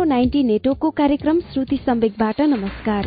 उज्यालो 0.00 0.16
ninety 0.16 0.42
नेटवर्कको 0.42 0.90
कार्यक्रम 0.90 1.40
श्रुति 1.52 1.76
सम्वेकबाट 1.76 2.40
नमस्कार। 2.40 3.06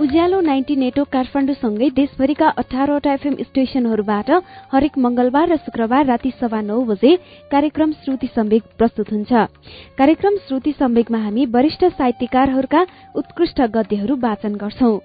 उज्यालो 0.00 0.40
नाइन्टी 0.40 0.76
नेटवर्क 0.76 1.08
काठमाडौँसँगै 1.08 1.88
देशभरिका 1.90 2.48
अठारवटा 2.58 3.12
एफएम 3.12 3.36
स्टेशनहरूबाट 3.40 4.30
हरेक 4.72 4.98
मंगलबार 4.98 5.48
र 5.48 5.56
शुक्रबार 5.56 6.06
राति 6.06 6.32
सवा 6.40 6.60
नौ 6.60 6.80
बजे 6.84 7.16
कार्यक्रम 7.50 7.92
श्रुति 8.04 8.28
सम्वेक 8.36 8.62
प्रस्तुत 8.78 9.12
हुन्छ। 9.12 9.32
कार्यक्रम 9.98 10.36
श्रुति 10.48 10.72
सम्वेकमा 10.78 11.18
हामी 11.18 11.46
वरिष्ठ 11.48 11.84
साहित्यकारहरूका 11.96 12.86
उत्कृष्ट 13.16 13.60
गद्यहरू 13.72 14.16
वाचन 14.20 14.54
गर्छौं। 14.60 14.98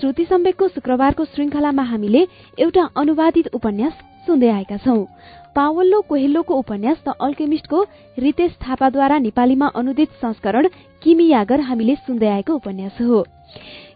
श्रुति 0.00 0.24
सम्वेकको 0.24 0.68
शुक्रबारको 0.68 1.24
श्रृंखलामा 1.24 1.82
हामीले 1.82 2.26
एउटा 2.58 2.88
अनुवादित 2.96 3.54
उपन्यास 3.54 3.92
सुन्दै 4.26 4.48
आएका 4.48 4.76
छौं। 4.76 5.04
पावल्लो 5.54 6.00
कोहेल्लोको 6.08 6.54
उपन्यास 6.54 6.98
द 7.06 7.12
अल्केमिस्टको 7.20 7.82
रितेश 8.18 8.52
थापाद्वारा 8.62 9.18
नेपालीमा 9.18 9.66
अनुदित 9.74 10.10
संस्करण 10.22 10.68
किमी 11.02 11.28
यागर 11.28 11.60
हामीले 11.60 11.94
सुन्दै 11.94 12.28
आएको 12.28 12.54
उपन्यास 12.54 13.00
हो। 13.00 13.24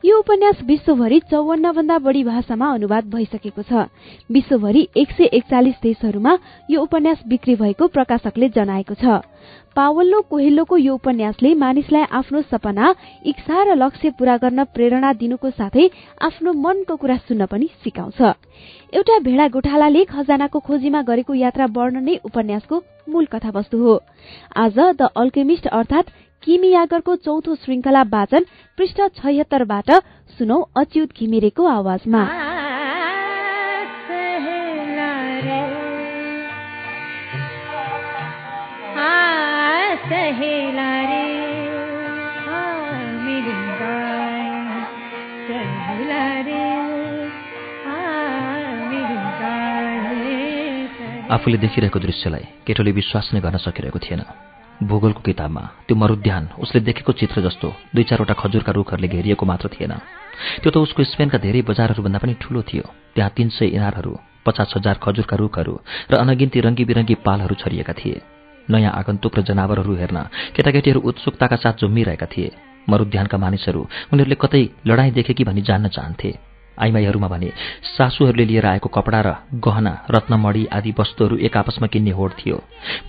यो 0.05 0.19
उपन्यास 0.19 0.63
विश्वभरि 0.65 1.21
चौवन्न 1.31 1.73
भन्दा 1.73 1.99
बढ़ी 1.99 2.23
भाषामा 2.25 2.67
अनुवाद 2.75 3.05
भइसकेको 3.11 3.63
छ। 3.63 3.87
विश्वभरि 4.31 4.89
एक 4.97 5.11
सय 5.11 5.25
एकचालिस 5.33 5.75
देशहरूमा 5.83 6.39
यो 6.71 6.83
उपन्यास 6.83 7.23
बिक्री 7.27 7.55
भएको 7.57 7.87
प्रकाशकले 7.89 8.49
जनाएको 8.49 8.95
छ। 8.95 9.21
पावल्लो 9.77 10.21
कोहेल्लोको 10.31 10.77
यो 10.77 10.95
उपन्यासले 10.95 11.55
मानिसलाई 11.55 12.05
आफ्नो 12.11 12.43
सपना 12.43 12.95
इच्छा 13.27 13.63
र 13.63 13.75
लक्ष्य 13.77 14.11
पूरा 14.19 14.37
गर्न 14.37 14.65
प्रेरणा 14.75 15.13
दिनुको 15.13 15.51
साथै 15.51 15.89
आफ्नो 16.21 16.53
मनको 16.53 16.97
कुरा 16.97 17.17
सुन्न 17.29 17.47
पनि 17.47 17.69
सिकाउँछ। 17.85 18.21
एउटा 18.95 19.19
भेडा 19.19 19.47
गोठालाले 19.49 20.05
खजानाको 20.05 20.59
खोजीमा 20.61 21.03
गरेको 21.03 21.35
यात्रा 21.35 21.67
वर्णन 21.77 22.05
नै 22.05 22.17
उपन्यासको 22.25 22.83
मूल 23.09 23.25
कथावस्तु 23.33 23.79
हो। 23.79 24.01
आज 24.57 24.79
द 24.97 25.09
अल्केमिस्ट 25.17 25.67
अर्थात 25.69 26.05
किमी 26.47 26.69
यागरको 26.71 27.15
चौथो 27.17 27.55
श्रृंखला 27.55 28.03
वाचन 28.07 28.45
पृष्ठ 28.79 29.01
छयत्तरबाट 29.19 29.91
सुनौ 30.39 30.59
अच्युत 30.77 31.11
घिमिरेको 31.19 31.67
आवाजमा। 31.67 32.23
आफूले 51.27 51.59
देखिरहेको 51.59 51.99
दृश्यलाई 51.99 52.45
केटोले 52.67 52.93
विश्वास 52.93 53.35
नै 53.35 53.41
गर्न 53.41 53.59
सकिरहेको 53.59 53.99
थिएन। 53.99 54.23
भूगोलको 54.83 55.21
किताबमा 55.21 55.61
त्यो 55.89 55.97
मरुद्यान 55.97 56.49
उसले 56.61 56.81
देखेको 56.81 57.13
चित्र 57.13 57.41
जस्तो 57.41 57.69
दुई 57.95 58.05
चारवटा 58.05 58.35
खजुरका 58.35 58.73
रुखहरूले 58.73 59.09
घेरिएको 59.09 59.47
मात्र 59.47 59.69
थिएन। 59.73 59.93
त्यो 60.63 60.71
त 60.71 60.77
उसको 60.77 61.05
स्पेनका 61.05 61.39
धेरै 61.39 61.63
बजारहरूभन्दा 61.65 62.19
पनि 62.19 62.35
ठूलो 62.41 62.63
थियो। 62.63 62.85
त्यहाँ 63.15 63.31
तीन 63.37 63.49
सय 63.49 63.67
इनारहरू 63.73 64.13
पचास 64.47 64.73
हजार 64.77 65.01
खजुरका 65.01 65.37
रुखहरू 65.37 65.75
र 66.11 66.15
अनगिन्ती 66.21 66.61
रङ्गी 66.61 66.85
बिरङ्गी 66.85 67.15
पालहरू 67.25 67.55
छरिएका 67.57 67.93
थिए। 67.93 68.21
नयाँ 68.69 68.93
आगन्तुक 68.93 69.33
र 69.39 69.43
जनावरहरू 69.49 69.95
हेर्न 69.97 70.19
केटाकेटीहरू 70.53 71.01
उत्सुकताका 71.01 71.57
साथ 71.57 71.81
जुम्मिरहेका 71.81 72.27
थिए। 72.27 72.51
मरुद्यानका 72.89 73.37
मानिसहरू 73.39 73.81
उनीहरूले 74.13 74.37
कतै 74.37 74.63
लडाईँ 74.87 75.13
देखे 75.13 75.33
कि 75.33 75.45
भनी 75.45 75.63
जान्न 75.63 75.89
चाहन्थे। 75.89 76.56
आइमाईहरूमा 76.79 77.29
भने 77.29 77.51
सासूहरूले 77.97 78.45
लिएर 78.45 78.67
आएको 78.67 78.89
कपडा 78.89 79.21
र 79.21 79.35
गहना 79.55 79.93
रत्नमणी 80.11 80.65
आदि 80.73 80.95
वस्तुहरू 80.99 81.37
एक 81.37 81.57
आपसमा 81.57 81.87
किन्ने 81.87 82.11
होड 82.11 82.33
थियो। 82.39 82.57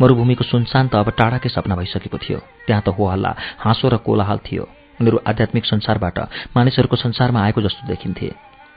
मरूभूमिको 0.02 0.44
सुनसान 0.44 0.88
त 0.88 0.96
अब 0.96 1.10
टाढाकै 1.18 1.50
सपना 1.50 1.76
भइसकेको 1.76 2.18
थियो। 2.18 2.40
त्यहाँ 2.68 2.84
त 2.86 2.90
हो 2.90 3.04
हल्ला 3.08 3.36
हाँसो 3.60 3.88
र 3.90 3.98
कोलाहल 3.98 4.40
थियो। 4.48 4.64
उनीहरू 5.00 5.18
आध्यात्मिक 5.28 5.66
संसारबाट 5.66 6.18
मानिसहरूको 6.56 6.96
संसारमा 6.96 7.44
आएको 7.44 7.62
जस्तो 7.62 7.88
देखिन्थे। 7.88 8.28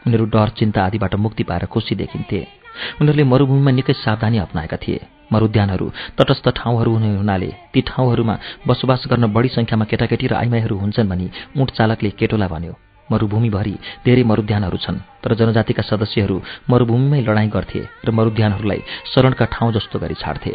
उनीहरू 0.07 0.25
डर 0.25 0.49
चिन्ता 0.59 0.85
आदिबाट 0.85 1.15
मुक्ति 1.15 1.43
पाएर 1.45 1.65
खुसी 1.67 1.95
देखिन्थे। 1.95 2.41
उनीहरूले 3.01 3.25
मरूभूमिमा 3.25 3.71
निकै 3.71 3.93
सावधानी 3.93 4.39
अप्नाएका 4.39 4.77
थिए। 4.77 5.01
मरुद्यानहरू 5.33 5.87
तटस्थ 6.19 6.49
ठाउँहरू 6.57 6.91
हुने 6.93 7.17
हुनाले 7.17 7.51
ती 7.73 7.81
ठाउँहरूमा 7.81 8.35
बसोबास 8.67 9.05
गर्न 9.11 9.33
बढी 9.33 9.49
संख्यामा 9.49 9.85
केटाकेटी 9.85 10.27
र 10.27 10.35
आइमाईहरू 10.35 10.77
हुन्छन् 10.77 11.09
भनी 11.09 11.31
ऊँट 11.57 11.71
चालकले 11.71 12.11
केटोलाई 12.11 12.49
भन्यो। 12.49 12.90
मरूभूमिभरि 13.11 13.75
धेरै 14.05 14.23
मरुद्यानहरू 14.31 14.79
छन् 14.85 15.03
तर 15.23 15.35
जनजातिका 15.35 15.83
सदस्यहरू 15.83 16.37
मरूभूमिमै 16.71 17.21
लडाईँ 17.29 17.51
गर्थे 17.51 17.81
र 18.07 18.11
मरुद्यानहरूलाई 18.11 18.81
शरणका 19.13 19.45
ठाउँ 19.55 19.73
जस्तो 19.73 19.99
गरी 19.99 20.15
छाड्थे। 20.15 20.55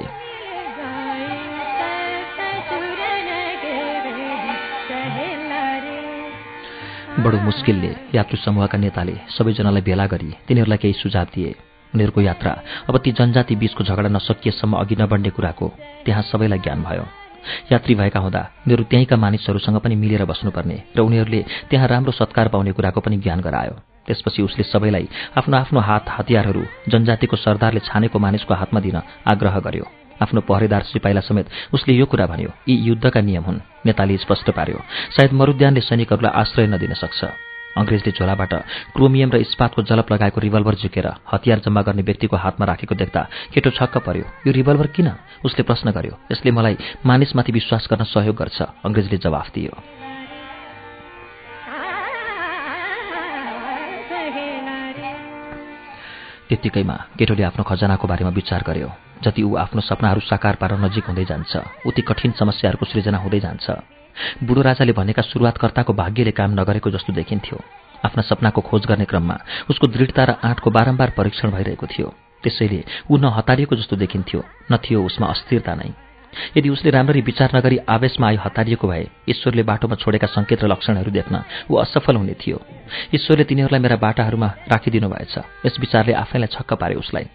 बडो 7.15 7.37
मुस्किलले 7.39 7.91
यात्रु 8.15 8.37
समूहका 8.37 8.77
नेताले 8.77 9.15
सबैजनालाई 9.35 9.81
भेला 9.87 10.05
गरी 10.13 10.29
तिनीहरूलाई 10.47 10.77
केही 10.77 10.93
सुझाव 10.99 11.27
दिए। 11.35 11.51
उनीहरूको 11.93 12.21
यात्रा 12.21 12.51
अब 12.89 12.95
ती 12.99 13.11
जनजाति 13.15 13.55
बीचको 13.55 13.83
झगडा 13.83 14.09
नसकिएसम्म 14.11 14.73
अघि 14.75 14.95
नबढ्ने 14.99 15.29
कुराको 15.31 15.67
त्यहाँ 16.05 16.23
सबैलाई 16.27 16.59
ज्ञान 16.59 16.83
भयो। 16.83 17.24
यात्री 17.71 17.95
भएका 17.95 18.19
हुँदा 18.19 18.41
उनीहरू 18.65 18.83
त्यहीँका 18.83 19.15
मानिसहरूसँग 19.15 19.77
पनि 19.79 19.95
मिलेर 19.95 20.25
बस्नुपर्ने 20.25 20.77
र 20.97 20.99
उनीहरूले 21.01 21.41
त्यहाँ 21.69 21.87
राम्रो 21.87 22.11
सत्कार 22.11 22.47
पाउने 22.47 22.71
कुराको 22.71 22.99
पनि 23.01 23.17
ज्ञान 23.17 23.41
गरायो। 23.41 23.75
त्यसपछि 24.05 24.41
उसले 24.41 24.63
सबैलाई 24.63 25.07
आफ्नो 25.37 25.57
आफ्नो 25.57 25.79
हात 25.79 26.05
हतियारहरू 26.09 26.63
जनजातिको 26.89 27.35
सरदारले 27.35 27.79
छानेको 27.89 28.19
मानिसको 28.19 28.53
हातमा 28.53 28.79
दिन 28.79 29.01
आग्रह 29.25 29.59
गर्यो। 29.65 29.85
आफ्नो 30.15 30.41
पहरेदार 30.41 30.81
सिपाहीलाई 30.87 31.27
समेत 31.27 31.73
उसले 31.73 31.93
यो 31.93 32.05
कुरा 32.05 32.25
भन्यो 32.25 32.51
यी 32.69 32.75
युद्धका 32.87 33.21
नियम 33.21 33.43
हुन् 33.43 33.59
नेताले 33.85 34.17
स्पष्ट 34.17 34.47
पार्यो। 34.51 34.79
सायद 35.15 35.33
मरुद्यानले 35.33 35.81
सैनिकहरूलाई 35.81 36.33
आश्रय 36.41 36.67
नदिन 36.67 36.93
सक्छ। 36.93 37.19
अङ्ग्रेजले 37.77 38.11
झोलाबाट 38.11 38.53
क्रोमियम 38.95 39.29
र 39.31 39.37
इस्पातको 39.45 39.81
जलप 39.83 40.11
लगाएको 40.11 40.39
रिभल्भर 40.41 40.75
झुकेर 40.75 41.07
हतियार 41.31 41.59
जम्मा 41.59 41.81
गर्ने 41.81 42.01
व्यक्तिको 42.01 42.35
हातमा 42.37 42.65
राखेको 42.65 42.95
देख्दा 42.95 43.21
केटो 43.53 43.69
छक्क 43.77 43.97
पर्यो। 44.07 44.25
यो 44.47 44.51
रिभल्भर 44.51 44.87
किन? 44.95 45.07
उसले 45.45 45.63
प्रश्न 45.63 45.91
गर्यो। 45.91 46.13
यसले 46.31 46.51
मलाई 46.51 46.75
मानिसमाथि 47.05 47.51
विश्वास 47.51 47.87
गर्न 47.91 48.03
सहयोग 48.03 48.35
गर्छ 48.35 48.61
अङ्ग्रेजले 48.85 49.17
जवाफ 49.17 49.47
दियो। 49.53 49.73
त्यत्तिकैमा 56.49 56.95
केटोले 57.17 57.43
आफ्नो 57.43 57.63
खजनाको 57.63 58.05
बारेमा 58.07 58.29
विचार 58.29 58.63
गर्यो। 58.67 59.04
जति 59.23 59.43
ऊ 59.43 59.55
आफ्नो 59.55 59.81
सपनाहरू 59.81 60.21
साकार 60.21 60.55
पार 60.55 60.77
नजिक 60.77 61.05
हुँदै 61.07 61.25
जान्छ 61.25 61.57
उति 61.85 62.01
कठिन 62.01 62.31
समस्याहरूको 62.31 62.85
सृजना 62.85 63.17
हुँदै 63.17 63.39
जान्छ। 63.39 63.65
बुढो 64.43 64.61
राजाले 64.61 64.91
भनेका 64.91 65.21
सुरुवातकर्ताको 65.21 65.93
भाग्यले 65.93 66.31
काम 66.31 66.51
नगरेको 66.59 66.89
जस्तो 66.91 67.13
देखिन्थ्यो। 67.13 67.57
आफ्ना 68.05 68.21
सपनाको 68.21 68.61
खोज 68.61 68.85
गर्ने 68.85 69.05
क्रममा 69.05 69.37
उसको 69.69 69.87
दृढता 69.87 70.23
र 70.23 70.31
आँटको 70.43 70.71
बारम्बार 70.71 71.09
परीक्षण 71.09 71.51
भइरहेको 71.51 71.87
थियो। 71.87 72.07
त्यसैले 72.43 72.83
ऊ 73.11 73.17
न 73.17 73.25
हतारिएको 73.35 73.75
जस्तो 73.75 73.95
देखिन्थ्यो 73.95 74.39
न 74.71 74.77
थियो 74.77 75.03
उसमा 75.03 75.27
अस्थिरता 75.27 75.75
नै। 75.75 75.89
यदि 76.57 76.69
उसले 76.69 76.89
राम्ररी 76.91 77.21
विचार 77.21 77.49
नगरी 77.55 77.77
आवेशमा 77.89 78.27
आयो 78.27 78.39
हतारिएको 78.45 78.87
भए 78.87 79.05
ईश्वरले 79.29 79.63
बाटोमा 79.63 79.95
छोडेका 80.01 80.27
सङ्केत 80.27 80.63
र 80.63 80.67
लक्षणहरू 80.67 81.11
देख्न 81.11 81.35
ऊ 81.69 81.73
असफल 81.83 82.15
हुने 82.15 82.35
थियो। 82.41 82.57
ईश्वरले 83.15 83.43
तिनीहरूलाई 83.49 83.81
मेरा 83.81 83.97
बाटाहरूमा 84.05 84.49
राखिदिनु 84.71 85.07
भएछ। 85.09 85.35
यस 85.65 85.75
विचारले 85.79 86.13
आफैलाई 86.13 86.49
छक्क 86.55 86.73
पारे 86.81 86.95
उसलाई। 86.95 87.25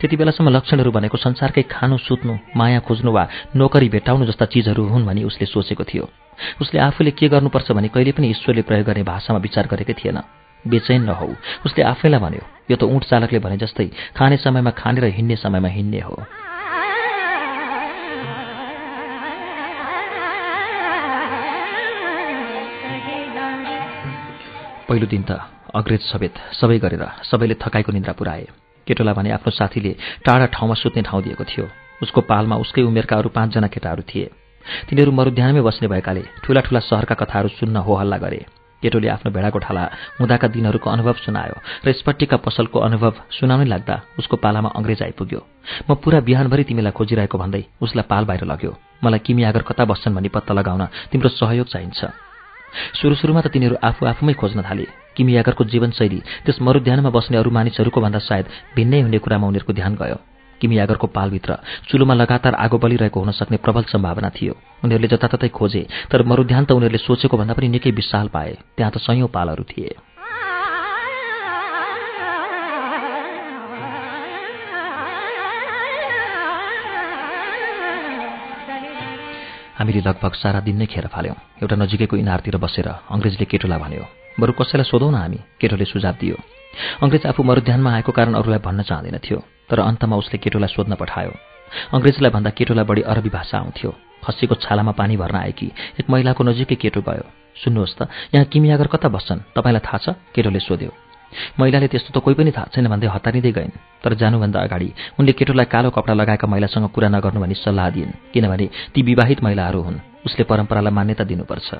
त्यति 0.00 0.16
बेलासम्म 0.16 0.48
लक्षणहरू 0.56 0.90
भनेको 0.90 1.16
संसारकै 1.16 1.62
खानु 1.68 1.96
सुत्नु 2.00 2.34
माया 2.56 2.80
खोज्नु 2.80 3.10
वा 3.12 3.24
नोकरी 3.56 3.88
भेटाउनु 3.92 4.24
जस्ता 4.26 4.44
चिजहरू 4.52 4.82
हुन् 4.88 5.06
भनी 5.06 5.22
उसले 5.28 5.46
सोचेको 5.46 5.84
थियो। 5.84 6.04
उसले 6.60 6.80
आफूले 6.80 7.10
के 7.12 7.28
गर्नुपर्छ 7.28 7.68
भने 7.76 7.88
कहिले 7.92 8.12
पनि 8.16 8.30
ईश्वरले 8.30 8.62
प्रयोग 8.64 8.86
गर्ने 8.86 9.02
भाषामा 9.04 9.38
विचार 9.38 9.66
गरेकै 9.68 9.94
थिएन। 10.00 10.18
बेचैन 10.64 11.02
नहौ 11.04 11.28
उसले 11.66 11.82
आफैलाई 11.84 12.20
भन्यो 12.20 12.44
यो 12.70 12.76
त 12.76 12.82
ऊँट 12.88 13.04
चालकले 13.04 13.38
भने 13.38 13.56
जस्तै 13.62 13.86
खाने 14.16 14.36
समयमा 14.40 14.70
खाने 14.74 15.00
र 15.00 15.12
हिँड्ने 15.12 15.36
समयमा 15.36 15.68
हिँड्ने 15.68 16.00
हो। 16.00 16.16
पहिलो 24.88 25.06
दिन 25.06 25.22
त 25.26 25.42
अग्रेज 25.74 26.02
समेत 26.06 26.34
सबै 26.54 26.78
गरेर 26.78 27.02
सबैले 27.26 27.54
थकाइको 27.58 27.90
निन्द्रा 27.92 28.14
पुऱ्याए। 28.14 28.46
केटोलाई 28.86 29.14
भने 29.18 29.30
आफ्नो 29.34 29.50
साथीले 29.50 29.92
टाढा 30.22 30.46
ठाउँमा 30.54 30.74
सुत्ने 30.78 31.02
ठाउँ 31.02 31.22
दिएको 31.26 31.44
थियो। 31.44 31.66
उसको 32.06 32.20
पालमा 32.22 32.56
उसकै 32.62 32.82
उमेरका 32.86 33.16
अरू 33.18 33.28
पाँचजना 33.34 33.66
केटाहरू 33.66 34.02
थिए। 34.06 34.30
तिनीहरू 34.86 35.10
मरुध्यानमै 35.10 35.62
बस्ने 35.66 35.90
भएकाले 35.90 36.22
ठूला 36.46 36.60
ठूला 36.66 36.80
सहरका 36.86 37.14
कथाहरू 37.18 37.48
सुन्न 37.58 37.76
हो 37.82 37.92
हल्ला 37.98 38.16
गरे। 38.22 38.40
केटोले 38.82 39.08
आफ्नो 39.10 39.30
भेडाको 39.34 39.58
ठाला 39.58 39.82
हुँदाका 40.22 40.46
दिनहरूको 40.54 40.88
अनुभव 40.90 41.16
सुनायो 41.26 41.56
र 41.82 41.86
स्पट्टिका 41.90 42.36
पसलको 42.46 42.78
अनुभव 42.78 43.12
सुनाउनै 43.34 43.66
लाग्दा 43.66 43.94
उसको 44.22 44.36
पालामा 44.38 44.70
अङ्ग्रेज 44.78 45.02
आइपुग्यो। 45.02 45.40
म 45.90 45.98
पुरा 45.98 46.20
बिहानभरि 46.22 46.62
तिमीलाई 46.62 46.94
खोजिरहेको 46.94 47.36
भन्दै 47.42 47.62
उसलाई 47.82 48.06
पाल 48.06 48.24
बाहिर 48.30 48.44
लग्यो। 48.46 48.72
मलाई 49.02 49.20
किमी 49.26 49.42
आगर 49.50 49.62
कता 49.66 49.84
बस्छन् 49.90 50.14
भनी 50.14 50.28
पत्ता 50.30 50.54
लगाउन 50.54 50.82
तिम्रो 51.10 51.28
सहयोग 51.34 51.66
चाहिन्छ। 51.74 52.00
सुरु 52.98 53.14
सुरुमा 53.14 53.40
त 53.40 53.48
तिनीहरू 53.48 53.76
आफू 53.82 54.06
आफूमै 54.06 54.34
खोज्न 54.34 54.62
थाले। 54.62 54.86
किमियागरको 55.16 55.64
जीवनशैली 55.64 56.20
त्यस 56.44 56.58
मरुध्यानमा 56.60 57.10
बस्ने 57.10 57.36
अरू 57.36 57.50
मानिसहरूको 57.50 58.00
भन्दा 58.00 58.20
सायद 58.28 58.46
भिन्नै 58.76 59.00
हुने 59.00 59.18
कुरामा 59.18 59.46
उनीहरूको 59.46 59.72
ध्यान 59.72 59.94
गयो। 59.94 60.18
किमी 60.60 60.78
यागरको 60.78 61.06
पालभित्र 61.06 61.56
चुलोमा 61.88 62.14
लगातार 62.14 62.54
आगो 62.54 62.78
बलिरहेको 62.78 63.20
हुन 63.20 63.30
सक्ने 63.30 63.56
प्रबल 63.56 63.82
सम्भावना 63.92 64.30
थियो। 64.36 64.54
उनीहरूले 64.84 65.08
जताततै 65.08 65.48
खोजे 65.48 65.82
तर 66.10 66.22
मरुध्यान 66.22 66.64
त 66.64 66.72
उनीहरूले 66.72 67.04
सोचेको 67.04 67.36
भन्दा 67.36 67.54
पनि 67.54 67.68
निकै 67.68 67.90
विशाल 67.92 68.28
पाए। 68.28 68.52
त्यहाँ 68.76 68.92
त 68.92 68.96
सयौं 68.98 69.28
पालहरू 69.28 69.64
थिए। 69.64 70.15
हामीले 79.76 80.00
लगभग 80.00 80.32
सारा 80.40 80.60
दिन 80.64 80.76
नै 80.80 80.86
खेर 80.88 81.06
फाल्यौँ। 81.12 81.36
एउटा 81.60 81.76
नजिकैको 81.76 82.16
इनारतिर 82.16 82.56
बसेर 82.56 82.88
अङ्ग्रेजले 83.12 83.44
केटोलाई 83.44 83.78
भन्यो 83.78 84.04
बरु 84.40 84.52
कसैलाई 84.56 84.88
सोधौँ 84.88 85.12
न 85.12 85.16
हामी? 85.20 85.38
केटोले 85.60 85.84
सुझाव 85.84 86.16
दियो। 86.16 86.36
अङ्ग्रेज 87.04 87.26
आफू 87.28 87.40
मरुध्यानमा 87.44 87.90
आएको 87.96 88.12
कारण 88.12 88.34
अरूलाई 88.40 88.60
भन्न 88.64 88.82
चाहँदैन 88.88 89.16
थियो 89.20 89.38
तर 89.68 89.78
अन्तमा 89.80 90.16
उसले 90.16 90.36
केटोलाई 90.40 90.72
सोध्न 90.72 90.94
पठायो। 90.96 91.32
अङ्ग्रेजलाई 91.92 92.30
भन्दा 92.32 92.50
केटोलाई 92.56 92.84
बढी 92.88 93.02
अरबी 93.04 93.30
भाषा 93.36 93.56
आउँथ्यो। 93.58 93.90
खसीको 94.24 94.54
छालामा 94.64 94.92
पानी 94.96 95.16
भर्न 95.16 95.36
आएकी 95.44 95.68
एक 96.00 96.06
महिलाको 96.08 96.42
नजिकै 96.44 96.76
केटो 96.80 97.00
गयो। 97.04 97.24
सुन्नुहोस् 97.60 97.96
त 97.98 98.08
यहाँ 98.32 98.48
किमियागर 98.52 98.86
कता 98.92 99.08
बस्छन्? 99.12 99.52
तपाईँलाई 99.56 99.84
थाहा 99.84 99.98
छ? 100.04 100.06
केटोले 100.32 100.60
सोध्यो। 100.60 101.05
महिलाले 101.60 101.88
त्यस्तो 101.88 102.20
त 102.20 102.22
कोही 102.24 102.34
पनि 102.34 102.50
थाहा 102.50 102.70
छैन 102.74 102.86
भन्दै 102.88 103.06
हतारिँदै 103.06 103.52
गइन्। 103.52 103.76
तर 104.04 104.14
जानुभन्दा 104.14 104.60
अगाडि 104.60 104.88
उनले 105.20 105.32
केटोलाई 105.32 105.64
कालो 105.64 105.90
कपडा 105.90 106.14
लगाएका 106.14 106.46
महिलासँग 106.46 106.88
कुरा 106.90 107.08
नगर्नु 107.08 107.40
भनी 107.40 107.54
सल्लाह 107.54 107.90
दिइन् 107.90 108.18
किनभने 108.32 108.66
ती 108.94 109.02
विवाहित 109.02 109.42
महिलाहरू 109.44 109.80
हुन्। 109.80 109.98
उसले 110.26 110.44
परम्परालाई 110.44 110.92
मान्यता 110.92 111.24
दिनुपर्छ। 111.24 111.74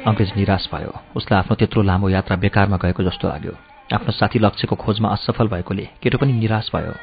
अङ्ग्रेज 0.00 0.32
निराश 0.36 0.68
भयो। 0.74 0.92
उसलाई 1.16 1.38
आफ्नो 1.38 1.54
त्यत्रो 1.56 1.82
लामो 1.82 2.08
यात्रा 2.08 2.36
बेकारमा 2.36 2.76
गएको 2.76 3.02
जस्तो 3.02 3.28
लाग्यो। 3.28 3.52
आफ्नो 3.92 4.12
साथी 4.12 4.38
लक्ष्यको 4.38 4.76
खोजमा 4.76 5.08
असफल 5.08 5.48
भएकोले 5.48 5.84
केटो 6.02 6.18
पनि 6.18 6.32
निराश 6.32 6.70
भयो। 6.74 6.94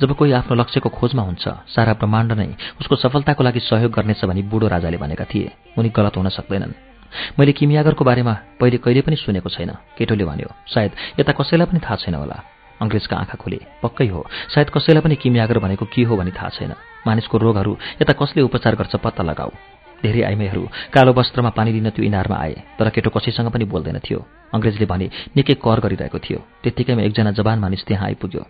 जब 0.00 0.12
कोही 0.16 0.32
आफ्नो 0.32 0.54
लक्ष्यको 0.56 0.88
खोजमा 0.88 1.22
हुन्छ 1.22 1.44
सारा 1.68 1.92
ब्रह्माण्ड 2.00 2.32
नै 2.32 2.48
उसको 2.80 2.96
सफलताको 2.96 3.44
लागि 3.44 3.60
सहयोग 3.60 3.92
गर्नेछ 3.92 4.24
भनी 4.24 4.42
बुढो 4.48 4.68
राजाले 4.68 4.96
भनेका 4.96 5.24
थिए। 5.24 5.52
उनी 5.78 5.88
गलत 5.88 6.16
हुन 6.16 6.28
सक्दैनन्। 6.28 6.72
मैले 7.38 7.52
किमियागरको 7.52 8.04
बारेमा 8.04 8.34
पहिले 8.60 8.78
कहिले 8.80 9.00
पनि 9.04 9.16
सुनेको 9.16 9.48
छैन 9.52 9.70
केटोले 9.98 10.24
भन्यो। 10.24 10.48
सायद 10.72 11.20
यता 11.20 11.32
कसैलाई 11.36 11.66
पनि 11.68 11.80
थाहा 11.84 11.96
छैन 11.96 12.14
होला। 12.14 12.38
अङ्ग्रेजका 12.80 13.16
आँखा 13.16 13.36
खुले। 13.36 13.60
पक्कै 13.82 14.06
हो 14.08 14.24
सायद 14.54 14.70
कसैलाई 14.72 15.02
पनि 15.04 15.16
किमियागर 15.20 15.58
भनेको 15.60 15.84
के 15.92 16.02
हो 16.08 16.16
भनी 16.16 16.32
थाहा 16.32 16.48
छैन। 16.56 16.72
मानिसको 17.06 17.36
रोगहरू 17.38 17.72
यता 18.00 18.12
कसले 18.16 18.40
उपचार 18.48 18.74
गर्छ 18.80 18.96
पत्ता 18.96 19.22
लगाऊ। 19.22 19.52
धेरै 20.02 20.22
आइमेहरू 20.22 20.62
कालो 20.92 21.12
वस्त्रमा 21.12 21.50
पानी 21.56 21.72
लिन 21.72 21.90
त्यो 21.90 22.04
इनारमा 22.04 22.36
आए 22.36 22.54
तर 22.78 22.88
केटो 22.90 23.10
कसैसँग 23.10 23.48
पनि 23.52 23.64
बोल्दैन 23.64 23.98
थियो। 24.00 24.20
अङ्ग्रेजले 24.54 24.86
भने 24.86 25.06
निकै 25.36 25.54
कर 25.60 25.78
गरिरहेको 25.80 26.18
थियो। 26.18 26.38
त्यत्तिकैमा 26.62 27.02
एकजना 27.02 27.30
जवान 27.36 27.58
मानिस 27.58 27.84
त्यहाँ 27.84 28.06
आइपुग्यो। 28.06 28.42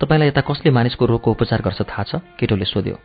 तपाईँलाई 0.00 0.28
यता 0.28 0.40
कसले 0.40 0.70
मानिसको 0.70 1.04
रोगको 1.06 1.30
उपचार 1.30 1.60
गर्छ 1.62 1.80
थाहा 1.82 2.02
छ? 2.02 2.12
केटोले 2.38 2.64
सोध्यो। 2.64 2.96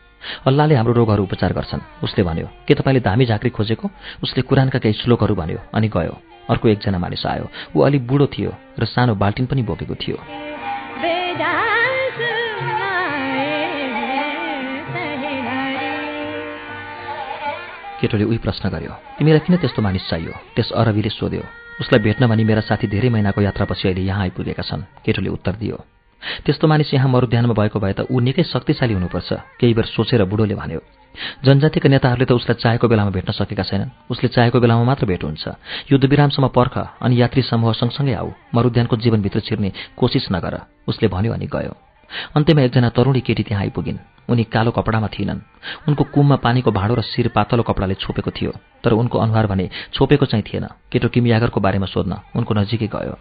अल्लाहले 0.46 0.76
हाम्रो 0.76 0.94
रोगहरू 0.94 1.24
उपचार 1.24 1.54
गर्छन्। 1.54 1.82
उसले 2.04 2.24
भन्यो। 2.24 2.48
के 2.68 2.74
तपाईँले 2.74 3.02
धामी 3.02 3.26
झाँक्री 3.26 3.50
खोजेको? 3.50 3.88
उसले 4.24 4.42
कुरानका 4.42 4.80
केही 4.80 4.94
श्लोकहरू 4.94 5.36
भन्यो 5.36 5.60
अनि 5.74 5.88
गयो। 5.88 6.16
अर्को 6.50 6.68
एकजना 6.68 6.98
मानिस 6.98 7.26
आयो। 7.26 7.46
ऊ 7.76 7.82
अलिक 7.82 8.08
बुढो 8.08 8.26
थियो 8.28 8.52
र 8.80 8.86
सानो 8.86 9.16
बाल्टिन 9.16 9.46
पनि 9.46 9.62
बोकेको 9.64 9.96
थियो। 9.96 10.18
केटोले 18.02 18.24
उही 18.24 18.38
प्रश्न 18.46 18.70
गर्यो 18.70 18.94
तिमीलाई 19.18 19.42
किन 19.46 19.56
त्यस्तो 19.58 19.82
मानिस 19.82 20.04
चाहियो? 20.10 20.34
त्यस 20.56 20.72
अरबीले 20.72 21.10
सोध्यो 21.10 21.44
उसलाई 21.82 22.00
भेट्न 22.02 22.28
भनी 22.28 22.44
मेरा 22.44 22.62
साथी 22.62 22.88
धेरै 22.88 23.10
महिनाको 23.10 23.42
यात्रापछि 23.42 23.88
अहिले 23.88 24.02
यहाँ 24.02 24.22
आइपुगेका 24.22 24.64
छन्। 24.64 24.82
केटोले 25.06 25.30
उत्तर 25.30 25.56
दियो 25.62 25.78
त्यस्तो 26.46 26.68
मानिस 26.68 26.94
यहाँ 26.94 27.10
मरुध्यानमा 27.10 27.54
भएको 27.54 27.80
भए 27.80 27.94
त 27.94 28.10
ऊ 28.10 28.20
निकै 28.20 28.44
शक्तिशाली 28.44 28.94
हुनुपर्छ। 28.94 29.30
केही 29.62 29.74
बेर 29.74 29.86
सोचेर 29.86 30.26
बुढोले 30.26 30.56
भन्यो 30.58 30.82
जनजातिका 31.46 31.90
नेताहरूले 31.90 32.26
त 32.26 32.32
उसलाई 32.34 32.58
चाहेको 32.58 32.88
बेलामा 32.90 33.12
भेट्न 33.14 33.32
सकेका 33.34 33.64
छैनन्। 33.70 33.94
उसले 34.10 34.28
चाहेको 34.34 34.58
बेलामा 34.58 34.84
मात्र 34.84 35.06
भेट 35.06 35.24
हुन्छ 35.24 35.46
युद्धविरामसम्म 35.92 36.48
पर्ख 36.58 36.76
अनि 37.02 37.22
यात्री 37.22 37.42
समूह 37.42 37.74
सँगसँगै 37.74 38.14
आऊ। 38.14 38.30
मरुध्यानको 38.54 38.96
जीवनभित्र 38.98 39.40
छिर्ने 39.46 39.70
कोसिस 39.98 40.26
नगर। 40.34 40.54
उसले 40.90 41.08
भन्यो 41.10 41.34
अनि 41.34 41.46
गयो। 41.46 41.74
अन्त्यमा 42.36 42.62
एकजना 42.62 42.90
तरुणी 42.90 43.22
केटी 43.22 43.44
त्यहाँ 43.44 43.64
आइपुगिन्। 43.64 43.98
उनी 44.30 44.44
कालो 44.44 44.72
कपडामा 44.72 45.08
थिएनन् 45.08 45.40
उनको 45.88 46.04
कुममा 46.04 46.36
पानीको 46.36 46.72
भाँडो 46.72 46.96
र 46.96 47.02
शिर 47.02 47.28
पातलो 47.32 47.64
कपडाले 47.64 47.96
छोपेको 47.96 48.32
थियो 48.32 48.52
तर 48.84 48.92
उनको 48.92 49.20
अनुहार 49.20 49.48
भने 49.48 49.70
छोपेको 49.94 50.26
चाहिँ 50.26 50.44
थिएन। 50.44 50.68
केटो 50.92 51.08
किमियागरको 51.10 51.60
बारेमा 51.60 51.88
सोध्न 51.88 52.20
उनको 52.36 52.54
नजिकै 52.54 52.88
गयो। 52.88 53.16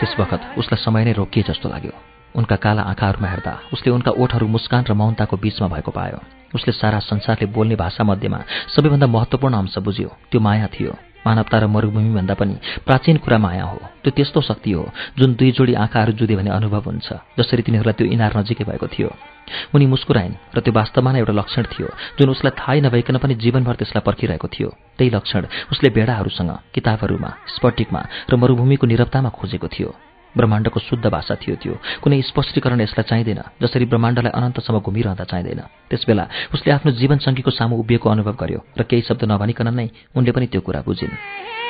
त्यस 0.00 0.14
वखत 0.18 0.42
उसलाई 0.58 0.82
समय 0.82 1.04
नै 1.04 1.12
रोकिए 1.12 1.42
जस्तो 1.48 1.68
लाग्यो। 1.68 1.92
उनका 2.34 2.56
काला 2.56 2.82
आँखाहरूमा 2.82 3.28
हेर्दा 3.28 3.52
उसले 3.72 3.92
उनका 3.92 4.10
ओठहरू 4.10 4.46
मुस्कान 4.48 4.84
र 4.88 4.92
मौनताको 4.92 5.36
बीचमा 5.36 5.68
भएको 5.68 5.90
पायो। 5.92 6.18
उसले 6.54 6.72
सारा 6.72 6.98
संसारले 6.98 7.46
बोल्ने 7.46 7.76
भाषा 7.76 8.04
मध्येमा 8.04 8.38
सबैभन्दा 8.74 9.06
महत्त्वपूर्ण 9.06 9.54
अंश 9.54 9.78
बुझ्यो। 9.78 10.10
त्यो 10.30 10.40
माया 10.40 10.66
थियो। 10.66 10.92
मानवता 11.26 11.58
र 11.58 11.66
मरुभूमिभन्दा 11.66 12.34
पनि 12.34 12.54
प्राचीन 12.86 13.16
कुरा 13.22 13.38
माया 13.38 13.64
हो। 13.64 13.78
त्यो 14.02 14.10
त्यस्तो 14.16 14.40
शक्ति 14.40 14.70
हो 14.72 14.84
जुन 15.18 15.34
दुई 15.38 15.50
जोडी 15.52 15.74
आँखाहरू 15.74 16.12
जुधे 16.18 16.36
भने 16.36 16.50
अनुभव 16.50 16.82
हुन्छ 16.86 17.08
जसरी 17.38 17.62
तिनीहरूलाई 17.62 17.96
त्यो 17.98 18.06
इनार 18.06 18.32
नजिकै 18.38 18.64
भएको 18.64 18.86
थियो। 18.86 19.10
उनी 19.74 19.86
मुस्कुराइन् 19.86 20.34
र 20.56 20.58
त्यो 20.60 20.72
वास्तवमा 20.72 21.10
नै 21.12 21.18
एउटा 21.18 21.34
लक्षण 21.34 21.64
थियो 21.72 21.88
जुन 22.18 22.28
उसलाई 22.30 22.52
थाहै 22.58 22.80
नभइकन 22.86 23.16
पनि 23.22 23.34
जीवनभर 23.42 23.74
त्यसलाई 23.78 24.02
पर्खिरहेको 24.06 24.48
थियो। 24.48 24.68
त्यही 24.98 25.10
लक्षण 25.10 25.42
उसले 25.72 25.88
भेडाहरूसँग 25.96 26.50
किताबहरूमा 26.74 27.30
स्फटिकमा 27.54 28.02
र 28.30 28.32
मरुभूमिको 28.36 28.86
निरवतामा 28.86 29.30
खोजेको 29.30 29.68
थियो। 29.68 30.11
ब्रह्माण्डको 30.36 30.80
शुद्ध 30.80 31.04
भाषा 31.06 31.34
थियो 31.42 31.56
त्यो। 31.62 31.74
कुनै 32.02 32.20
स्पष्टीकरण 32.22 32.80
यसलाई 32.80 33.04
चाहिँदैन 33.10 33.40
जसरी 33.62 33.84
ब्रह्माण्डलाई 33.84 34.32
अनन्तसम्म 34.32 34.78
घुमिरहँदा 34.80 35.24
चाहिँदैन। 35.24 35.60
त्यसबेला 35.90 36.24
उसले 36.54 36.72
आफ्नो 36.72 36.90
जीवनसङ्गीको 37.00 37.50
सामु 37.50 37.76
उभिएको 37.76 38.06
अनुभव 38.10 38.34
गर्यो 38.40 38.60
र 38.78 38.82
केही 38.88 39.02
शब्द 39.08 39.24
नभनिकन 39.28 39.68
नै 39.74 39.86
उनले 40.16 40.32
पनि 40.32 40.46
त्यो 40.52 40.60
कुरा 40.60 40.80
बुझिन्। 40.86 41.61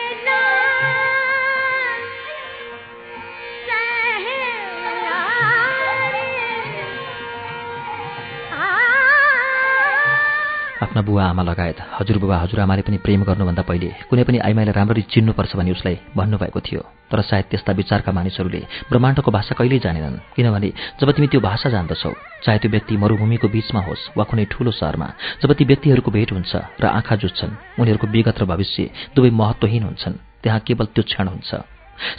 आफ्ना 10.92 11.08
बुवा 11.08 11.24
आमा 11.24 11.42
लगायत 11.42 11.78
हजुरबुबा 11.96 12.36
हजुरआमाले 12.36 12.82
पनि 12.84 12.96
प्रेम 13.00 13.24
गर्नुभन्दा 13.24 13.64
पहिले 13.64 13.88
कुनै 14.12 14.24
पनि 14.28 14.38
आइमाईलाई 14.44 14.76
राम्ररी 14.76 15.02
चिन्नुपर्छ 15.08 15.56
भनी 15.56 15.70
उसलाई 15.72 15.96
भन्नुभएको 16.12 16.60
थियो। 16.60 16.80
तर 17.08 17.20
सायद 17.24 17.44
त्यस्ता 17.48 17.72
विचारका 17.72 18.12
मानिसहरूले 18.12 18.60
ब्रह्माण्डको 18.92 19.30
भाषा 19.32 19.56
कहिल्यै 19.56 19.80
जानेनन् 19.80 20.20
किनभने 20.36 20.68
जब 21.00 21.08
तिमी 21.16 21.26
त्यो 21.32 21.40
भाषा 21.40 21.68
जान्दछौ 21.72 22.12
चाहे 22.44 22.58
त्यो 22.60 22.70
व्यक्ति 22.70 22.96
मरुभूमिको 23.00 23.48
बीचमा 23.48 23.80
होस् 23.88 24.04
वा 24.20 24.24
कुनै 24.28 24.44
ठूलो 24.52 24.70
सहरमा 24.70 25.08
जब 25.40 25.50
ती 25.56 25.64
व्यक्तिहरूको 25.64 26.10
भेट 26.12 26.30
हुन्छ 26.36 26.52
र 26.76 26.84
आँखा 26.92 27.16
जुत्छन् 27.24 27.56
उनीहरूको 27.80 28.06
विगत 28.12 28.36
र 28.36 28.44
भविष्य 28.52 29.16
दुवै 29.16 29.30
महत्वहीन 29.32 29.82
हुन्छन् 29.88 30.20
त्यहाँ 30.44 30.60
केवल 30.60 30.86
त्यो 30.92 31.04
क्षण 31.08 31.26
हुन्छ। 31.32 31.50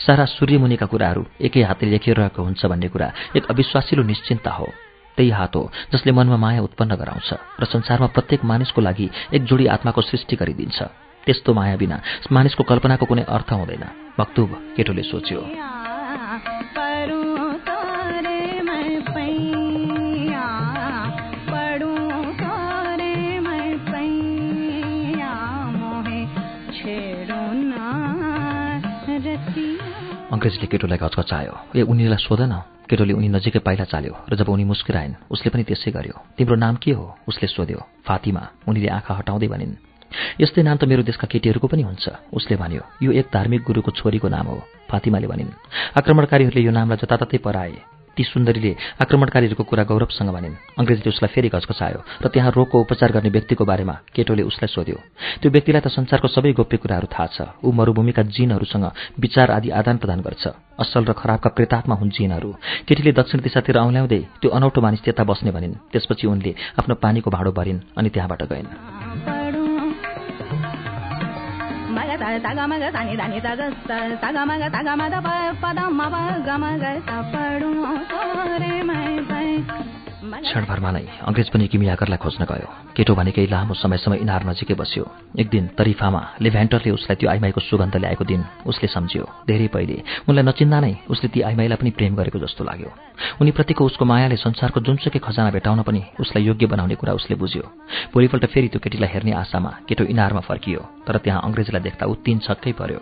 सारा 0.01 0.25
सूर्यमुनिका 0.33 0.85
कुराहरू 0.89 1.21
एकै 1.45 1.61
हातले 1.61 1.93
लेखिरहेको 1.93 2.41
हुन्छ 2.41 2.61
भन्ने 2.65 2.89
कुरा 2.89 3.07
एक 3.37 3.43
अविश्वासिलो 3.53 4.01
निश्चिन्ता 4.01 4.51
हो। 4.57 4.67
त्यही 5.17 5.29
हात 5.29 5.55
हो 5.55 5.71
जसले 5.93 6.11
मनमा 6.11 6.37
माया 6.37 6.61
उत्पन्न 6.61 6.95
गराउँछ 6.95 7.29
र 7.59 7.63
संसारमा 7.65 8.07
प्रत्येक 8.07 8.45
मानिसको 8.45 8.81
लागि 8.81 9.09
एक 9.33 9.43
जोडी 9.43 9.65
आत्माको 9.67 10.01
सृष्टि 10.01 10.35
गरिदिन्छ। 10.35 10.81
त्यस्तो 11.25 11.53
माया 11.53 11.75
बिना 11.77 11.97
मानिसको 12.31 12.63
कल्पनाको 12.63 13.05
कुनै 13.05 13.23
अर्थ 13.23 13.49
हुँदैन। 13.53 13.85
मक्तुब 14.19 14.49
केटोले 14.75 15.03
सोच्यो। 15.03 15.82
अङ्ग्रेजले 30.43 30.67
केटोलाई 30.67 30.99
घचघचायो 30.99 31.53
ए 31.71 31.81
उनीलाई 31.87 32.19
सोध 32.19 32.41
न 32.51 32.67
केटोले 32.91 33.13
उनी 33.15 33.31
नजिकै 33.31 33.63
पाइला 33.63 33.87
चाल्यो 33.87 34.13
र 34.27 34.35
जब 34.35 34.51
उनी 34.51 34.67
मुस्किराइन् 34.67 35.31
उसले 35.31 35.49
पनि 35.55 35.63
त्यसै 35.63 35.91
गर्यो। 35.95 36.15
तिम्रो 36.35 36.55
नाम 36.59 36.75
के 36.83 36.91
हो? 36.91 37.15
उसले 37.31 37.47
सोध्यो। 37.47 37.79
फातिमा। 38.03 38.43
उनीले 38.67 38.89
आँखा 38.91 39.13
हटाउँदै 39.23 39.47
भनिन्। 39.47 39.79
यस्तै 40.43 40.61
नाम 40.67 40.77
त 40.77 40.83
मेरो 40.83 41.07
देशका 41.07 41.31
केटीहरूको 41.31 41.67
पनि 41.71 41.83
हुन्छ। 41.87 42.03
उसले 42.35 42.55
भन्यो 42.59 42.83
यो 43.07 43.11
एक 43.23 43.31
धार्मिक 43.31 43.61
गुरुको 43.63 43.91
छोरीको 43.95 44.27
नाम 44.27 44.45
हो। 44.51 44.59
फातिमाले 44.91 45.27
भनिन् 45.31 45.55
आक्रमणकारीहरूले 45.95 46.61
यो 46.67 46.71
नामलाई 46.75 46.99
जताततै 46.99 47.39
पराए। 47.39 47.92
ती 48.15 48.23
सुन्दरीले 48.23 48.73
आक्रमणकारीहरूको 49.01 49.63
कुरा 49.63 49.83
गौरवसँग 49.89 50.29
भनिन् 50.29 50.55
अङ्ग्रेजले 50.79 51.09
उसलाई 51.09 51.31
फेरि 51.33 51.49
घचघचायो 51.49 51.99
र 52.23 52.27
त्यहाँ 52.33 52.51
रोगको 52.53 52.77
उपचार 52.79 53.11
गर्ने 53.11 53.29
व्यक्तिको 53.29 53.63
बारेमा 53.65 53.95
केटोले 54.15 54.43
उसलाई 54.45 54.69
सोध्यो 54.69 54.97
त्यो 55.41 55.49
व्यक्तिलाई 55.51 55.81
त 55.81 55.87
संसारको 55.89 56.27
सबै 56.27 56.51
गोप्य 56.53 56.77
कुराहरू 56.77 57.07
थाहा 57.09 57.27
छ। 57.35 57.37
ऊ 57.65 57.71
मरूभूमिका 57.71 58.21
जिनहरूसँग 58.29 58.85
विचार 59.19 59.51
आदि 59.51 59.69
आदान 59.69 59.97
प्रदान 59.97 60.19
गर्छ। 60.21 60.43
असल 60.79 61.03
र 61.05 61.13
खराबका 61.13 61.49
प्रेतात्मा 61.57 61.95
हुन् 61.95 62.13
जिनहरू। 62.15 62.49
केटीले 62.87 63.11
दक्षिण 63.11 63.41
दिशातिर 63.41 63.77
औँल्याउँदै 63.77 64.21
त्यो 64.41 64.49
अनौठो 64.49 64.81
मानिस 64.81 65.01
त्यता 65.03 65.23
बस्ने 65.23 65.51
भनिन्। 65.51 65.79
त्यसपछि 65.91 66.27
उनले 66.27 66.51
आफ्नो 66.79 66.95
पानीको 66.95 67.29
भाँडो 67.29 67.51
भरिन् 67.51 67.83
अनि 67.97 68.09
त्यहाँबाट 68.09 68.41
गइन्। 68.51 69.42
क्षणभरमा 80.43 80.89
नै 80.91 81.03
अङ्ग्रेज 81.23 81.47
पनि 81.49 81.65
किमियाकरलाई 81.67 82.19
खोज्न 82.19 82.43
गयो 82.45 82.67
केटो 82.95 83.13
भने 83.15 83.31
केही 83.31 83.47
लामो 83.47 83.73
समयसम्म 83.75 84.13
इनार 84.15 84.43
नजिकै 84.43 84.75
बस्यो 84.75 85.03
एक 85.39 85.47
दिन 85.49 85.63
तरिफामा 85.77 86.21
लेभ्यान्टरले 86.41 86.91
उसलाई 86.91 87.15
त्यो 87.15 87.29
आइमाईको 87.29 87.61
सुगन्ध 87.61 87.95
ल्याएको 87.95 88.23
दिन 88.25 88.41
उसले 88.65 88.87
सम्झ्यो 88.87 89.23
धेरै 89.47 89.67
पहिले 89.69 89.97
उनलाई 90.27 90.43
नचिन्दा 90.43 90.79
नै 90.79 90.93
उसले 91.09 91.27
ती 91.29 91.39
आइमाईलाई 91.43 91.77
पनि 91.77 91.91
प्रेम 91.91 92.13
गरेको 92.15 92.39
जस्तो 92.39 92.61
लाग्यो 92.63 92.89
उनीप्रतिको 93.41 93.85
उसको 93.85 94.05
मायाले 94.05 94.35
संसारको 94.37 94.79
जुनसुकै 94.79 95.19
खजाना 95.19 95.51
भेटाउन 95.51 95.81
पनि 95.83 96.01
उसलाई 96.19 96.43
योग्य 96.43 96.65
बनाउने 96.65 96.95
कुरा 96.95 97.13
उसले 97.13 97.35
बुझ्यो। 97.35 97.63
भोलिपल्ट 98.13 98.45
फेरि 98.45 98.67
त्यो 98.67 98.79
केटीलाई 98.79 99.09
हेर्ने 99.13 99.31
आशामा 99.33 99.71
केटो 99.87 100.03
इनारमा 100.05 100.41
फर्कियो 100.41 100.81
तर 101.07 101.17
त्यहाँ 101.23 101.41
अङ्ग्रेजलाई 101.43 101.81
देख्दा 101.83 102.05
ऊ 102.05 102.13
तीन 102.25 102.39
छक्कै 102.47 102.71
पर्यो। 102.79 102.99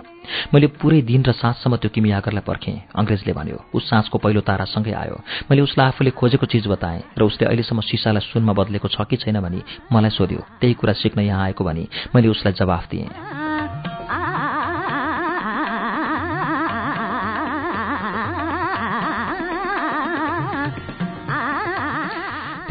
मैले 0.54 0.68
पुरै 0.82 1.02
दिन 1.02 1.22
र 1.24 1.32
साँझसम्म 1.32 1.76
त्यो 1.82 1.90
किमियाकरलाई 1.96 2.44
पर्खेँ 2.46 2.78
अङ्ग्रेजले 2.96 3.34
भन्यो 3.34 3.58
उस 3.74 3.84
साँझको 3.90 4.18
पहिलो 4.18 4.42
तारासँगै 4.42 4.94
आयो। 4.94 5.18
मैले 5.50 5.62
उसलाई 5.62 5.88
आफूले 5.88 6.12
खोजेको 6.12 6.46
चिज 6.46 6.68
बताएँ 6.68 7.02
र 7.18 7.22
उसले 7.24 7.48
अहिलेसम्म 7.48 7.82
सिसालाई 7.82 8.26
सुनमा 8.30 8.54
बदलेको 8.54 8.88
छ 8.88 9.06
कि 9.10 9.18
छैन 9.22 9.40
भनी 9.42 9.62
मलाई 9.94 10.12
सोध्यो। 10.18 10.42
त्यही 10.62 10.74
कुरा 10.78 10.94
सिक्न 10.94 11.22
यहाँ 11.22 11.44
आएको 11.54 11.64
भनी 11.64 11.88
मैले 12.16 12.28
उसलाई 12.34 12.54
जवाफ 12.54 12.90
दिएँ। 12.92 13.10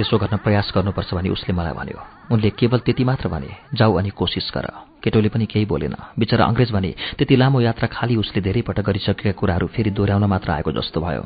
त्यसो 0.01 0.17
गर्न 0.17 0.37
प्रयास 0.41 0.73
गर्नुपर्छ 0.73 1.13
भने 1.13 1.29
उसले 1.29 1.53
मलाई 1.53 1.77
भन्यो। 1.77 1.99
उनले 2.33 2.51
केवल 2.57 2.79
त्यति 2.89 3.05
मात्र 3.05 3.29
भने 3.29 3.77
जाऊ 3.77 3.93
अनि 4.01 4.11
कोसिस 4.17 4.49
गर। 4.49 4.67
केटोले 5.05 5.29
पनि 5.29 5.45
केही 5.45 5.69
बोलेन। 5.69 5.95
बिचरा 6.17 6.45
अङ्ग्रेज 6.49 6.73
भने 6.73 6.91
त्यति 7.21 7.37
लामो 7.37 7.61
यात्रा 7.61 7.87
खाली 7.93 8.17
उसले 8.17 8.41
धेरैपटक 8.41 8.81
गरिसकेका 8.81 9.37
कुराहरू 9.37 9.67
फेरि 9.69 9.91
दोहोऱ्याउन 9.93 10.25
मात्र 10.25 10.51
आएको 10.57 10.73
जस्तो 10.73 11.01
भयो। 11.05 11.23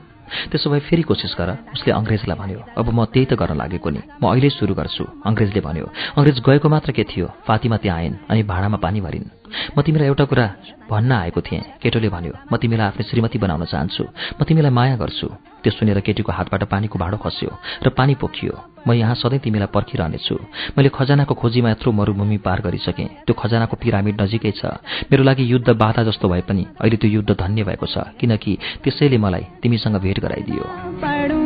त्यसो 0.50 0.70
भए 0.70 0.80
फेरि 0.90 1.02
कोसिस 1.06 1.34
गर। 1.38 1.50
उसले 1.70 1.92
अङ्ग्रेजलाई 1.94 2.34
भन्यो। 2.34 2.60
अब 2.74 2.86
म 2.90 3.04
त्यही 3.14 3.26
त 3.30 3.38
गर्न 3.38 3.54
लागेको 3.62 3.90
नि। 3.94 4.00
म 4.18 4.34
अहिले 4.34 4.50
सुरु 4.50 4.74
गर्छु। 4.74 5.22
अङ्ग्रेजले 5.22 5.60
भन्यो। 5.62 5.86
अङ्ग्रेज 6.18 6.42
गएको 6.42 6.68
मात्र 6.68 6.90
के 6.90 7.04
थियो? 7.06 7.26
फातिमा 7.46 7.76
त्यहाँ 7.78 7.98
आइन् 7.98 8.14
अनि 8.26 8.42
भाँडामा 8.42 8.78
पानी 8.82 9.00
भरिन्। 9.06 9.43
म 9.76 9.82
तिमीलाई 9.82 10.08
एउटा 10.08 10.24
कुरा 10.24 10.46
भन्न 10.90 11.12
आएको 11.12 11.40
थिएँ। 11.40 11.62
केटोले 11.82 12.08
भन्यो 12.08 12.32
म 12.52 12.56
तिमीलाई 12.56 12.86
आफ्नो 12.86 13.02
श्रीमती 13.08 13.38
बनाउन 13.38 13.64
चाहन्छु। 13.64 14.04
म 14.36 14.40
तिमीलाई 14.44 14.72
माया 14.72 14.96
गर्छु। 14.96 15.28
त्यो 15.64 15.72
सुनेर 15.72 16.00
केटीको 16.04 16.32
हातबाट 16.32 16.62
पानीको 16.68 16.98
भाँडो 16.98 17.16
खस्यो 17.24 17.50
र 17.84 17.88
पानी 17.96 18.14
पोखियो। 18.20 18.54
म 18.84 18.92
यहाँ 18.92 19.14
सधैँ 19.16 19.40
तिमीलाई 19.40 19.72
पर्खिरहनेछु। 19.72 20.36
मैले 20.76 20.88
खजानाको 20.92 21.34
खोजीमा 21.34 21.70
यत्रो 21.72 21.92
मरूभूमि 21.92 22.36
पार 22.44 22.60
गरिसकेँ। 22.60 23.24
त्यो 23.24 23.32
खजानाको 23.32 23.76
पिरामिड 23.80 24.20
नजिकै 24.20 24.52
छ। 24.60 24.76
मेरो 25.08 25.24
लागि 25.24 25.44
युद्ध 25.48 25.68
बाधा 25.72 26.02
जस्तो 26.04 26.28
भए 26.28 26.44
पनि 26.44 26.64
अहिले 26.84 26.96
त्यो 27.00 27.10
युद्ध 27.16 27.30
धन्य 27.32 27.64
भएको 27.64 27.86
छ। 27.88 28.12
किनकि 28.20 28.52
त्यसैले 28.84 29.18
मलाई 29.18 29.44
तिमीसँग 29.64 29.96
भेट 30.04 30.20
गराइदियो। 30.20 31.43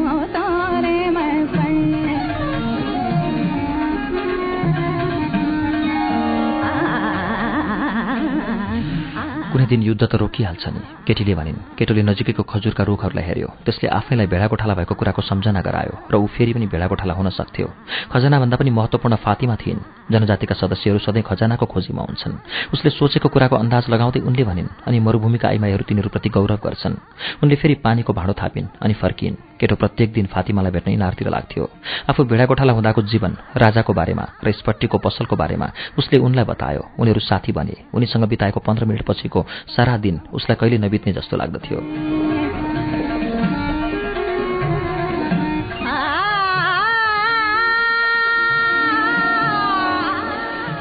कुनै 9.58 9.74
दिन 9.74 9.82
युद्ध 9.82 10.06
त 10.06 10.14
रोकिहाल्छ 10.22 10.64
नि। 10.70 11.02
केटीले 11.02 11.34
भनिन् 11.34 11.74
केटोले 11.74 12.02
नजिकैको 12.06 12.42
खजुरका 12.46 12.82
रुखहरूलाई 12.86 13.26
हेऱ्यो। 13.26 13.48
त्यसले 13.66 13.90
आफैलाई 13.90 14.30
भेडाकोठाला 14.30 14.74
भएको 14.78 14.94
कुराको 14.94 15.22
सम्झना 15.26 15.60
गरायो 15.66 15.94
र 16.06 16.14
ऊ 16.14 16.26
फेरि 16.30 16.54
पनि 16.54 16.70
भेडाकोठाला 16.70 17.14
हुन 17.18 17.28
सक्थ्यो। 17.34 17.66
खजनाभन्दा 18.06 18.54
पनि 18.54 18.70
महत्त्वपूर्ण 18.70 19.14
फातिमा 19.18 19.56
थिइन्। 19.58 19.82
जनजातिका 20.14 20.54
सदस्यहरू 20.62 20.98
सधैँ 21.02 21.26
खजानाको 21.26 21.66
खोजीमा 21.74 22.02
हुन्छन्। 22.06 22.38
उसले 22.70 22.90
सोचेको 22.94 23.28
कुराको 23.34 23.56
अन्दाज 23.58 23.84
लगाउँदै 23.90 24.22
उनले 24.22 24.44
भनिन् 24.46 24.70
अनि 24.86 24.98
मरूभूमिका 25.02 25.46
आइमाईहरू 25.50 25.84
तिनीहरूप्रति 25.90 26.28
गौरव 26.30 26.62
गर्छन्। 26.62 26.94
उनले 27.42 27.56
फेरि 27.58 27.74
पानीको 27.82 28.14
भाँडो 28.14 28.34
थापिन् 28.38 28.70
अनि 28.78 28.94
फर्किन्। 28.94 29.47
केटो 29.60 29.74
प्रत्येक 29.74 30.12
दिन 30.12 30.26
फातिमालाई 30.26 30.72
भेट्न 30.72 30.90
इनारतिर 30.90 31.28
लाग्थ्यो। 31.28 31.64
आफू 32.08 32.24
भेडाकोठाला 32.24 32.72
हुँदाको 32.72 33.02
जीवन 33.02 33.36
राजाको 33.56 33.92
बारेमा 33.92 34.24
र 34.44 34.52
स्पट्टीको 34.52 34.98
पसलको 34.98 35.36
बारेमा 35.36 35.66
उसले 35.98 36.18
उनलाई 36.18 36.44
बतायो। 36.44 36.82
उनीहरू 36.98 37.20
साथी 37.20 37.52
बने। 37.52 37.76
उनीसँग 37.94 38.24
बिताएको 38.24 38.60
पन्ध्र 38.60 38.84
मिनटपछिको 38.84 39.40
सारा 39.76 39.96
दिन 39.98 40.20
उसलाई 40.32 40.56
कहिले 40.60 40.78
नबित्ने 40.78 41.12
जस्तो 41.12 41.36
लाग्दथ्यो। 41.36 41.78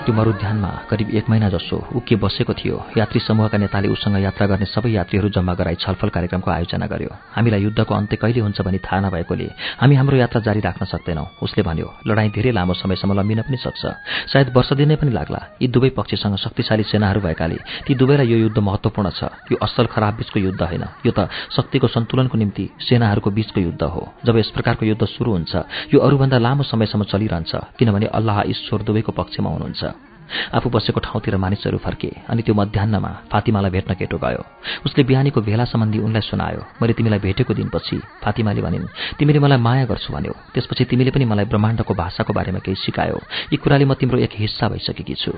त्यो 0.08 0.16
मरुध्यानमा 0.16 0.70
करिब 0.90 1.10
एक 1.20 1.30
महिना 1.30 1.48
जसो 1.52 1.78
उके 2.00 2.16
बसेको 2.16 2.54
थियो 2.56 2.76
यात्री 2.98 3.20
समूहका 3.20 3.58
नेताले 3.60 3.88
उसँग 3.92 4.16
यात्रा 4.24 4.46
गर्ने 4.48 4.66
सबै 4.66 4.90
यात्रीहरू 4.90 5.30
जम्मा 5.36 5.54
गराई 5.60 5.76
छलफल 5.84 6.10
कार्यक्रमको 6.16 6.48
आयोजना 6.48 6.88
गर्यो। 6.88 7.12
हामीलाई 7.36 7.62
युद्धको 7.68 7.92
अन्त्य 7.92 8.16
कहिले 8.16 8.40
हुन्छ 8.40 8.62
भनी 8.64 8.80
थाहा 8.88 9.00
नभएकोले 9.04 9.48
हामी 9.84 9.96
हाम्रो 10.00 10.18
यात्रा 10.18 10.40
जारी 10.48 10.60
राख्न 10.64 10.86
सक्दैनौँ 10.88 11.28
उसले 11.44 11.64
भन्यो 11.68 11.88
लडाईँ 12.08 12.32
धेरै 12.32 12.52
लामो 12.56 12.74
समयसम्म 12.80 13.20
लम्बिन 13.20 13.42
पनि 13.52 13.58
सक्छ। 13.60 13.84
सायद 14.32 14.48
वर्ष 14.56 14.72
दिन 14.80 14.96
पनि 14.96 15.12
लाग्ला। 15.12 15.42
यी 15.60 15.68
दुवै 15.68 15.90
पक्षसँग 16.00 16.36
शक्तिशाली 16.40 16.84
सेनाहरू 16.88 17.20
भएकाले 17.28 17.60
ती 17.84 17.92
दुवैलाई 18.00 18.28
यो 18.32 18.38
युद्ध 18.48 18.58
महत्वपूर्ण 18.64 19.12
छ। 19.12 19.28
यो 19.52 19.60
असल 19.60 19.92
खराब 19.92 20.24
बीचको 20.24 20.40
युद्ध 20.40 20.62
होइन। 20.64 20.84
यो 21.04 21.12
त 21.12 21.28
शक्तिको 21.52 21.88
सन्तुलनको 21.92 22.38
निम्ति 22.40 22.66
सेनाहरूको 22.80 23.30
बीचको 23.36 23.60
युद्ध 23.60 23.84
हो। 23.84 24.02
जब 24.24 24.40
यस 24.40 24.56
प्रकारको 24.56 24.88
युद्ध 24.88 25.04
सुरु 25.04 25.32
हुन्छ 25.36 25.52
यो 25.92 26.00
अरूभन्दा 26.00 26.38
लामो 26.40 26.64
समयसम्म 26.64 27.04
चलिरहन्छ 27.12 27.52
किनभने 27.76 28.08
अल्लाह 28.16 28.38
ईश्वर 28.48 28.88
दुवैको 28.88 29.12
पक्षमा 29.12 29.50
हुनुहुन्छ। 29.52 29.97
आफू 30.56 30.70
बसेको 30.70 31.00
ठाउँतिर 31.00 31.38
मानिसहरू 31.38 31.78
फर्के 31.78 32.12
अनि 32.30 32.42
त्यो 32.42 32.56
मध्याहमा 32.56 33.12
फातिमालाई 33.32 33.72
भेट्न 33.72 33.94
केटो 33.94 34.18
गयो। 34.18 34.42
उसले 34.86 35.04
बिहानीको 35.04 35.42
भेला 35.42 35.66
सम्बन्धी 35.66 36.00
उनलाई 36.00 36.22
सुनायो 36.22 36.62
मैले 36.82 36.94
तिमीलाई 36.94 37.20
भेटेको 37.20 37.54
दिनपछि 37.54 37.98
फातिमाले 38.24 38.62
भनिन् 38.62 38.88
तिमीले 39.20 39.40
मलाई 39.40 39.60
माया 39.60 39.86
गर्छु 39.86 40.14
भन्यो। 40.14 40.34
त्यसपछि 40.54 40.84
तिमीले 40.92 41.12
पनि 41.12 41.26
मलाई 41.26 41.46
ब्रह्माण्डको 41.46 41.94
भाषाको 41.94 42.34
बारेमा 42.34 42.60
केही 42.60 42.76
सिकायो। 42.76 43.18
यी 43.52 43.58
कुराले 43.58 43.86
म 43.86 43.94
तिम्रो 43.94 44.18
एक 44.20 44.34
हिस्सा 44.36 44.68
भइसकेकी 44.70 45.16
छु। 45.16 45.32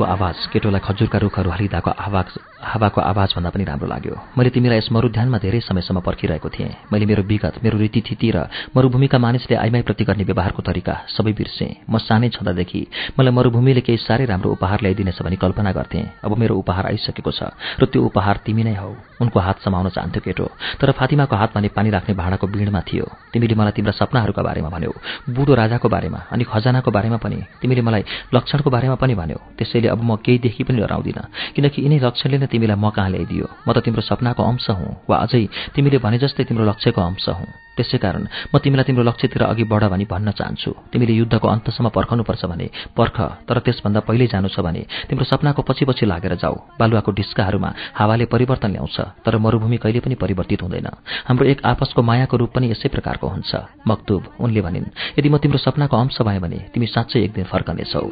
उनको 0.00 0.12
आवाज 0.16 0.48
केटोलाई 0.48 0.80
खजुरका 0.80 1.18
रुखहरू 1.20 1.50
हलिँदाको 1.52 1.90
आवाज 1.92 2.28
हावाको 2.56 3.00
आवाजभन्दा 3.00 3.50
पनि 3.52 3.64
राम्रो 3.68 3.88
लाग्यो। 3.88 4.16
मैले 4.32 4.50
तिमीलाई 4.50 4.78
यस 4.80 4.88
मरुध्यानमा 4.92 5.38
धेरै 5.44 5.60
समयसम्म 5.60 6.00
पर्खिरहेको 6.00 6.48
थिएँ। 6.48 6.88
मैले 6.88 7.04
मेरो 7.04 7.22
विगत 7.28 7.60
मेरो 7.60 7.76
रीतिथिति 7.76 8.28
र 8.32 8.48
मरुभूमिका 8.76 9.18
मानिसले 9.20 9.56
आइमाईप्रति 9.60 10.04
गर्ने 10.04 10.24
व्यवहारको 10.24 10.60
तरिका 10.64 10.94
सबै 11.12 11.32
बिर्सेँ। 11.36 11.84
म 11.84 12.00
सानै 12.00 12.28
छँदादेखि 12.32 12.80
मलाई 13.20 13.32
मरुभूमिले 13.32 13.80
केही 13.84 14.00
साह्रै 14.00 14.24
राम्रो 14.24 14.56
उपहार 14.56 14.80
ल्याइदिनेछ 14.80 15.20
भनी 15.20 15.36
कल्पना 15.36 15.72
गर्थेँ। 15.72 16.24
अब 16.24 16.32
मेरो 16.40 16.56
उपहार 16.56 16.84
आइसकेको 16.92 17.32
छ 17.32 17.52
र 17.80 17.84
त्यो 17.84 18.00
उपहार 18.08 18.40
तिमी 18.44 18.64
नै 18.64 18.76
हौ। 18.80 18.92
उनको 19.20 19.36
हात 19.36 19.60
समाउन 19.60 19.88
चाहन्थ्यो 19.92 20.24
केटो 20.24 20.46
तर 20.80 20.92
फातिमाको 20.96 21.36
हात 21.36 21.52
भने 21.56 21.68
पानी 21.76 21.90
राख्ने 21.92 22.16
भाँडाको 22.16 22.46
बिँडमा 22.48 22.80
थियो। 22.88 23.04
तिमीले 23.32 23.54
मलाई 23.56 23.72
तिम्रा 23.76 23.92
सपनाहरूका 23.92 24.42
बारेमा 24.48 24.68
भन्यौ 24.68 24.92
बुढो 25.28 25.52
राजाको 25.60 25.88
बारेमा 25.88 26.20
अनि 26.32 26.44
खजानाको 26.44 26.88
बारेमा 26.88 27.18
पनि। 27.20 27.38
तिमीले 27.60 27.82
मलाई 27.84 28.04
लक्षणको 28.32 28.68
बारेमा 28.70 28.96
पनि 28.96 29.14
भन्यौ। 29.16 29.40
त्यसैले 29.56 29.88
अब 29.90 30.00
म 30.02 30.16
केहीदेखि 30.16 30.62
पनि 30.64 30.78
डराउँदिनँ 30.80 31.24
किनकि 31.54 31.78
यिनै 31.82 31.98
लक्षणले 31.98 32.38
नै 32.38 32.46
तिमीलाई 32.46 32.76
म 32.76 32.90
कहाँ 32.90 33.10
ल्याइदियो। 33.10 33.46
म 33.66 33.68
त 33.72 33.78
तिम्रो 33.84 34.02
सपनाको 34.02 34.42
अंश 34.42 34.66
हुँ 34.70 34.92
वा 35.08 35.16
अझै 35.24 35.42
तिमीले 35.74 35.98
भने 35.98 36.18
जस्तै 36.18 36.44
तिम्रो 36.44 36.64
लक्ष्यको 36.64 37.00
अंश 37.00 37.28
हुँ। 37.30 37.69
त्यसै 37.80 37.98
कारण 38.04 38.22
म 38.52 38.54
तिमीलाई 38.60 38.84
तिम्रो 38.84 39.04
लक्ष्यतिर 39.08 39.42
अघि 39.48 39.64
बढ 39.64 39.82
भनी 39.88 40.04
भन्न 40.04 40.30
चाहन्छु। 40.36 40.70
तिमीले 40.92 41.12
युद्धको 41.16 41.46
अन्तसम्म 41.48 41.88
पर्खनुपर्छ 41.96 42.44
भने 42.52 42.66
पर्ख 42.92 43.16
तर 43.48 43.56
त्यसभन्दा 43.64 44.00
पहिल्यै 44.04 44.28
जानु 44.28 44.48
छ 44.52 44.60
भने 44.60 44.82
तिम्रो 45.08 45.24
सपनाको 45.24 45.62
पछि 45.64 45.84
पछि 45.88 46.04
लागेर 46.04 46.34
जाऊ। 46.36 46.54
बालुवाको 46.76 47.10
ढिस्काहरूमा 47.16 47.70
हावाले 47.96 48.24
परिवर्तन 48.28 48.70
ल्याउँछ 48.76 48.96
तर 49.24 49.34
मरूभूमि 49.40 49.76
कहिले 49.80 50.00
पनि 50.04 50.14
परिवर्तित 50.20 50.62
हुँदैन। 50.62 50.88
हाम्रो 51.24 51.44
एक 51.48 51.58
आपसको 51.64 52.02
मायाको 52.02 52.36
रूप 52.36 52.50
पनि 52.54 52.70
यसै 52.70 52.88
प्रकारको 52.92 53.26
हुन्छ। 53.28 53.52
मक्तुब 53.88 54.22
उनले 54.40 54.60
भनिन् 54.60 54.92
यदि 55.18 55.28
म 55.28 55.38
तिम्रो 55.38 55.58
सपनाको 55.58 55.96
अंश 55.96 56.18
भए 56.20 56.38
भने 56.38 56.58
तिमी 56.74 56.86
साँच्चै 56.86 57.18
एक 57.24 57.32
दिन 57.32 57.44
फर्कनेछौ। 57.48 58.02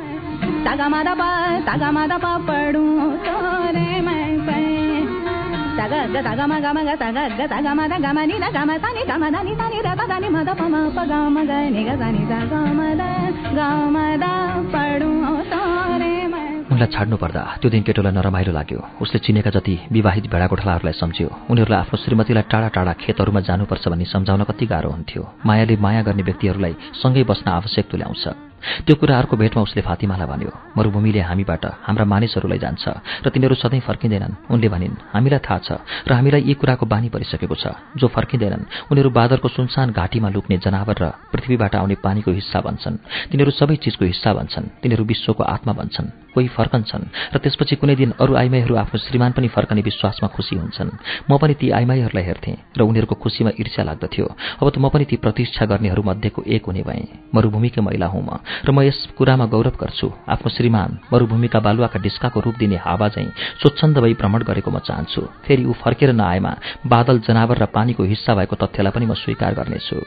उनलाई 16.72 16.90
छाड्नु 16.94 17.16
पर्दा 17.16 17.42
त्यो 17.60 17.70
दिन 17.70 17.82
केटोलाई 17.82 18.12
नरमाइलो 18.12 18.52
लाग्यो। 18.52 18.80
उसले 19.02 19.18
चिनेका 19.18 19.50
जति 19.50 19.74
विवाहित 19.92 20.24
भेडागोठालाहरूलाई 20.30 20.92
सम्झ्यो 20.92 21.28
उनीहरूलाई 21.50 21.80
आफ्नो 21.80 21.96
श्रीमतीलाई 22.04 22.44
टाढा 22.52 22.68
टाढा 22.68 22.92
खेतहरूमा 22.92 23.40
जानुपर्छ 23.40 23.88
भनी 23.88 24.04
सम्झाउन 24.04 24.42
कति 24.44 24.66
गाह्रो 24.66 24.90
हुन्थ्यो। 24.90 25.22
मायाले 25.46 25.76
माया 25.76 26.02
गर्ने 26.02 26.22
व्यक्तिहरूलाई 26.22 26.74
सँगै 27.02 27.22
बस्न 27.24 27.50
आवश्यक 27.50 27.84
तुल्याउँछ। 27.90 28.47
त्यो 28.58 28.94
कुराहरूको 28.96 29.36
भेटमा 29.36 29.62
उसले 29.62 29.82
फातिमालाई 29.82 30.26
भन्यो 30.26 30.52
मरूभूमिले 30.76 31.20
हामीबाट 31.20 31.64
हाम्रा 31.86 32.04
मानिसहरूलाई 32.04 32.58
जान्छ 32.58 32.84
र 33.24 33.26
तिनीहरू 33.30 33.54
सधैँ 33.54 33.80
फर्किँदैनन्। 33.80 34.50
उनले 34.50 34.68
भनिन् 34.68 34.96
हामीलाई 35.14 35.40
थाहा 35.46 35.58
छ 35.58 35.68
र 36.08 36.12
हामीलाई 36.18 36.42
यी 36.42 36.54
कुराको 36.54 36.86
बानी 36.86 37.08
परिसकेको 37.08 37.54
छ। 37.54 37.74
जो 37.96 38.06
फर्किँदैनन् 38.08 38.90
उनीहरू 38.90 39.10
बादरको 39.10 39.48
सुनसान 39.48 39.90
घाँटीमा 39.92 40.28
लुक्ने 40.34 40.56
जनावर 40.58 40.96
र 40.98 41.04
पृथ्वीबाट 41.32 41.74
आउने 41.76 41.96
पानीको 42.02 42.30
हिस्सा 42.34 42.58
बन्छन्। 42.60 43.30
तिनीहरू 43.30 43.50
सबै 43.50 43.76
चिजको 43.78 44.04
हिस्सा 44.04 44.30
बन्छन्। 44.34 44.82
तिनीहरू 44.82 45.04
विश्वको 45.04 45.42
आत्मा 45.44 45.72
बन्छन्। 45.72 46.06
कोही 46.34 46.48
फर्कन्छन् 46.48 47.04
र 47.34 47.36
त्यसपछि 47.38 47.76
कुनै 47.76 47.94
दिन 47.96 48.10
अरू 48.20 48.34
आइमाईहरू 48.34 48.74
आफ्नो 48.74 48.98
श्रीमान 48.98 49.32
पनि 49.32 49.48
फर्कने 49.48 49.82
विश्वासमा 49.82 50.28
खुसी 50.28 50.56
हुन्छन्। 50.56 50.90
म 51.30 51.38
पनि 51.38 51.54
ती 51.54 51.70
आइमाईहरूलाई 51.70 52.24
हेर्थेँ 52.24 52.56
र 52.78 52.80
उनीहरूको 52.82 53.14
खुसीमा 53.14 53.50
ईर्ष्या 53.60 53.84
लाग्दथ्यो। 53.84 54.26
अब 54.60 54.66
त 54.70 54.76
म 54.78 54.88
पनि 54.88 55.04
ती 55.04 55.16
प्रतीक्षा 55.16 55.64
गर्नेहरूमध्येको 55.66 56.42
एक 56.46 56.62
हुने 56.66 56.82
भएँ। 56.82 57.04
मरूभूमिकै 57.34 57.80
महिला 57.80 58.06
हुँ 58.06 58.22
म 58.22 58.30
र 58.64 58.70
म 58.70 58.82
यस 58.82 59.16
कुरामा 59.18 59.46
गौरव 59.46 59.76
गर्छु। 59.80 60.08
आफ्नो 60.28 60.48
श्रीमान 60.48 60.90
मरूभूमिका 61.12 61.60
बालुवाका 61.60 61.98
डिस्काको 61.98 62.40
रूप 62.40 62.56
दिने 62.58 62.76
हावा 62.76 63.08
चाहिँ 63.08 63.32
स्वच्छन्द 63.60 63.98
भई 63.98 64.14
भ्रमण 64.14 64.42
गरेको 64.48 64.70
म 64.70 64.78
चाहन्छु। 64.78 65.22
फेरि 65.44 65.64
ऊ 65.64 65.72
फर्केर 65.72 66.12
नआएमा 66.12 66.52
बादल 66.86 67.18
जनावर 67.26 67.58
र 67.58 67.66
पानीको 67.66 68.02
हिस्सा 68.04 68.34
भएको 68.34 68.56
तथ्यलाई 68.56 68.92
पनि 68.92 69.06
म 69.06 69.14
स्वीकार 69.14 69.54
गर्नेछु। 69.54 69.98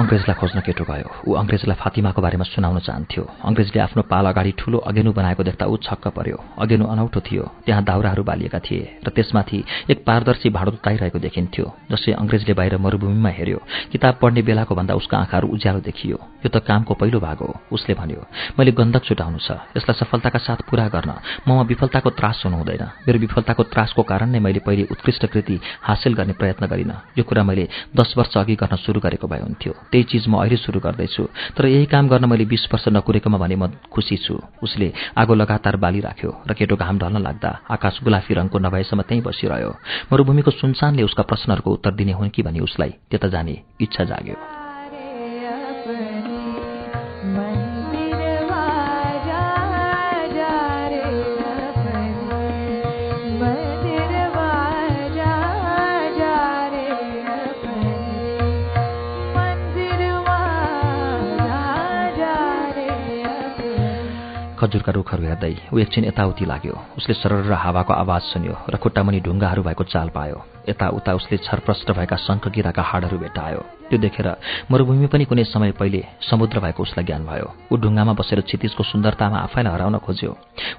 अङ्ग्रेजलाई 0.00 0.36
खोज्न 0.40 0.58
केटो 0.64 0.84
गयो। 0.88 1.08
ऊ 1.28 1.30
अङ्ग्रेजलाई 1.36 1.76
फातिमाको 1.76 2.20
बारेमा 2.24 2.44
सुनाउन 2.48 2.78
चाहन्थ्यो। 2.80 3.22
अङ्ग्रेजले 3.44 3.80
आफ्नो 3.84 4.02
पाल 4.08 4.24
अगाडि 4.32 4.52
ठूलो 4.56 4.78
अगेनु 4.80 5.12
बनाएको 5.12 5.42
देख्दा 5.44 5.64
ऊ 5.68 5.76
छक्क 5.84 6.16
पर्यो। 6.16 6.36
अगेनु 6.56 6.84
अनौठो 6.88 7.20
थियो। 7.20 7.44
त्यहाँ 7.68 7.84
दाउराहरू 7.84 8.22
बालिएका 8.24 8.58
थिए 8.64 9.04
र 9.04 9.08
त्यसमाथि 9.12 9.58
एक 9.92 9.98
पारदर्शी 10.08 10.48
भाँडो 10.56 10.80
ताइरहेको 10.80 11.18
देखिन्थ्यो 11.20 11.66
जसले 11.92 12.12
अङ्ग्रेजले 12.16 12.54
बाहिर 12.56 12.76
मरूभूमिमा 12.80 13.30
हेऱ्यो। 13.38 13.58
किताब 13.92 14.14
पढ्ने 14.20 14.40
बेलाको 14.42 14.72
भन्दा 14.74 14.94
उसका 14.96 15.16
आँखाहरू 15.18 15.46
उज्यालो 15.52 15.80
देखियो। 15.84 16.16
यो 16.16 16.48
त 16.48 16.64
कामको 16.64 16.94
पहिलो 16.96 17.20
भाग 17.20 17.38
हो 17.44 17.50
उसले 17.68 17.94
भन्यो। 18.00 18.24
मैले 18.56 18.72
गन्धक 18.72 19.04
छुटाउनु 19.04 19.38
छ। 19.38 19.60
यसलाई 19.76 19.96
सफलताका 20.00 20.38
साथ 20.40 20.64
पूरा 20.64 20.88
गर्न। 20.88 21.10
ममा 21.44 21.62
विफलताको 21.68 22.10
त्रास 22.16 22.42
हुनु 22.48 22.56
हुँदैन। 22.56 22.84
मेरो 23.04 23.18
विफलताको 23.20 23.62
त्रासको 23.68 24.02
कारण 24.02 24.28
नै 24.32 24.40
मैले 24.40 24.64
पहिले 24.64 24.88
उत्कृष्ट 24.88 25.26
कृति 25.28 25.60
हासिल 25.84 26.14
गर्ने 26.16 26.32
प्रयत्न 26.40 26.66
गरिनँ। 26.72 26.96
यो 27.18 27.24
कुरा 27.28 27.44
मैले 27.44 27.68
दस 27.92 28.14
वर्ष 28.16 28.36
अघि 28.40 28.54
गर्न 28.56 28.76
सुरु 28.80 29.00
गरेको 29.00 29.26
भए 29.28 29.40
हुन्थ्यो। 29.44 29.72
त्यही 29.90 30.04
चिज 30.04 30.24
म 30.28 30.38
अहिले 30.38 30.56
सुरु 30.56 30.80
गर्दैछु। 30.80 31.24
तर 31.56 31.66
यही 31.66 31.86
काम 31.86 32.08
गर्न 32.08 32.24
मैले 32.24 32.44
बिस 32.44 32.66
वर्ष 32.72 32.88
नकुरेकोमा 32.88 33.38
भने 33.38 33.56
म 33.56 33.66
खुसी 33.90 34.16
छु। 34.16 34.38
उसले 34.62 34.92
आगो 35.18 35.34
लगातार 35.34 35.76
बालिराख्यो 35.76 36.30
र 36.46 36.52
केटो 36.54 36.76
घाम 36.76 36.98
ढल्न 36.98 37.18
लाग्दा 37.18 37.50
आकाश 37.70 38.00
गुलाफी 38.04 38.34
रङको 38.34 38.58
नभएसम्म 38.58 39.02
त्यहीँ 39.02 39.22
बसिरह्यो। 39.22 39.70
मरूभूमिको 40.12 40.50
सुनसानले 40.50 41.02
उसका 41.02 41.22
प्रश्नहरूको 41.22 41.70
उत्तर 41.70 41.92
दिने 41.94 42.12
हुन् 42.12 42.30
कि 42.30 42.42
भनी 42.42 42.60
उसलाई 42.60 42.90
त्यता 43.10 43.28
जाने 43.28 43.54
इच्छा 43.80 44.04
जाग्यो। 44.04 44.59
खजुरका 64.60 64.92
रुखहरू 64.92 65.22
हेर्दै 65.24 65.54
ऊ 65.72 65.78
एकछिन 65.80 66.04
यताउति 66.04 66.44
लाग्यो। 66.44 66.74
उसले 66.98 67.14
सरर 67.16 67.48
र 67.48 67.52
हावाको 67.64 67.92
आवाज 68.04 68.22
सुन्यो 68.32 68.54
र 68.68 68.76
खुट्टामुनि 68.76 69.20
ढुङ्गाहरू 69.24 69.62
भएको 69.64 69.84
चाल 69.88 70.08
पायो। 70.12 70.38
यताउता 70.68 71.10
उसले 71.16 71.36
छरप्रष्ट 71.40 71.88
भएका 71.96 72.16
शङ्खगिराका 72.20 72.82
हाडहरू 72.82 73.18
भेटायो 73.18 73.60
त्यो 73.88 73.98
देखेर 73.98 74.26
मरूभूमि 74.70 75.06
पनि 75.08 75.24
कुनै 75.24 75.44
समय 75.48 75.72
पहिले 75.80 76.00
समुद्र 76.28 76.60
भएको 76.60 76.82
उसलाई 76.82 77.04
ज्ञान 77.08 77.22
भयो। 77.26 77.48
ऊ 77.72 77.74
ढुङ्गामा 77.80 78.12
बसेर 78.20 78.40
क्षितिजको 78.44 78.82
सुन्दरतामा 78.84 79.38
आफैलाई 79.48 79.72
हराउन 79.72 79.96
खोज्यो। 80.04 80.30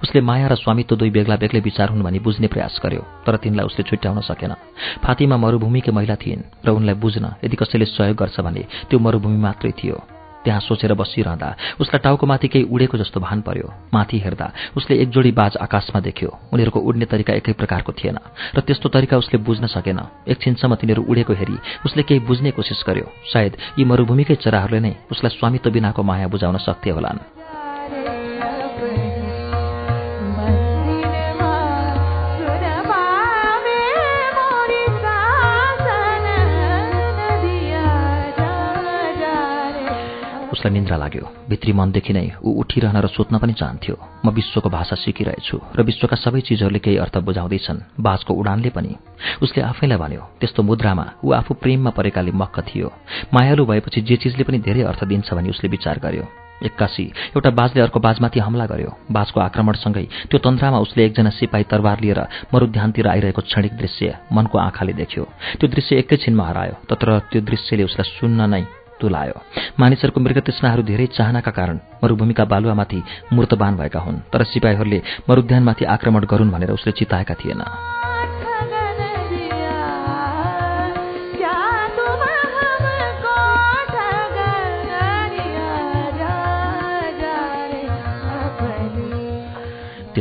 उसले 0.06 0.22
माया 0.22 0.48
र 0.48 0.56
स्वामित्व 0.62 0.96
दुई 0.96 1.10
बेग्ला 1.10 1.36
बेग्लै 1.42 1.62
विचार 1.66 1.90
हुन् 1.90 2.06
भनी 2.06 2.20
बुझ्ने 2.22 2.48
प्रयास 2.48 2.80
गर्यो 2.84 3.04
तर 3.26 3.36
तिनलाई 3.44 3.66
उसले 3.66 3.84
छुट्याउन 3.90 4.22
सकेन। 4.30 4.54
फातीमा 5.04 5.36
मरूभूमिकै 5.44 5.92
महिला 5.92 6.16
थिइन् 6.22 6.48
र 6.66 6.70
उनलाई 6.78 6.96
बुझ्न 7.02 7.26
यदि 7.44 7.56
कसैले 7.58 7.86
सहयोग 7.90 8.18
गर्छ 8.22 8.40
भने 8.46 8.64
त्यो 8.88 9.00
मरूभूमि 9.02 9.40
मात्रै 9.42 9.74
थियो। 9.74 10.21
त्यहाँ 10.44 10.62
सोचेर 10.62 10.94
बसिरहँदा 10.94 11.50
उसलाई 11.82 12.00
टाउकोमाथि 12.02 12.48
केही 12.48 12.66
उडेको 12.66 12.98
जस्तो 12.98 13.20
भान 13.20 13.42
पर्यो। 13.42 13.68
माथि 13.94 14.18
हेर्दा 14.20 14.48
उसले 14.78 14.96
एक 15.02 15.10
जोडी 15.10 15.32
बाज 15.32 15.58
आकाशमा 15.62 16.00
देख्यो। 16.02 16.30
उनीहरूको 16.54 16.80
उड्ने 16.80 17.06
तरिका 17.06 17.34
एकै 17.34 17.54
प्रकारको 17.54 17.92
थिएन 17.94 18.18
र 18.56 18.60
त्यस्तो 18.62 18.90
तरिका 18.90 19.18
उसले 19.18 19.38
बुझ्न 19.40 19.66
सकेन। 19.68 20.00
एकछिनसम्म 20.28 20.76
तिनीहरू 20.76 21.02
उडेको 21.06 21.34
हेरी 21.34 21.58
उसले 21.86 22.04
केही 22.04 22.20
बुझ्ने 22.26 22.52
कोसिस 22.52 22.84
गर्यो। 22.88 23.06
सायद 23.30 23.54
यी 23.78 23.84
मरूभूमिकै 23.86 24.36
चराहरूले 24.42 24.80
नै 24.80 24.94
उसलाई 25.12 25.32
स्वामित्व 25.38 25.70
बिनाको 25.70 26.02
माया 26.04 26.28
बुझाउन 26.28 26.58
सक्थे 26.58 26.90
होलान्। 26.90 27.20
उसलाई 40.62 40.74
निन्द्रा 40.74 40.98
लाग्यो। 40.98 41.26
भित्री 41.50 41.74
मनदेखि 41.74 42.14
नै 42.14 42.38
ऊ 42.46 42.50
उठिरहन 42.62 42.98
र 43.02 43.08
सोध्न 43.10 43.42
पनि 43.42 43.54
चाहन्थ्यो 43.58 43.96
म 44.26 44.30
विश्वको 44.30 44.70
भाषा 44.70 44.96
सिकिरहेछु 44.96 45.58
र 45.74 45.82
विश्वका 45.82 46.16
सबै 46.22 46.42
चिजहरूले 46.46 46.80
केही 46.86 47.02
अर्थ 47.02 47.18
बुझाउँदैछन्। 47.26 47.98
बाजको 47.98 48.32
उडानले 48.34 48.70
पनि। 48.70 48.94
उसले 49.42 49.62
आफैलाई 49.66 49.98
भन्यो 49.98 50.22
त्यस्तो 50.38 50.62
मुद्रामा 50.62 51.06
ऊ 51.26 51.32
आफू 51.34 51.52
प्रेममा 51.58 51.92
परेकाले 51.98 52.32
मक्ख 52.38 52.56
थियो। 52.70 52.88
मायालु 53.34 53.66
भएपछि 53.66 54.02
जे 54.06 54.16
चिजले 54.22 54.44
पनि 54.46 54.62
धेरै 54.62 54.86
अर्थ 54.86 55.02
दिन्छ 55.10 55.34
भनी 55.34 55.50
उसले 55.50 55.68
विचार 55.74 55.98
गर्यो। 55.98 56.26
एक्कासी 56.62 57.06
एउटा 57.34 57.50
बाजले 57.58 57.82
अर्को 57.82 58.00
बाजमाथि 58.06 58.40
हमला 58.46 58.66
गर्यो। 58.70 58.92
बाजको 59.10 59.40
आक्रमणसँगै 59.42 60.06
त्यो 60.30 60.38
तन्त्रामा 60.46 60.78
उसले 60.86 61.06
एकजना 61.10 61.30
सिपाही 61.42 61.66
तरबार 61.74 61.98
लिएर 62.06 62.22
मरुध्यानतिर 62.54 63.08
आइरहेको 63.08 63.42
क्षणिक 63.50 63.74
दृश्य 63.82 64.30
मनको 64.30 64.58
आँखाले 64.62 64.94
देख्यो। 64.94 65.24
त्यो 65.58 65.68
दृश्य 65.74 65.96
एकैछिनमा 66.06 66.46
हरायो 66.46 66.76
तर 66.86 67.10
त्यो 67.34 67.42
दृश्यले 67.50 67.84
उसलाई 67.90 68.06
सुन्न 68.14 68.50
नै 68.54 68.64
तुलायो 69.02 69.38
मानिसहरूको 69.80 70.20
मृगतृष्णाहरू 70.20 70.84
धेरै 70.84 71.06
चाहनाका 71.18 71.52
कारण 71.52 71.80
मरूभूमिका 72.04 72.44
बालुवामाथि 72.46 73.00
मूर्तबान 73.34 73.74
भएका 73.78 74.00
हुन् 74.00 74.24
तर 74.34 74.44
सिपाहीहरूले 74.44 75.02
मरुद्यानमाथि 75.30 75.86
आक्रमण 75.96 76.26
गरून् 76.32 76.52
भनेर 76.52 76.72
उसले 76.72 76.92
चिताएका 76.92 77.34
थिएन। 77.42 77.62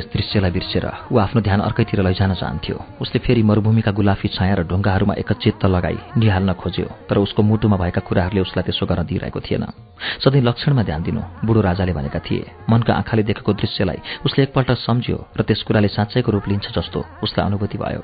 त्यस 0.00 0.12
दृश्यलाई 0.12 0.50
बिर्सेर 0.50 0.84
ऊ 1.12 1.16
आफ्नो 1.20 1.40
ध्यान 1.44 1.60
अर्कैतिर 1.60 2.00
लैजान 2.00 2.32
चाहन्थ्यो। 2.32 2.76
उसले 3.04 3.18
फेरि 3.20 3.42
मरूभूमिका 3.44 3.92
गुलाफी 3.92 4.28
छाया 4.32 4.54
र 4.54 4.62
ढुङ्गाहरूमा 4.64 5.14
एकचित्त 5.20 5.64
लगाई 5.68 6.16
निहाल्न 6.16 6.52
खोज्यो 6.56 6.86
तर 7.04 7.16
उसको 7.20 7.42
मुटुमा 7.44 7.76
भएका 7.76 8.00
कुराहरूले 8.00 8.40
उसलाई 8.40 8.64
त्यसो 8.64 8.86
गर्न 8.88 9.04
दिइरहेको 9.04 9.40
थिएन। 9.44 9.64
सधैँ 10.24 10.40
लक्षणमा 10.40 10.82
ध्यान 10.88 11.02
दिनु 11.04 11.20
बुढो 11.44 11.60
राजाले 11.60 11.92
भनेका 11.92 12.20
थिए। 12.24 12.44
मनका 12.70 12.92
आँखाले 12.94 13.22
देखेको 13.28 13.52
दृश्यलाई 13.52 13.98
उसले 14.24 14.40
एकपल्ट 14.42 14.70
सम्झ्यो 14.88 15.16
र 15.36 15.40
त्यस 15.44 15.62
कुराले 15.68 15.88
साँच्चैको 15.92 16.32
रूप 16.32 16.48
लिन्छ 16.48 16.72
जस्तो 16.72 17.04
उसलाई 17.20 17.44
अनुभूति 17.44 17.76
भयो। 17.76 18.00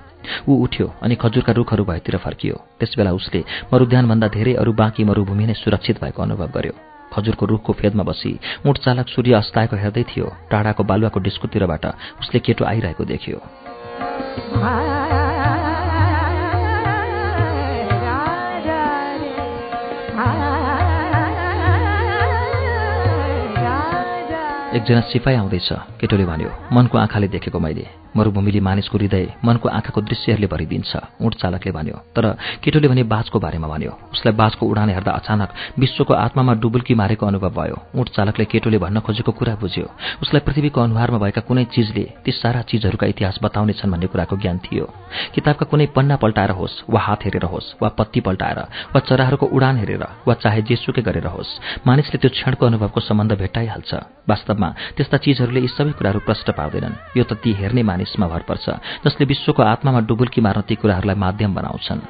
ऊ 0.48 0.52
उठ्यो 0.64 0.86
अनि 1.00 1.14
खजुरका 1.16 1.52
रुखहरू 1.56 1.84
भएतिर 1.88 2.16
फर्कियो। 2.20 2.56
त्यसबेला 2.76 3.12
उसले 3.16 3.40
मरुद्यानभन्दा 3.72 4.28
धेरै 4.36 4.54
अरू 4.60 4.72
बाँकी 4.76 5.04
मरूभूमि 5.08 5.46
नै 5.46 5.54
सुरक्षित 5.64 5.96
भएको 6.04 6.22
अनुभव 6.22 6.52
गर्यो। 6.52 6.95
खजुरको 7.16 7.46
रुखको 7.46 7.72
फेदमा 7.72 8.02
बसी। 8.02 8.38
उठ 8.66 8.78
चालक 8.78 9.08
सूर्य 9.08 9.32
अस्ताएको 9.34 9.76
हेर्दै 9.76 10.04
थियो 10.04 10.26
टाढाको 10.50 10.84
बालुवाको 10.84 11.20
डिस्कोतिरबाट। 11.20 11.84
उसले 12.20 12.40
केटो 12.40 12.64
आइरहेको 12.64 13.04
देख्यो। 13.04 13.40
एकजना 24.76 25.00
सिपाही 25.00 25.36
आउँदैछ 25.36 25.68
केटोले 26.00 26.24
भन्यो 26.24 26.50
मनको 26.72 26.98
आँखाले 26.98 27.28
देखेको 27.28 27.58
मैले। 27.58 28.05
मरुभूमिले 28.16 28.60
मानिसको 28.60 28.98
हृदय 28.98 29.26
मनको 29.44 29.68
आँखाको 29.68 30.00
दृश्यहरूले 30.02 30.46
भरिदिन्छ 30.46 30.90
उठ 31.20 31.34
चालकले 31.36 31.72
भन्यो। 31.72 31.96
तर 32.16 32.24
केटोले 32.64 32.88
भने 32.88 33.02
बाजको 33.04 33.38
बारेमा 33.38 33.68
भन्यो। 33.68 33.92
उसलाई 34.12 34.34
बाजको 34.34 34.66
उडान 34.66 34.88
हेर्दा 34.90 35.12
अचानक 35.12 35.48
विश्वको 35.78 36.14
आत्मामा 36.16 36.52
डुबुल्की 36.62 36.94
मारेको 36.94 37.26
अनुभव 37.26 37.50
भयो। 37.52 37.76
उठ 37.94 38.08
चालकले 38.16 38.44
केटोले 38.44 38.78
भन्न 38.78 39.00
खोजेको 39.00 39.32
कुरा 39.32 39.54
बुझ्यो। 39.60 39.86
उसलाई 40.22 40.40
पृथ्वीको 40.46 40.80
अनुहारमा 40.80 41.18
भएका 41.18 41.40
कुनै 41.48 41.64
चिजले 41.74 42.04
ती 42.24 42.32
सारा 42.32 42.62
चिजहरूका 42.70 43.06
इतिहास 43.06 43.38
बताउनेछन् 43.42 43.90
भन्ने 43.92 44.06
कुराको 44.06 44.36
ज्ञान 44.36 44.58
थियो। 44.64 44.86
किताबका 45.34 45.66
कुनै 45.70 45.86
पन्ना 45.96 46.16
पल्टाएर 46.16 46.50
होस् 46.50 46.76
वा 46.90 47.00
हात 47.00 47.24
हेरेर 47.24 47.44
होस् 47.44 47.74
वा 47.82 47.88
पत्ती 47.98 48.20
पल्टाएर 48.20 48.58
वा 48.94 49.00
चराहरूको 49.00 49.46
उडान 49.46 49.76
हेरेर 49.78 50.04
वा 50.26 50.34
चाहे 50.34 50.62
जेसुकै 50.62 51.02
गरेर 51.02 51.26
होस् 51.26 51.52
मानिसले 51.86 52.18
त्यो 52.18 52.30
क्षणको 52.30 52.66
अनुभवको 52.66 53.00
सम्बन्ध 53.00 53.32
भेटाइहाल्छ 53.38 53.90
वास्तवमा 54.28 54.68
त्यस्ता 54.96 55.16
चिजहरूले 55.24 55.60
यी 55.60 55.68
सबै 55.68 55.92
कुराहरू 55.98 56.20
प्रष्ट 56.26 56.50
पाउँदैनन् 56.58 56.98
यो 57.18 57.24
त 57.24 57.32
ती 57.42 57.52
हेर्ने 57.52 57.82
मानिसमा 58.06 58.26
भर 58.28 58.42
पर्छ 58.46 58.66
जसले 59.04 59.26
विश्वको 59.26 59.62
आत्मामा 59.62 60.00
डुबुल्की 60.06 60.40
मार्न 60.40 60.60
ती 60.62 60.74
कुराहरूलाई 60.74 61.16
माध्यम 61.16 61.54
बनाउँछन्। 61.54 62.00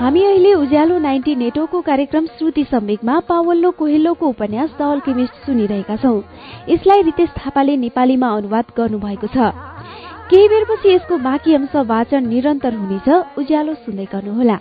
हामी 0.00 0.24
अहिले 0.24 0.52
उज्यालो 0.54 0.98
नाइन्टी 0.98 1.34
नेटवर्कको 1.36 1.80
कार्यक्रम 1.80 2.26
श्रुति 2.26 2.64
सम्वेकमा 2.64 3.20
पावल्लो 3.28 3.70
कोहेल्लोको 3.70 4.26
उपन्यास 4.26 4.70
द 4.78 4.82
अल्केमिस्ट 4.82 5.34
सुनिरहेका 5.46 5.96
छौं। 5.96 6.20
यसलाई 6.68 7.02
रितेश 7.02 7.30
थापाले 7.36 7.76
नेपालीमा 7.76 8.28
अनुवाद 8.36 8.66
गर्नुभएको 8.76 9.28
छ। 9.28 9.36
केही 10.30 10.48
बेरपछि 10.48 10.88
यसको 10.88 11.18
बाँकी 11.18 11.54
अंश 11.54 11.76
वाचन 11.84 12.28
निरन्तर 12.28 12.72
हुनेछ। 12.74 13.08
उज्यालो 13.38 13.74
सुन्दै 13.74 14.06
गर्नुहोला। 14.12 14.56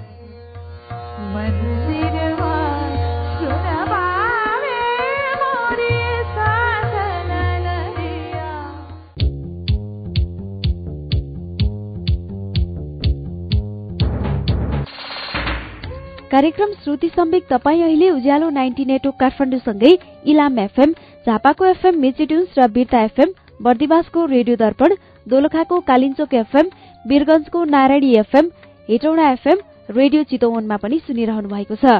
कार्यक्रम 16.32 16.74
श्रुति 16.84 17.08
सम्वेक 17.10 17.46
तपाईँ 17.50 17.82
अहिले 17.84 18.10
उज्यालो 18.10 18.50
नाइन्टी 18.52 18.84
नेटवर्क 18.86 19.16
काठमाडौँसँगै 19.20 19.94
इलाम 20.32 20.60
एफएम 20.60 20.92
झापाको 21.26 21.66
एफएम 21.66 21.96
मेचिट्युन्स 22.02 22.58
र 22.58 22.68
बिर्ता 22.72 23.00
एफएम 23.04 23.30
बर्दिवासको 23.66 24.26
रेडियो 24.28 24.56
दर्पण 24.56 24.94
दोलखाको 25.28 25.80
Kalinchok 25.88 26.34
FM 26.34 26.70
वीरगंजको 27.06 27.64
Narayani 27.68 28.12
FM 28.20 28.50
Hetauda 28.90 29.30
FM 29.32 29.58
radio 29.90 30.24
चितवनमा 30.30 30.78
पनि 30.84 31.00
सुनिरहनु 31.08 31.50
भएको 31.50 31.76
छ। 31.76 31.98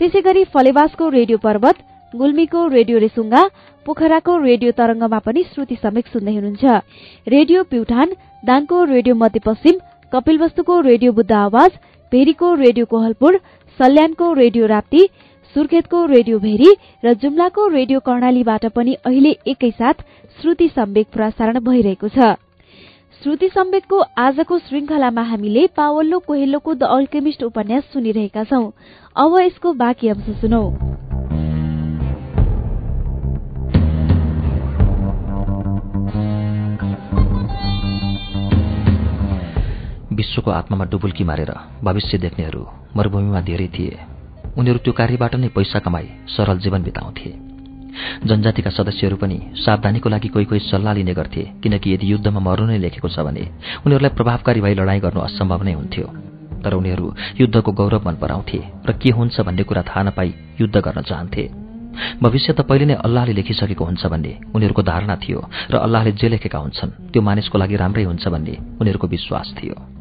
त्यसै 0.00 0.20
गरी 0.24 0.44
फलेवासको 0.54 1.08
रेडियो 1.16 1.38
पर्वत 1.44 1.84
गुल्मीको 2.14 2.66
रेडियो 2.68 2.98
रेसुङ्गा 3.04 3.42
पोखराको 3.86 4.38
रेडियो 4.44 4.70
तरंगमा 4.80 5.18
पनि 5.28 5.42
श्रुति 5.52 5.76
समेक 5.82 6.06
सुन्दै 6.14 6.34
हुनुहुन्छ। 6.36 6.64
रेडियो 7.26 7.68
प्युठान 7.68 8.16
दाङको 8.44 8.78
रेडियो 8.94 9.14
मध्यपश्चिम 9.24 9.84
कपिलवस्तुको 10.12 10.80
रेडियो 10.88 11.12
बुद्ध 11.12 11.32
आवाज 11.42 11.78
भेरीको 12.12 12.48
रेडियो 12.56 12.84
कोहलपुर 12.90 13.36
सल्यानको 13.78 14.32
रेडियो 14.32 14.66
राप्ती 14.66 15.06
सुर्खेतको 15.54 16.04
रेडियो 16.06 16.38
भेरी 16.38 16.72
र 17.04 17.12
जुम्लाको 17.14 17.66
रेडियो 17.68 18.00
कर्णालीबाट 18.00 18.66
पनि 18.66 18.94
अहिले 19.06 19.30
एकैसाथ 19.46 20.02
श्रुति 20.40 20.68
सम्वेक 20.68 21.06
प्रसारण 21.12 21.58
भइरहेको 21.60 22.08
छ। 22.08 22.34
श्रुति 23.22 23.48
सम्वेकको 23.48 23.98
आजको 24.18 24.58
श्रृंखलामा 24.58 25.22
हामीले 25.22 25.66
पावल्लो 25.76 26.18
कोहेल्लोको 26.18 26.74
द 26.74 26.82
अल्केमिस्ट 26.90 27.42
उपन्यास 27.42 27.84
सुनिरहेका 27.92 28.44
छौं। 28.44 28.70
अब 29.16 29.38
यसको 29.40 29.72
बाँकी 29.72 30.08
अंश 30.08 30.30
सुनौ। 30.40 30.87
विश्वको 40.18 40.50
आत्मामा 40.50 40.84
डुबुल्की 40.90 41.24
मारेर 41.24 41.52
भविष्य 41.84 42.18
देख्नेहरू 42.18 42.62
मरूभूमिमा 42.96 43.40
धेरै 43.40 43.68
थिए। 43.74 43.98
उनीहरू 44.58 44.78
त्यो 44.84 44.92
कार्यबाट 44.92 45.34
नै 45.36 45.48
पैसा 45.56 45.78
कमाई 45.78 46.06
सरल 46.34 46.58
जीवन 46.58 46.82
बिताउँथे। 46.82 47.30
जनजातिका 48.26 48.70
सदस्यहरू 48.70 49.16
पनि 49.16 49.38
सावधानीको 49.56 50.08
लागि 50.08 50.28
कोही 50.28 50.44
कोही 50.44 50.60
सल्लाह 50.60 50.94
लिने 50.94 51.14
गर्थे 51.14 51.42
किनकि 51.62 51.94
यदि 51.94 52.12
युद्धमा 52.12 52.40
मर्नु 52.40 52.66
नै 52.66 52.78
लेखेको 52.78 53.08
छ 53.08 53.22
भने 53.26 53.44
उनीहरूलाई 53.86 54.12
प्रभावकारी 54.18 54.60
भई 54.60 54.74
लडाईँ 54.74 55.00
गर्नु 55.00 55.20
असम्भव 55.20 55.62
नै 55.62 55.72
हुन्थ्यो। 55.72 56.06
तर 56.64 56.74
उनीहरू 56.74 57.06
युद्धको 57.40 57.70
गौरव 57.72 58.02
मन 58.06 58.16
पराउँथे 58.22 58.60
र 58.86 58.92
के 58.98 59.10
हुन्छ 59.14 59.40
भन्ने 59.46 59.62
कुरा 59.62 59.82
थाहा 59.88 60.02
नपाई 60.02 60.30
युद्ध 60.60 60.76
गर्न 60.76 61.02
चाहन्थे। 61.02 61.44
भविष्य 62.22 62.52
त 62.52 62.60
पहिले 62.66 62.86
नै 62.86 62.94
अल्लाहले 63.06 63.32
लेखिसकेको 63.38 63.84
हुन्छ 63.84 64.06
भन्ने 64.06 64.32
उनीहरूको 64.54 64.82
धारणा 64.82 65.16
थियो 65.22 65.40
र 65.70 65.74
अल्लाहले 65.86 66.12
जे 66.18 66.28
लेखेका 66.28 66.58
हुन्छन् 66.58 66.90
त्यो 67.10 67.22
मानिसको 67.22 67.58
लागि 67.58 67.76
राम्रै 67.82 68.04
हुन्छ 68.10 68.24
भन्ने 68.28 68.54
उनीहरूको 68.80 69.06
विश्वास 69.06 69.54
थियो। 69.58 69.97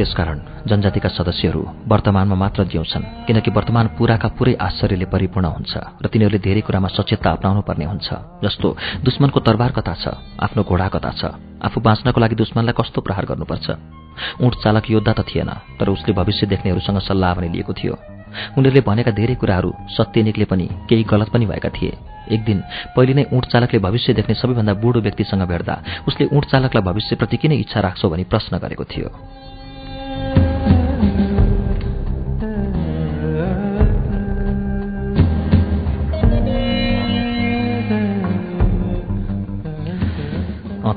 त्यसकारण 0.00 0.38
जनजातिका 0.68 1.08
सदस्यहरू 1.12 1.62
वर्तमानमा 1.92 2.36
मात्र 2.42 2.64
जिउँछन् 2.72 3.26
किनकि 3.26 3.50
वर्तमान 3.52 3.86
पुराका 4.00 4.28
पुरै 4.38 4.54
आश्चर्यले 4.66 5.06
परिपूर्ण 5.12 5.46
हुन्छ 5.52 5.72
र 6.00 6.06
तिनीहरूले 6.08 6.40
धेरै 6.40 6.62
कुरामा 6.64 6.88
सचेतता 6.96 7.30
अप्नाउनु 7.36 7.60
पर्ने 7.68 7.84
हुन्छ 7.92 8.08
जस्तो 8.44 8.68
दुश्मनको 9.04 9.40
तरबार 9.44 9.70
कता 9.76 9.94
छ 10.00 10.04
आफ्नो 10.40 10.62
घोडा 10.64 10.88
कता 10.96 11.10
छ 11.20 11.22
आफू 11.60 11.78
बाँच्नको 11.84 12.20
लागि 12.20 12.40
दुश्मनलाई 12.40 12.74
कस्तो 12.80 13.00
प्रहार 13.04 13.24
गर्नुपर्छ। 13.28 13.66
ऊँट 14.40 14.54
चालक 14.64 14.84
योद्धा 14.90 15.12
त 15.12 15.20
थिएन 15.28 15.50
तर 15.76 15.88
उसले 15.92 16.12
भविष्य 16.16 16.46
देख्नेहरूसँग 16.52 16.98
सल्लाह 17.04 17.34
पनि 17.36 17.48
लिएको 17.52 17.72
थियो। 17.76 17.94
उनीहरूले 18.56 18.80
भनेका 18.88 19.12
धेरै 19.12 19.34
कुराहरू 19.36 19.70
सत्य 19.96 20.22
निक्ले 20.22 20.44
पनि 20.48 20.66
केही 20.88 21.04
गलत 21.12 21.28
पनि 21.28 21.46
भएका 21.46 21.70
थिए। 21.76 21.92
एक 22.30 22.40
दिन 22.44 22.58
पहिले 22.96 23.12
नै 23.14 23.24
ऊँट 23.34 23.44
चालकले 23.52 23.78
भविष्य 23.86 24.12
देख्ने 24.16 24.34
सबैभन्दा 24.40 24.74
बुढो 24.80 25.00
व्यक्तिसँग 25.00 25.42
भेट्दा 25.52 25.74
उसले 26.08 26.24
ऊँट 26.32 26.44
चालकलाई 26.52 26.84
भविष्यप्रति 26.88 27.36
किन 27.36 27.52
इच्छा 27.52 27.80
राख्छौ 27.80 28.08
भनी 28.08 28.24
प्रश्न 28.32 28.58
गरेको 28.58 28.84
थियो। 28.86 29.08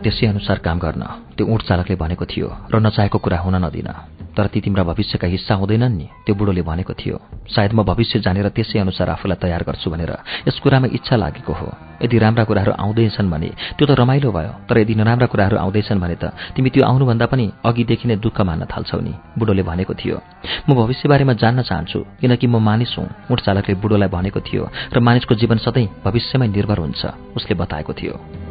त्यसै 0.03 0.25
अनुसार 0.27 0.57
काम 0.65 0.77
गर्न। 0.79 1.03
त्यो 1.37 1.47
ऊँट 1.47 1.61
चालकले 1.67 1.95
भनेको 1.95 2.25
थियो 2.25 2.47
र 2.73 2.75
नचाहेको 2.79 3.17
कुरा 3.17 3.37
हुन 3.43 3.55
नदिन। 3.65 3.89
तर 4.33 4.47
ती 4.47 4.59
तिम्रा 4.61 4.83
भविष्यका 4.83 5.27
हिस्सा 5.27 5.53
हुँदैनन् 5.55 5.97
नि 5.97 6.07
त्यो 6.25 6.33
बुढोले 6.35 6.61
भनेको 6.61 6.93
थियो। 6.93 7.17
सायद 7.45 7.73
म 7.73 7.83
भविष्य 7.85 8.19
जानेर 8.25 8.49
त्यसै 8.49 8.79
अनुसार 8.79 9.09
आफूलाई 9.09 9.37
तयार 9.37 9.63
गर्छु 9.63 9.89
भनेर 9.93 10.11
यस 10.47 10.57
कुरामा 10.59 10.87
इच्छा 10.89 11.15
लागेको 11.15 11.53
हो। 11.53 11.67
यदि 12.01 12.17
राम्रा 12.17 12.43
कुराहरू 12.43 12.71
आउँदैछन् 12.73 13.29
भने 13.29 13.49
त्यो 13.77 13.85
त 13.85 13.91
रमाइलो 13.93 14.31
भयो। 14.31 14.51
तर 14.65 14.77
यदि 14.81 14.93
नराम्रा 14.95 15.27
कुराहरू 15.29 15.57
आउँदैछन् 15.57 16.01
भने 16.01 16.15
त 16.17 16.33
तिमी 16.57 16.69
त्यो 16.73 16.83
आउनुभन्दा 16.85 17.25
पनि 17.29 17.45
अघिदेखि 17.61 18.07
नै 18.09 18.15
दुःख 18.17 18.41
मान्न 18.41 18.65
थाल्छौ 18.65 18.99
नि 18.99 19.13
बुढोले 19.37 19.63
भनेको 19.63 19.93
थियो। 19.93 20.17
म 20.65 20.73
भविष्यबारेमा 20.73 21.33
जान्न 21.33 21.61
चाहन्छु 21.61 21.99
किनकि 22.21 22.47
म 22.47 22.57
मानिस 22.57 22.95
हुँ 22.97 23.07
ऊँट 23.31 23.39
चालकले 23.45 23.75
बुढोलाई 23.77 24.09
भनेको 24.09 24.39
थियो 24.41 24.63
र 24.93 24.99
मानिसको 24.99 25.35
जीवन 25.35 25.57
सधैँ 25.61 25.87
भविष्यमै 26.05 26.47
निर्भर 26.47 26.77
हुन्छ 26.81 27.01
उसले 27.37 27.53
बताएको 27.53 27.93
थियो। 27.93 28.42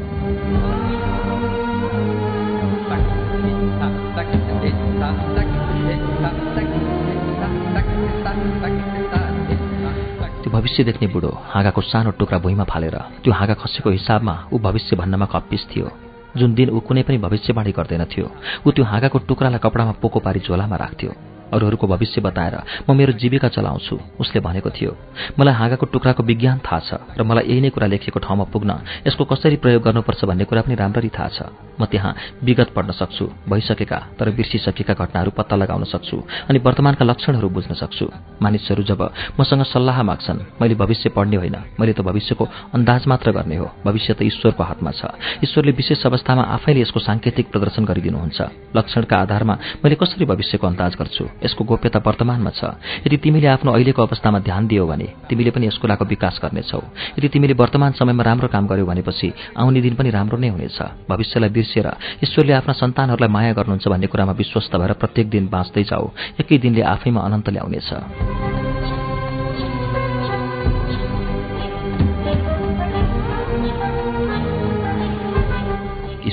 भविष्य 10.52 10.84
देख्ने 10.84 11.06
बुढो 11.08 11.28
हाँगाको 11.44 11.80
सानो 11.80 12.10
टुक्रा 12.20 12.38
भुइँमा 12.38 12.64
फालेर 12.64 12.96
त्यो 13.24 13.32
हाँगा 13.32 13.54
खसेको 13.54 13.90
हिसाबमा 13.90 14.34
ऊ 14.52 14.58
भविष्य 14.58 14.96
भन्नमा 14.96 15.26
कप्पिस 15.26 15.66
थियो। 15.70 15.90
जुन 16.36 16.54
दिन 16.54 16.70
ऊ 16.70 16.80
कुनै 16.80 17.02
पनि 17.02 17.18
भविष्यवाणी 17.18 17.72
गर्दैनथ्यो 17.72 18.26
ऊ 18.66 18.70
त्यो 18.70 18.84
हाँगाको 18.84 19.18
टुक्रालाई 19.28 19.60
कपडामा 19.64 19.92
पोको 20.02 20.18
पारी 20.20 20.40
झोलामा 20.40 20.76
राख्थ्यो। 20.76 21.31
अरूहरूको 21.52 21.86
भविष्य 21.86 22.20
बताएर 22.20 22.56
म 22.88 22.96
मेरो 22.96 23.12
जीविका 23.12 23.48
चलाउँछु 23.48 23.98
उसले 24.20 24.40
भनेको 24.40 24.70
थियो। 24.70 24.96
मलाई 25.38 25.54
हाँगाको 25.54 25.86
टुक्राको 25.86 26.22
विज्ञान 26.22 26.58
थाहा 26.66 26.80
छ 26.80 26.90
र 27.18 27.22
मलाई 27.22 27.44
यही 27.48 27.60
नै 27.60 27.70
कुरा 27.70 27.86
लेखिएको 27.86 28.20
ठाउँमा 28.20 28.44
पुग्न 28.52 28.70
यसको 29.06 29.24
कसरी 29.24 29.56
प्रयोग 29.56 29.82
गर्नुपर्छ 29.82 30.24
भन्ने 30.24 30.44
कुरा 30.44 30.62
पनि 30.62 30.74
राम्ररी 30.74 31.10
थाहा 31.12 31.28
छ। 31.28 31.38
म 31.80 31.84
त्यहाँ 31.84 32.14
विगत 32.44 32.72
पढ्न 32.76 32.92
सक्छु 32.92 33.24
भइसकेका 33.48 33.98
तर 34.18 34.30
बिर्सिसकेका 34.36 34.94
घटनाहरू 34.94 35.30
पत्ता 35.36 35.56
लगाउन 35.56 35.84
सक्छु 35.84 36.16
अनि 36.48 36.58
वर्तमानका 36.58 37.04
लक्षणहरू 37.04 37.48
बुझ्न 37.48 37.74
सक्छु। 37.74 38.06
मानिसहरू 38.42 38.82
जब 38.82 39.00
मसँग 39.40 39.62
सल्लाह 39.72 40.02
माग्छन् 40.02 40.40
मैले 40.60 40.74
भविष्य 40.74 41.08
पढ्ने 41.16 41.36
होइन 41.36 41.56
मैले 41.80 41.92
त 41.92 42.00
भविष्यको 42.00 42.44
अन्दाज 42.74 43.06
मात्र 43.08 43.32
गर्ने 43.32 43.56
हो 43.56 43.66
भविष्य 43.84 44.14
त 44.14 44.22
ईश्वरको 44.22 44.62
हातमा 44.62 44.90
छ। 44.90 45.00
ईश्वरले 45.44 45.72
विशेष 45.72 46.06
अवस्थामा 46.06 46.42
आफैले 46.56 46.80
यसको 46.80 47.00
साङ्केतिक 47.00 47.50
प्रदर्शन 47.50 47.84
गरिदिनुहुन्छ। 47.84 48.40
लक्षणका 48.76 49.16
आधारमा 49.16 49.54
मैले 49.82 49.96
कसरी 49.96 50.24
भविष्यको 50.24 50.66
अन्दाज 50.66 50.92
गर्छु? 51.00 51.24
यसको 51.44 51.64
गोप्यता 51.64 51.98
वर्तमानमा 52.06 52.50
छ। 52.50 52.64
यदि 53.06 53.16
तिमीले 53.16 53.46
आफ्नो 53.46 53.72
अहिलेको 53.72 54.02
अवस्थामा 54.02 54.38
ध्यान 54.38 54.66
दियौ 54.66 54.86
भने 54.86 55.06
तिमीले 55.28 55.50
पनि 55.50 55.66
यस 55.66 55.78
कुराको 55.82 56.04
विकास 56.04 56.40
गर्नेछौ। 56.42 56.80
यदि 57.18 57.28
तिमीले 57.28 57.54
वर्तमान 57.54 57.92
समयमा 57.98 58.22
राम्रो 58.22 58.48
काम 58.48 58.66
गर्यौ 58.66 58.86
भनेपछि 58.86 59.32
आउने 59.56 59.80
दिन 59.80 59.94
पनि 59.94 60.10
राम्रो 60.10 60.36
नै 60.38 60.48
हुनेछ। 60.48 60.78
भविष्यलाई 61.10 61.50
बिर्सिएर 61.50 61.88
ईश्वरले 62.24 62.52
आफ्ना 62.52 62.72
सन्तानहरूलाई 62.72 63.28
माया 63.28 63.52
गर्नुहुन्छ 63.52 63.88
भन्ने 63.88 64.06
कुरामा 64.06 64.32
विश्वस्त 64.32 64.76
भएर 64.76 64.92
प्रत्येक 65.02 65.26
दिन 65.30 65.48
बाँच्दै 65.48 65.82
जाऊ। 65.84 66.06
एकै 66.40 66.58
दिनले 66.58 66.82
आफैमा 66.94 67.20
अनन्त 67.20 67.48
ल्याउनेछ। 67.50 68.71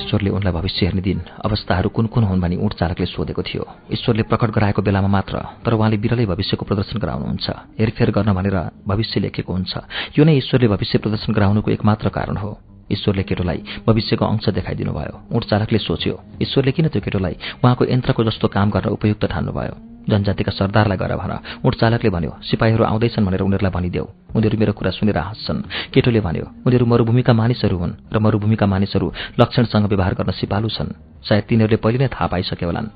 ईश्वरले 0.00 0.30
उनलाई 0.30 0.52
भविष्य 0.52 0.86
हेर्ने 0.86 1.02
दिन 1.02 1.20
अवस्थाहरू 1.44 1.88
कुन 1.92 2.06
कुन 2.08 2.24
हुन् 2.24 2.40
भनी 2.40 2.56
उठ 2.56 2.72
चालकले 2.74 3.06
सोधेको 3.06 3.42
थियो। 3.42 3.64
ईश्वरले 3.92 4.22
प्रकट 4.24 4.50
गराएको 4.50 4.80
बेलामा 4.82 5.08
मात्र 5.08 5.34
तर 5.64 5.72
उहाँले 5.76 5.96
बिरलै 6.00 6.26
भविष्यको 6.26 6.64
प्रदर्शन 6.64 6.98
गराउनुहुन्छ। 6.98 7.46
हेरफेर 7.78 8.10
गर्न 8.10 8.32
भनेर 8.32 8.56
भविष्य 8.88 9.20
लेखेको 9.20 9.52
हुन्छ। 9.52 9.72
यो 10.16 10.24
नै 10.24 10.34
ईश्वरले 10.40 10.68
भविष्य 10.72 10.98
प्रदर्शन 10.98 11.32
गराउनुको 11.32 11.70
एकमात्र 11.70 12.08
कारण 12.08 12.36
हो। 12.36 12.50
ईश्वरले 12.90 13.22
केटोलाई 13.22 13.60
भविष्यको 13.86 14.24
अंश 14.24 14.48
देखाइदिनु 14.50 14.92
भयो 14.92 15.14
उठ 15.36 15.42
चालकले 15.44 15.78
सोच्यो 15.78 16.14
ईश्वरले 16.42 16.72
किन 16.72 16.88
त्यो 16.88 17.02
केटोलाई 17.04 17.34
उहाँको 17.62 17.84
यन्त्रको 17.86 18.24
जस्तो 18.24 18.48
काम 18.48 18.70
गर्न 18.70 18.88
उपयुक्त 18.90 19.24
ठान्नुभयो? 19.30 19.74
जनजातिका 20.10 20.52
सरदारलाई 20.52 20.98
गएर 20.98 21.14
भन 21.16 21.32
उठ 21.60 21.74
चालकले 21.76 22.10
भन्यो 22.10 22.32
सिपाहीहरू 22.42 22.84
आउँदैछन् 22.84 23.26
भनेर 23.26 23.42
उनीहरूलाई 23.42 23.72
भनिदेऊ 23.72 24.06
उनीहरू 24.32 24.56
मेरो 24.56 24.72
कुरा 24.74 24.90
सुनेर 24.92 25.18
हाँस्छन् 25.20 25.60
केटोले 25.90 26.20
भन्यो 26.20 26.46
उनीहरू 26.62 26.86
मरूभूमिका 26.86 27.32
मानिसहरू 27.34 27.76
हुन् 27.78 27.98
र 28.08 28.18
मरूभूमिका 28.20 28.66
मानिसहरू 28.68 29.06
लक्षणसँग 29.36 29.86
व्यवहार 29.86 30.14
गर्न 30.14 30.30
सिपालु 30.36 30.68
छन् 30.70 30.96
सायद 31.22 31.44
तिनीहरूले 31.46 31.78
पहिले 31.78 31.98
नै 32.00 32.08
थाहा 32.10 32.26
पाइसके 32.28 32.66
होलान् 32.66 32.90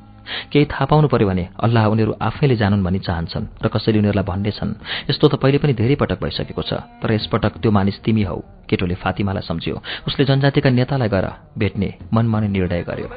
केही 0.51 0.65
थाहा 0.67 0.85
पाउनु 0.87 1.09
पर्यो 1.09 1.29
भने 1.29 1.45
अल्लाह 1.59 1.87
उनीहरू 1.87 2.13
आफैले 2.19 2.57
जानुन् 2.57 2.85
भनी 2.85 2.99
चाहन्छन् 3.01 3.47
र 3.61 3.69
कसैले 3.69 3.99
उनीहरूलाई 3.99 4.25
भन्ने 4.25 4.51
छन् 4.51 4.73
यस्तो 5.11 5.29
त 5.29 5.35
पहिले 5.37 5.59
पनि 5.59 5.73
धेरै 5.75 5.97
पटक 5.97 6.19
भइसकेको 6.21 6.63
छ 6.63 6.73
तर 7.01 7.13
यसपटक 7.13 7.53
त्यो 7.61 7.71
मानिस 7.71 7.97
तिमी 8.01 8.23
हौ 8.25 8.39
केटोले 8.65 8.95
फातिमालाई 8.97 9.45
सम्झ्यो 9.45 9.75
उसले 10.07 10.25
जनजातिका 10.25 10.71
नेतालाई 10.73 11.09
गएर 11.09 11.27
भेट्ने 11.59 11.89
मनमा 12.13 12.39
नै 12.41 12.49
निर्णय 12.51 12.83
गर्यो 12.83 13.09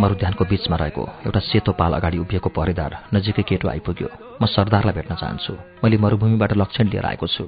मरुध्यानको 0.00 0.44
बीचमा 0.44 0.76
रहेको 0.76 1.02
एउटा 1.26 1.40
सेतो 1.40 1.72
पाल 1.72 1.92
अगाडि 1.92 2.18
उभिएको 2.18 2.48
पहरेदार 2.48 2.98
नजिकै 3.14 3.42
केटो 3.42 3.68
आइपुग्यो। 3.68 4.08
म 4.42 4.46
सरदारलाई 4.46 4.94
भेट्न 4.94 5.14
चाहन्छु। 5.14 5.52
मैले 5.84 5.96
मरुभूमिबाट 5.96 6.52
लक्षण 6.56 6.84
लिएर 6.84 7.06
आएको 7.06 7.26
छु। 7.26 7.44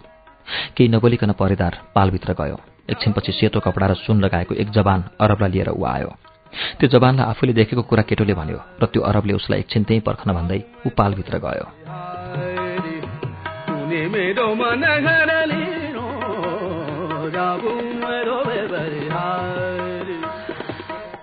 केही 0.76 0.88
नबोलिकन 0.88 1.32
पहरेदार 1.32 1.78
पालभित्र 1.94 2.32
गयो। 2.32 2.60
एकछिनपछि 2.90 3.32
सेतो 3.32 3.60
कपडा 3.60 3.86
र 3.86 3.94
सुन 3.94 4.20
लगाएको 4.20 4.54
एक 4.54 4.70
जवान 4.70 5.04
अरबलाई 5.20 5.50
लिएर 5.50 5.68
ऊ 5.68 5.84
आयो। 5.84 6.29
त्यो 6.78 6.88
जवानलाई 6.88 7.26
आफूले 7.26 7.52
देखेको 7.52 7.82
कुरा 7.82 8.02
केटोले 8.02 8.34
भन्यो 8.34 8.58
र 8.82 8.86
त्यो 8.86 9.02
अरबले 9.02 9.32
उसलाई 9.32 9.58
एकछिन 9.58 9.82
त्यहीँ 9.84 10.02
पर्खन 10.02 10.32
भन्दै 10.32 10.60
ऊ 10.86 10.88
पालभित्र 10.96 11.38
गयो। 11.38 11.66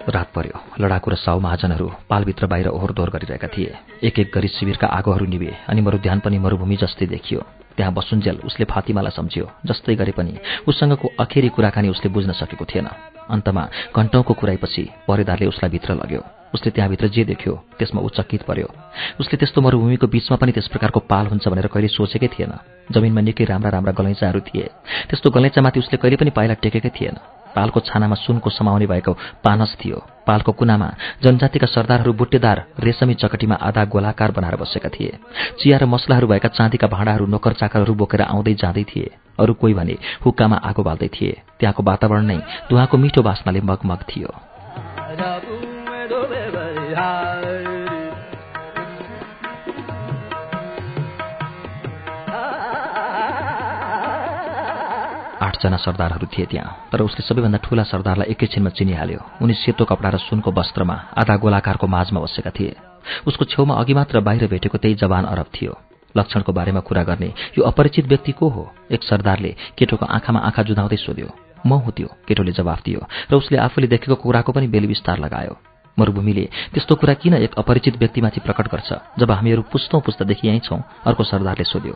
रात 0.09 0.29
पर्यो। 0.35 0.57
लडाकु 0.79 1.11
र 1.11 1.15
साउ 1.15 1.39
महाजनहरू 1.39 1.91
पालभित्र 2.09 2.47
बाहिर 2.47 2.67
ओहोर 2.67 2.91
दोहोर 2.91 3.09
गरिरहेका 3.09 3.47
थिए। 3.47 3.75
एक 4.03 4.19
एक 4.19 4.31
गरी 4.35 4.47
शिविरका 4.47 4.87
आगोहरू 4.87 5.25
निभे 5.25 5.51
अनि 5.67 5.81
मरुध्यान 5.81 6.19
पनि 6.19 6.37
मरुभूमि 6.39 6.75
जस्तै 6.75 7.05
देखियो। 7.05 7.43
त्यहाँ 7.77 7.93
बसुन्जेल 7.93 8.37
उसले 8.45 8.65
फातिमालाई 8.65 9.13
सम्झ्यो 9.13 9.45
जस्तै 9.65 9.95
गरे 9.95 10.11
पनि 10.17 10.33
उसँगको 10.67 11.07
अखेरी 11.19 11.49
कुराकानी 11.55 11.89
उसले 11.89 12.09
बुझ्न 12.09 12.31
सकेको 12.33 12.65
थिएन। 12.65 12.87
अन्तमा 13.29 13.63
घण्टौँको 13.95 14.33
कुराइपछि 14.33 14.83
परेदारले 15.07 15.45
उसलाई 15.45 15.69
भित्र 15.71 15.93
लग्यो। 15.93 16.21
उसले 16.53 16.71
त्यहाँभित्र 16.71 17.07
जे 17.07 17.23
देख्यो 17.23 17.53
त्यसमा 17.77 18.01
ऊ 18.01 18.09
चकित 18.17 18.41
पर्यो। 18.49 18.67
उसले 19.19 19.37
त्यस्तो 19.37 19.61
मरुभूमिको 19.61 20.07
बीचमा 20.07 20.37
पनि 20.41 20.51
त्यस 20.51 20.67
प्रकारको 20.73 20.99
पाल 21.11 21.25
हुन्छ 21.27 21.47
भनेर 21.47 21.67
कहिले 21.67 21.87
सोचेकै 21.87 22.27
थिएन। 22.33 22.53
जमिनमा 22.91 23.21
निकै 23.21 23.45
राम्रा 23.45 23.69
राम्रा 23.69 23.91
गलैँचाहरू 23.93 24.39
थिए। 24.47 24.65
त्यस्तो 25.09 25.29
गलैँचामाथि 25.29 25.79
उसले 25.79 25.97
कहिले 26.01 26.17
पनि 26.17 26.31
पाइला 26.31 26.53
टेकेकै 26.63 26.89
थिएन। 26.89 27.15
पालको 27.57 27.79
छानामा 27.79 28.15
सुनको 28.15 28.49
समाउने 28.49 28.85
भएको 28.85 29.13
पानस 29.43 29.75
थियो। 29.81 29.97
पालको 30.27 30.51
कुनामा 30.51 30.89
जनजातिका 31.23 31.67
सरदारहरू 31.67 32.13
बुट्टेदार 32.13 32.57
रेशमी 32.79 33.13
चकटीमा 33.13 33.55
आधा 33.67 33.85
गोलाकार 33.85 34.31
बनाएर 34.31 34.55
बसेका 34.55 34.89
थिए। 34.89 35.17
चिया 35.59 35.77
र 35.77 35.85
मसलाहरू 35.85 36.27
भएका 36.27 36.49
चाँदीका 36.49 36.87
भाँडाहरू 36.87 37.25
नोकर 37.25 37.53
चाकरहरू 37.53 37.93
बोकेर 37.95 38.21
आउँदै 38.23 38.53
जाँदै 38.53 38.83
थिए। 38.83 39.09
अरू 39.39 39.53
कोही 39.53 39.73
भने 39.73 39.95
हुक्कामा 40.25 40.57
आगो 40.63 40.83
बाल्दै 40.83 41.09
थिए। 41.15 41.41
त्यहाँको 41.59 41.83
वातावरण 41.83 42.25
नै 42.25 42.37
धुवाको 42.69 42.97
मिठो 42.97 43.21
बास्नाले 43.23 43.61
मगमग 43.61 44.01
थियो। 44.09 44.29
आठजना 55.47 55.77
सरदारहरू 55.77 56.27
थिए 56.27 56.45
त्यहाँ 56.51 56.91
तर 56.91 57.01
उसले 57.01 57.23
सबैभन्दा 57.23 57.59
ठूला 57.63 57.83
सरदारलाई 57.83 58.27
एकैछिनमा 58.31 58.69
चिनिहाल्यो। 58.69 59.19
उनी 59.41 59.53
सेतो 59.55 59.85
कपडा 59.85 60.09
र 60.09 60.17
सुनको 60.19 60.51
वस्त्रमा 60.51 60.95
आधा 61.15 61.35
गोलाकारको 61.39 61.87
माझमा 61.87 62.19
बसेका 62.19 62.51
थिए। 62.51 62.75
उसको 63.27 63.45
छेउमा 63.45 63.73
अघि 63.79 63.93
मात्र 63.93 64.19
बाहिर 64.19 64.47
भेटेको 64.47 64.77
त्यही 64.77 64.95
जवान 64.99 65.23
अरब 65.25 65.47
थियो। 65.55 65.73
लक्षणको 66.15 66.51
बारेमा 66.51 66.79
कुरा 66.83 67.03
गर्ने 67.03 67.29
यो 67.57 67.63
अपरिचित 67.63 68.05
व्यक्ति 68.07 68.31
को 68.31 68.49
हो? 68.49 68.63
एक 68.91 69.03
सरदारले 69.03 69.55
केटोको 69.77 70.05
आँखामा 70.05 70.39
आँखा 70.39 70.63
जुधाउँदै 70.63 70.97
सोध्यो। 70.97 71.29
म 71.65 71.73
हुँ 71.79 71.91
त्यो 71.91 72.07
केटोले 72.27 72.51
जवाफ 72.51 72.83
दियो 72.83 73.01
र 73.31 73.35
उसले 73.35 73.57
आफूले 73.57 73.87
देखेको 73.87 74.15
कुराको 74.15 74.51
पनि 74.51 74.67
बेली 74.67 74.87
विस्तार 74.87 75.19
लगायो। 75.19 75.53
मरुभूमिले 75.99 76.43
त्यस्तो 76.73 76.95
कुरा 76.95 77.13
किन 77.21 77.33
एक 77.33 77.53
अपरिचित 77.57 77.97
व्यक्तिमाथि 77.97 78.39
प्रकट 78.39 78.67
गर्छ? 78.71 78.89
जब 79.19 79.31
हामीहरू 79.31 79.61
पुस्तौँ 79.71 80.01
पुस्तादेखि 80.01 80.47
यहीँ 80.47 80.59
छौँ 80.59 80.79
अर्को 81.05 81.23
सरदारले 81.23 81.63
सोध्यो 81.63 81.93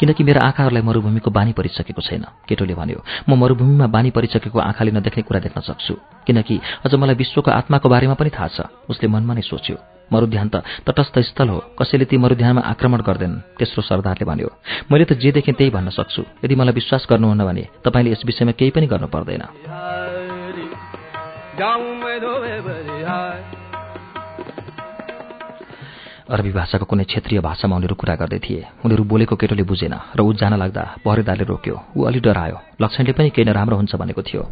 किनकि 0.00 0.24
मेरो 0.24 0.40
आँखाहरूलाई 0.40 0.82
मरुभूमिको 0.82 1.30
बानी 1.30 1.52
परिसकेको 1.52 2.02
छैन? 2.02 2.24
केटोले 2.48 2.74
भन्यो 2.74 3.00
म 3.28 3.38
मरुभूमिमा 3.38 3.86
बानी 3.86 4.10
परिसकेको 4.10 4.58
आँखाले 4.58 4.90
नदेख्ने 4.90 5.22
कुरा 5.22 5.40
देख्न 5.40 5.60
सक्छु 5.60 5.94
किनकि 6.26 6.60
अझ 6.84 6.94
मलाई 6.94 7.14
विश्वको 7.14 7.50
आत्माको 7.50 7.88
बारेमा 7.88 8.14
पनि 8.14 8.30
थाहा 8.30 8.48
छ। 8.48 8.58
उसले 8.90 9.08
मनमा 9.08 9.34
नै 9.34 9.42
सोच्यो 9.42 9.76
मरुध्यान 10.12 10.48
त 10.48 10.60
तटस्थ 10.84 11.18
स्थल 11.32 11.48
हो 11.48 11.58
कसैले 11.80 12.04
ती 12.04 12.16
मरुध्यानमा 12.20 12.60
आक्रमण 12.60 13.00
गर्दैन? 13.08 13.32
तेस्रो 13.58 13.82
सरदारले 13.82 14.24
भन्यो 14.28 14.48
मैले 14.92 15.04
त 15.04 15.12
जे 15.16 15.32
देखेँ 15.32 15.54
त्यही 15.54 15.70
भन्न 15.70 15.88
सक्छु। 15.90 16.22
यदि 16.44 16.54
मलाई 16.54 16.74
विश्वास 16.74 17.06
गर्नुहुन्न 17.10 17.44
भने 17.44 17.64
तपाईँले 17.84 18.10
यस 18.12 18.22
विषयमा 18.28 18.52
केही 18.52 18.70
पनि 18.76 18.86
गर्नु 18.86 19.08
पर्दैन। 19.08 19.42
अरबी 26.24 26.50
भाषाको 26.50 26.84
कुनै 26.90 27.04
क्षेत्रीय 27.04 27.40
भाषामा 27.40 27.76
उनीहरू 27.76 27.94
कुरा 27.94 28.14
गर्दै 28.16 28.38
थिए। 28.42 28.82
उनीहरू 28.82 29.04
बोलेको 29.04 29.36
केटोले 29.38 29.62
बुझेन 29.62 29.94
र 30.18 30.20
ऊ 30.20 30.32
जान 30.34 30.58
लाग्दा 30.58 30.82
पहरेदारले 31.04 31.44
रोक्यो। 31.46 31.76
ऊ 31.94 32.00
अलि 32.10 32.20
डरायो। 32.26 32.58
लक्षणले 32.82 33.12
पनि 33.14 33.30
केही 33.30 33.46
नराम्रो 33.46 33.76
हुन्छ 33.76 33.94
भनेको 33.94 34.22
थियो। 34.26 34.42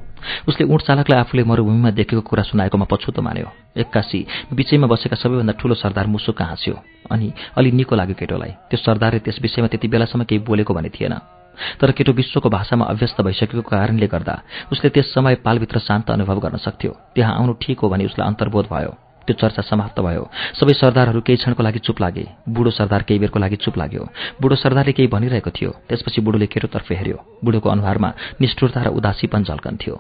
उसले 0.47 0.63
उठ 0.71 0.81
चालकलाई 0.87 1.21
आफूले 1.21 1.43
मरुभूमिमा 1.43 1.91
देखेको 1.91 2.23
कुरा 2.23 2.43
सुनाएकोमा 2.47 2.87
पछुतो 2.87 3.19
मान्यो। 3.19 3.51
एक्कासी 3.83 4.27
बिचैमा 4.55 4.87
बसेका 4.87 5.17
सबैभन्दा 5.19 5.59
ठूलो 5.59 5.75
सरदार 5.75 6.07
मुसुक्क 6.07 6.43
हाँस्यो 6.43 6.77
अनि 7.11 7.33
अलि 7.59 7.71
निको 7.73 7.97
लाग्यो 7.99 8.15
केटोलाई। 8.15 8.53
त्यो 8.71 8.79
सरदारले 8.79 9.19
त्यस 9.27 9.43
विषयमा 9.43 9.69
त्यति 9.75 9.89
बेलासम्म 9.89 10.23
केही 10.23 10.39
बोलेको 10.47 10.71
भने 10.71 10.91
थिएन। 10.95 11.42
तर 11.81 11.91
केटो 11.91 12.13
विश्वको 12.13 12.49
भाषामा 12.49 12.85
अभ्यस्त 12.85 13.21
भइसकेको 13.21 13.63
कारणले 13.63 14.07
गर्दा 14.07 14.35
उसले 14.73 14.91
त्यस 14.91 15.15
समय 15.15 15.35
पालभित्र 15.45 15.79
शान्त 15.79 16.11
अनुभव 16.11 16.39
गर्न 16.39 16.57
सक्थ्यो। 16.57 16.93
त्यहाँ 17.15 17.35
आउनु 17.39 17.53
ठिक 17.61 17.81
हो 17.81 17.89
भने 17.89 18.05
उसलाई 18.05 18.27
अन्तर्बोध 18.27 18.67
भयो। 18.73 18.93
त्यो 19.27 19.35
चर्चा 19.39 19.63
समाप्त 19.63 20.01
भयो। 20.01 20.31
सबै 20.59 20.75
सरदारहरू 20.75 21.21
केही 21.21 21.37
क्षणको 21.37 21.63
लागि 21.63 21.79
चुप 21.79 22.01
लागे। 22.01 22.27
बुढो 22.49 22.71
सरदार 22.71 23.03
केही 23.03 23.21
बेरको 23.21 23.39
लागि 23.39 23.57
चुप 23.57 23.79
लाग्यो। 23.79 24.03
बुढो 24.41 24.55
सरदारले 24.55 24.93
केही 24.93 25.09
भनिरहेको 25.09 25.51
थियो। 25.51 25.71
त्यसपछि 25.89 26.21
बुढोले 26.21 26.47
केटोतर्फ 26.47 26.93
हेऱ्यो। 26.93 27.19
बुढोको 27.45 27.69
अनुहारमा 27.71 28.13
निष्ठुरता 28.41 28.83
र 28.83 28.89
उदासीपन 28.99 29.43
झल्कन्थ्यो। 29.45 29.95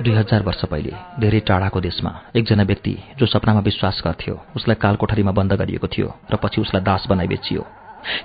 दुई 0.00 0.12
हजार 0.14 0.42
वर्ष 0.42 0.64
पहिले 0.64 0.92
धेरै 1.20 1.40
टाढाको 1.48 1.80
देशमा 1.80 2.10
एकजना 2.36 2.62
व्यक्ति 2.62 2.92
जो 3.18 3.26
सपनामा 3.26 3.60
विश्वास 3.60 4.00
गर्थ्यो 4.04 4.34
उसलाई 4.56 4.76
कालकोठरीमा 4.80 5.32
बन्द 5.38 5.52
गरिएको 5.60 5.86
थियो 5.86 6.08
र 6.32 6.36
पछि 6.40 6.60
उसलाई 6.60 6.82
दास 6.82 7.04
बनाइ 7.10 7.28
बेचियो। 7.28 7.62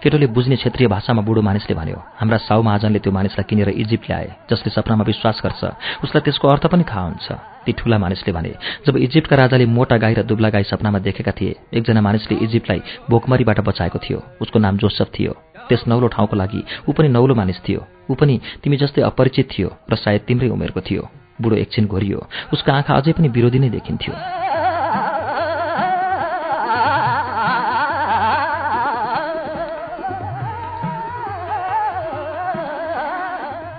केटोले 0.03 0.27
बुझ्ने 0.31 0.55
क्षेत्रीय 0.55 0.88
भाषामा 0.88 1.21
बुढो 1.27 1.41
मानिसले 1.41 1.75
भन्यो 1.75 1.99
हाम्रा 2.15 2.38
साउ 2.47 2.61
महाजनले 2.63 2.99
त्यो 2.99 3.11
मानिसलाई 3.11 3.43
किनेर 3.49 3.69
इजिप्ट 3.75 4.07
ल्याए 4.07 4.27
जसले 4.49 4.71
सपनामा 4.71 5.03
विश्वास 5.03 5.41
गर्छ 5.43 5.63
उसलाई 6.03 6.21
त्यसको 6.23 6.47
अर्थ 6.47 6.67
पनि 6.71 6.83
थाहा 6.88 7.03
हुन्छ। 7.07 7.27
ती 7.65 7.71
ठूला 7.75 7.97
मानिसले 7.99 8.31
भने 8.31 8.53
जब 8.88 8.97
इजिप्टका 8.97 9.35
राजाले 9.35 9.65
मोटा 9.67 9.97
गाई 9.99 10.13
र 10.15 10.23
दुब्ला 10.23 10.49
गाई 10.55 10.63
सपनामा 10.71 10.99
देखेका 11.03 11.31
थिए 11.35 11.59
एकजना 11.75 12.01
मानिसले 12.07 12.39
इजिप्टलाई 12.39 12.81
भोकमरीबाट 13.09 13.59
बचाएको 13.67 13.99
थियो 13.99 14.23
उसको 14.41 14.59
नाम 14.59 14.77
जोसफ 14.79 15.11
थियो। 15.11 15.33
त्यस 15.67 15.83
नौलो 15.91 16.07
ठाउँको 16.15 16.35
लागि 16.39 16.63
ऊ 16.88 16.91
पनि 16.95 17.11
नौलो 17.11 17.35
मानिस 17.35 17.59
थियो 17.67 17.83
ऊ 18.07 18.15
पनि 18.15 18.39
तिमी 18.63 18.77
जस्तै 18.77 19.01
अपरिचित 19.11 19.51
थियो 19.51 19.75
र 19.91 19.95
सायद 19.97 20.21
तिम्रै 20.23 20.49
उमेरको 20.55 20.81
थियो। 20.81 21.24
बुढो 21.41 21.56
एकछिन 21.56 21.86
घोरियो। 21.88 22.19
उसको 22.54 22.71
आँखा 22.71 22.93
अझै 22.95 23.12
पनि 23.13 23.28
विरोधी 23.28 23.60
नै 23.60 23.69
देखिन्थ्यो। 23.69 24.13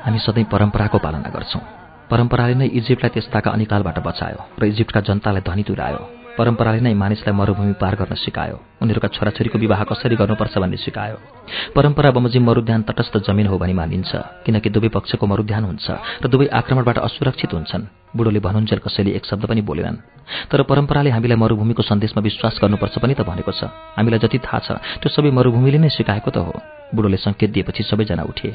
हामी 0.05 0.19
सधैँ 0.19 0.45
परम्पराको 0.45 0.99
पालना 0.99 1.31
गर्छौँ। 1.31 1.63
परम्पराले 2.11 2.55
नै 2.55 2.67
इजिप्टलाई 2.79 3.11
त्यस्ताका 3.11 3.51
अनिकालबाट 3.51 3.99
बचायो 3.99 4.41
र 4.61 4.65
इजिप्टका 4.67 5.01
जनतालाई 5.01 5.43
धनी 5.43 5.63
तुरायो 5.63 6.26
परम्पराले 6.37 6.81
नै 6.81 6.93
मानिसलाई 6.95 7.33
मरुभूमि 7.33 7.75
पार 7.81 7.95
गर्न 7.97 8.15
सिकायो। 8.15 8.57
उनीहरूका 8.83 9.09
छोराछोरीको 9.09 9.57
विवाह 9.59 9.81
कसरी 9.89 10.17
गर्नुपर्छ 10.21 10.55
भन्ने 10.61 10.77
सिकायो। 10.77 11.17
परम्परा 11.73 12.11
बमोजिम 12.13 12.45
मरुद्यान 12.45 12.83
तटस्थ 12.85 13.25
जमिन 13.25 13.47
हो 13.49 13.57
भनी 13.57 13.73
मानिन्छ 13.73 14.13
किनकि 14.45 14.69
दुवै 14.69 14.89
पक्षको 14.93 15.25
मरुद्यान 15.27 15.65
हुन्छ 15.65 15.87
र 16.21 16.25
दुवै 16.29 16.47
आक्रमणबाट 16.53 16.99
असुरक्षित 16.99 17.53
हुन्छन्। 17.57 17.89
बुढोले 18.17 18.41
भन्नुन्जेल 18.41 18.81
कसैले 18.85 19.11
एक 19.17 19.25
शब्द 19.25 19.45
पनि 19.49 19.61
बोलेनन्। 19.65 19.97
तर 20.53 20.63
परम्पराले 20.69 21.11
हामीलाई 21.17 21.39
मरुभूमिको 21.41 21.83
सन्देशमा 21.83 22.21
विश्वास 22.21 22.61
गर्नुपर्छ 22.61 22.95
पनि 23.01 23.15
त 23.17 23.25
भनेको 23.25 23.53
छ। 23.57 23.73
हामीलाई 23.97 24.21
जति 24.21 24.39
थाहा 24.45 24.59
छ 24.61 24.69
त्यो 25.01 25.09
सबै 25.09 25.31
मरुभूमिले 25.33 25.79
नै 25.81 25.89
सिकाएको 25.89 26.31
त 26.31 26.39
हो। 26.45 26.53
बुढोले 26.95 27.17
सङ्केत 27.17 27.51
दिएपछि 27.51 27.83
सबैजना 27.83 28.23
उठे। 28.29 28.51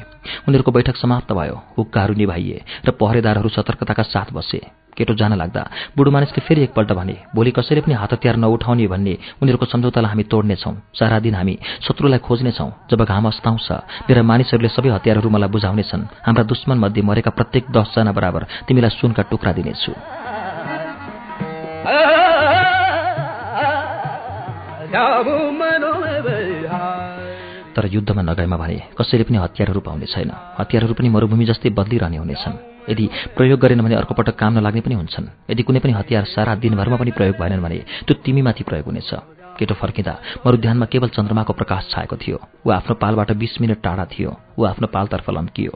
उनीहरूको 0.48 0.70
बैठक 0.70 0.96
समाप्त 0.96 1.30
भयो। 1.34 1.56
हुक्काहरू 1.78 2.14
निभाइए 2.14 2.58
र 2.86 2.90
पहरेदारहरू 2.94 3.48
सतर्कताका 3.50 4.02
साथ 4.02 4.32
बसे। 4.32 4.60
केटो 4.96 5.14
जान 5.14 5.32
लाग्दा 5.34 5.62
बुढो 5.96 6.10
मानिसले 6.10 6.40
फेरि 6.46 6.62
एकपल्ट 6.62 6.92
भने 6.92 7.16
भोलि 7.34 7.50
कसैले 7.50 7.80
पनि 7.80 7.94
हात 7.94 8.12
हतियार 8.12 8.36
नउठाउने 8.36 8.86
भन्ने 8.86 9.14
उनीहरूको 9.42 9.66
सम्झौतालाई 9.66 10.10
हामी 10.12 10.24
तोड्नेछौँ। 10.28 10.74
सारा 10.94 11.18
दिन 11.18 11.34
हामी 11.34 11.54
शत्रुलाई 11.80 12.18
खोज्नेछौँ 12.18 12.70
जब 12.90 13.00
घाम 13.04 13.26
अस्ताउँछ। 13.28 13.68
मेरा 14.08 14.22
मानिसहरूले 14.22 14.68
सबै 14.68 14.90
हतियारहरू 14.92 15.28
मलाई 15.30 15.48
बुझाउनेछन्। 15.48 16.02
हाम्रा 16.26 16.44
दुश्मन 16.44 16.78
मध्ये 16.78 17.02
मरेका 17.02 17.30
प्रत्येक 17.30 17.64
दसजना 17.72 18.12
बराबर 18.12 18.42
तिमीलाई 18.68 18.90
सुनका 19.00 19.22
टुक्रा 19.30 19.52
दिनेछु। 19.52 19.92
तर 27.72 27.84
युद्धमा 27.88 28.22
नगएमा 28.22 28.56
भने 28.56 28.76
कसैले 28.98 29.24
पनि 29.24 29.38
हतियारहरू 29.40 29.80
पाउने 29.80 30.06
छैन। 30.06 30.30
हतियारहरू 30.60 30.94
पनि 30.94 31.08
मरुभूमि 31.08 31.44
जस्तै 31.48 31.70
बदलिरहने 31.72 32.16
हुनेछन्। 32.16 32.71
यदि 32.88 33.08
प्रयोग 33.36 33.60
गरेन 33.60 33.80
भने 33.82 33.94
अर्को 33.94 34.14
पटक 34.14 34.36
काम 34.36 34.58
नलाग्ने 34.58 34.80
पनि 34.80 34.94
हुन्छन्। 34.94 35.26
यदि 35.50 35.62
कुनै 35.62 35.80
पनि 35.80 35.92
हतियार 35.92 36.24
सारा 36.24 36.54
दिनभरमा 36.54 36.96
पनि 36.96 37.10
प्रयोग 37.10 37.36
भएनन् 37.38 37.62
भने 37.62 37.78
त्यो 38.06 38.14
तिमीमाथि 38.24 38.64
प्रयोग 38.64 38.86
हुनेछ। 38.86 39.10
केटो 39.58 39.74
फर्किँदा 39.74 40.14
मरुध्यानमा 40.46 40.86
केवल 40.86 41.08
चन्द्रमाको 41.08 41.52
प्रकाश 41.52 41.82
छाएको 41.90 42.16
थियो। 42.16 42.38
ऊ 42.66 42.70
आफ्नो 42.70 42.94
पालबाट 42.94 43.32
बिस 43.32 43.60
मिनट 43.60 43.82
टाढा 43.82 44.04
थियो। 44.04 44.30
ऊ 44.58 44.64
आफ्नो 44.64 44.86
पालतर्फ 44.88 45.30
लम्कियो। 45.30 45.72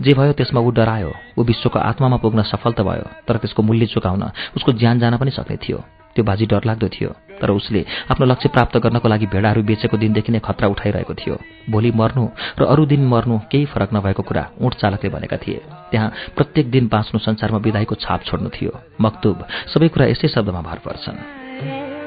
जे 0.00 0.14
भयो 0.14 0.32
त्यसमा 0.32 0.60
ऊ 0.60 0.70
डरायो। 0.70 1.12
ऊ 1.38 1.42
विश्वको 1.44 1.78
आत्मामा 1.78 2.16
पुग्न 2.16 2.42
सफल 2.42 2.72
त 2.72 2.80
भयो 2.80 3.06
तर 3.26 3.36
त्यसको 3.36 3.62
मूल्य 3.62 3.86
चुकाउन 3.86 4.22
उसको 4.56 4.72
ज्यान 4.72 4.98
जान 4.98 5.16
पनि 5.18 5.30
सक्ने 5.30 5.56
थियो। 5.56 5.97
त्यो 6.18 6.26
बाजी 6.26 6.46
डरलाग्दो 6.50 6.88
थियो। 6.90 7.10
तर 7.38 7.50
उसले 7.54 8.10
आफ्नो 8.10 8.26
लक्ष्य 8.26 8.48
प्राप्त 8.50 8.76
गर्नको 8.82 9.08
लागि 9.08 9.26
भेडाहरू 9.30 9.62
बेचेको 9.62 9.96
दिनदेखि 10.02 10.34
नै 10.34 10.42
खतरा 10.42 10.66
उठाइरहेको 10.74 11.14
थियो। 11.14 11.36
भोलि 11.70 11.90
मर्नु 11.94 12.24
र 12.58 12.62
अरू 12.66 12.82
दिन 12.90 13.06
मर्नु 13.06 13.38
केही 13.46 13.70
फरक 13.70 13.94
नभएको 13.94 14.22
कुरा 14.26 14.44
ऊँट 14.58 14.74
चालकले 14.82 15.10
भनेका 15.14 15.36
थिए। 15.38 15.62
त्यहाँ 15.94 16.34
प्रत्येक 16.34 16.66
दिन 16.74 16.90
बाँच्नु 16.90 17.18
संसारमा 17.22 17.58
विदाईको 17.62 17.94
छाप 17.94 18.20
छोड्नु 18.26 18.50
थियो। 18.50 18.72
मक्तुब 18.98 19.46
सबै 19.70 19.88
कुरा 19.94 20.06
यसै 20.10 20.28
शब्दमा 20.34 20.60
भर 20.66 20.78
पर्छन्। 20.82 21.97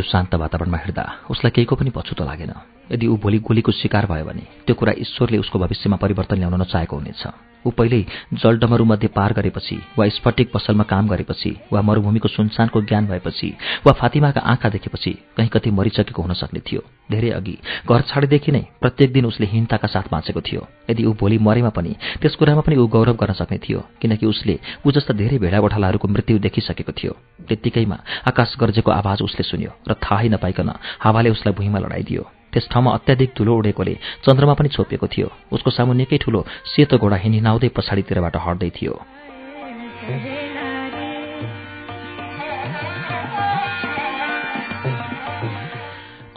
त्यो 0.00 0.10
शान्त 0.10 0.34
वातावरणमा 0.34 0.78
हिँड्दा 0.80 1.04
उसलाई 1.28 1.52
केहीको 1.52 1.74
पनि 1.76 1.90
पछुतो 1.92 2.24
लागेन। 2.24 2.79
यदि 2.92 3.06
ऊ 3.06 3.16
भोलि 3.16 3.38
गोलीको 3.38 3.72
शिकार 3.72 4.06
भयो 4.06 4.24
भने 4.24 4.42
त्यो 4.66 4.74
कुरा 4.74 4.92
ईश्वरले 4.98 5.38
उसको 5.38 5.58
भविष्यमा 5.58 5.96
परिवर्तन 5.96 6.36
ल्याउन 6.38 6.60
नचाहेको 6.60 6.96
हुनेछ। 6.96 7.22
ऊ 7.60 7.70
पहिल्यै 7.76 8.04
जलडमरूमध्ये 8.40 9.08
पार 9.12 9.32
गरेपछि 9.36 9.76
वा 9.98 10.08
स्फटिक 10.08 10.50
पसलमा 10.52 10.84
काम 10.88 11.08
गरेपछि 11.08 11.50
वा 11.72 11.80
मरुभूमिको 11.82 12.28
सुनसानको 12.28 12.80
ज्ञान 12.88 13.06
भएपछि 13.06 13.48
वा 13.86 13.92
फातिमाका 14.00 14.40
आँखा 14.40 14.68
देखेपछि 14.68 15.12
कहीँ 15.36 15.48
कतै 15.52 15.70
मरिसकेको 15.70 16.22
हुन 16.22 16.32
सक्ने 16.40 16.60
थियो। 16.64 16.80
धेरै 17.10 17.30
अघि 17.36 17.56
घर 17.84 18.00
छाडेदेखि 18.08 18.52
नै 18.52 18.64
प्रत्येक 18.80 19.12
दिन 19.12 19.24
उसले 19.26 19.46
हिंताका 19.46 19.88
साथ 19.92 20.08
बाँचेको 20.08 20.40
थियो। 20.40 20.66
यदि 20.90 21.04
ऊ 21.04 21.12
भोलि 21.20 21.38
मरेमा 21.38 21.68
पनि 21.76 21.92
त्यस 22.22 22.34
कुरामा 22.40 22.64
पनि 22.64 22.76
ऊ 22.80 22.86
गौरव 22.88 23.16
गर्न 23.20 23.36
सक्ने 23.36 23.58
थियो 23.60 23.84
किनकि 24.00 24.26
उसले 24.26 24.58
ऊ 24.86 24.90
जस्ता 24.90 25.12
धेरै 25.20 25.38
भेडा 25.38 25.60
गोठालाहरूको 25.60 26.08
मृत्यु 26.08 26.38
देखिसकेको 26.40 26.92
थियो। 26.96 27.12
त्यत्तिकैमा 27.44 27.98
आकाश 28.24 28.56
गर्जेको 28.56 28.90
आवाज 28.90 29.22
उसले 29.22 29.44
सुन्यो 29.44 29.70
र 29.84 29.92
थाहै 30.00 30.28
नपाइकन 30.32 30.68
हावाले 31.04 31.30
उसलाई 31.36 31.54
भुइँमा 31.54 31.78
लडाइदियो। 31.78 32.39
त्यस 32.52 32.68
ठाउँमा 32.70 32.90
अत्याधिक 32.94 33.30
धुलो 33.36 33.52
उडेकोले 33.56 33.94
चन्द्रमा 34.24 34.54
पनि 34.54 34.68
छोपिएको 34.68 35.06
थियो। 35.06 35.28
उसको 35.52 35.70
सामु 35.70 35.92
निकै 35.92 36.18
ठुलो 36.18 36.40
सेतो 36.66 36.98
घोडा 36.98 37.16
हिँडिनाउँदै 37.22 37.68
पछाडितिरबाट 37.76 38.36
हट्दै 38.36 38.70
थियो। 38.76 38.94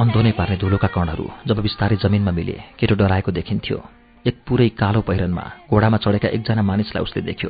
अन्धो 0.01 0.19
नै 0.21 0.31
पार्ने 0.37 0.55
धुलोका 0.57 0.87
कणहरू 0.95 1.25
जब 1.47 1.57
बिस्तारै 1.61 1.95
जमिनमा 2.03 2.31
मिले 2.31 2.55
केटो 2.77 2.95
डराएको 2.95 3.31
देखिन्थ्यो। 3.31 4.02
एक 4.27 4.35
पुरै 4.47 4.69
कालो 4.79 5.01
पहिरनमा 5.01 5.43
घोडामा 5.67 5.97
चढेका 5.97 6.27
एकजना 6.27 6.61
मानिसलाई 6.61 7.03
उसले 7.03 7.21
देख्यो। 7.21 7.49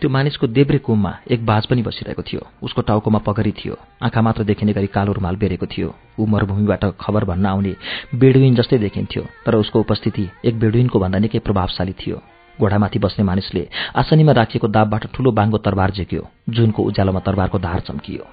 त्यो 0.00 0.08
मानिसको 0.08 0.46
देब्रे 0.46 0.78
कुममा 0.78 1.12
एक 1.30 1.44
बाज 1.46 1.66
पनि 1.66 1.82
बसिरहेको 1.82 2.22
थियो। 2.22 2.40
उसको 2.62 2.82
टाउकोमा 2.82 3.18
पगरी 3.18 3.52
थियो। 3.52 3.76
आँखा 4.02 4.20
मात्र 4.22 4.44
देखिने 4.44 4.72
गरी 4.72 4.86
कालो 4.86 5.12
रुमाल 5.12 5.36
बेरेको 5.36 5.66
थियो। 5.66 5.88
ऊ 6.18 6.26
मरुभूमिबाट 6.26 6.84
खबर 7.00 7.24
भन्न 7.24 7.46
आउने 7.46 7.74
बेडुइन 8.14 8.54
जस्तै 8.54 8.78
देखिन्थ्यो 8.78 9.22
तर 9.46 9.54
उसको 9.54 9.80
उपस्थिति 9.80 10.24
एक 10.44 10.58
बेडुइनको 10.58 10.98
भन्दा 10.98 11.18
निकै 11.18 11.38
प्रभावशाली 11.38 11.92
थियो। 11.92 12.16
घोडामाथि 12.60 12.98
बस्ने 12.98 13.24
मानिसले 13.24 13.68
आसनीमा 13.96 14.32
राखिएको 14.32 14.68
दाबबाट 14.68 15.12
ठूलो 15.12 15.30
बाङ्गो 15.32 15.58
तरबार 15.58 15.90
झेक्यो। 15.90 16.22
जुनको 16.48 16.82
उज्यालोमा 16.82 17.20
तरबारको 17.20 17.58
धार 17.58 17.80
चम्कियो। 17.80 18.24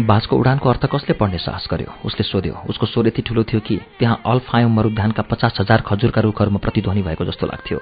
बाजको 0.00 0.36
उडानको 0.36 0.68
अर्थ 0.70 0.86
कसले 0.86 1.14
पढ्ने 1.18 1.38
साहस 1.38 1.66
गर्यो? 1.70 1.90
उसले 2.06 2.22
सोध्यो 2.22 2.54
उसको 2.70 2.86
स्वर 2.86 3.06
यति 3.06 3.22
ठुलो 3.22 3.42
थियो 3.42 3.60
कि 3.60 3.76
त्यहाँ 3.98 4.22
अल्फायम 4.26 4.70
मरुद्यानका 4.70 5.22
पचास 5.26 5.58
हजार 5.60 5.80
खजुरका 5.82 6.20
रुखहरूमा 6.22 6.58
प्रतिध्वनि 6.62 7.02
भएको 7.02 7.24
जस्तो 7.24 7.46
लाग्थ्यो। 7.46 7.78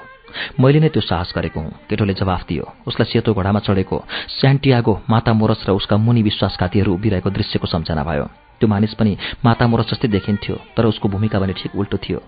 मैले 0.61 0.81
नै 0.81 0.89
त्यो 0.89 1.03
साहस 1.05 1.33
गरेको 1.37 1.61
हुँ 1.61 1.73
केटोले 1.89 2.15
जवाफ 2.17 2.47
दियो। 2.49 2.65
उसलाई 2.89 3.13
सेतो 3.13 3.35
घोडामा 3.37 3.61
चढेको 3.61 3.97
स्यान्टियागो 4.41 4.95
माता 5.11 5.33
मोरस 5.33 5.69
र 5.69 5.77
उसका 5.77 5.97
मुनि 5.97 6.23
विश्वासघातीहरू 6.23 6.95
उभिरहेको 6.95 7.31
दृश्यको 7.31 7.67
सम्झना 7.69 8.05
भयो। 8.05 8.25
त्यो 8.61 8.69
मानिस 8.69 8.95
पनि 8.97 9.17
माता 9.45 9.67
मोरस 9.69 9.93
जस्तै 9.93 10.09
देखिन्थ्यो 10.09 10.57
तर 10.73 10.87
उसको 10.89 11.09
भूमिका 11.09 11.37
भने 11.39 11.53
ठिक 11.53 11.77
उल्टो 11.77 11.97
थियो। 12.01 12.21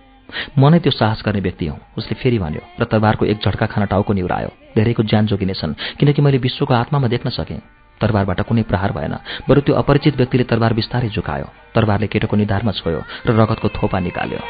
म 0.59 0.69
नै 0.69 0.85
त्यो 0.85 0.93
साहस 0.93 1.25
गर्ने 1.25 1.41
व्यक्ति 1.41 1.67
हुँ 1.67 1.81
उसले 1.97 2.15
फेरि 2.21 2.39
भन्यो 2.39 2.61
र 2.77 2.85
तरबारको 2.85 3.25
एक 3.25 3.41
झट्का 3.41 3.67
खाना 3.73 3.87
टाउको 3.89 4.13
निहुरायो। 4.13 4.53
धेरैको 4.77 5.03
ज्यान 5.03 5.27
जोगिनेछन् 5.33 5.97
किनकि 5.97 6.21
मैले 6.21 6.39
विश्वको 6.39 6.75
आत्मामा 6.75 7.09
देख्न 7.09 7.31
सकेँ। 7.33 7.61
तरबारबाट 8.01 8.41
कुनै 8.49 8.63
प्रहार 8.63 8.93
भएन। 8.93 9.15
बरु 9.49 9.61
त्यो 9.61 9.75
अपरिचित 9.75 10.17
व्यक्तिले 10.17 10.45
तरबार 10.45 10.73
बिस्तारै 10.73 11.09
झुकायो। 11.09 11.49
तरबारले 11.75 12.07
केटोको 12.07 12.37
निधारमा 12.37 12.73
छोयो 12.73 13.01
र 13.27 13.29
रगतको 13.31 13.69
थोपा 13.69 13.99
निकाल्यो। 13.99 14.41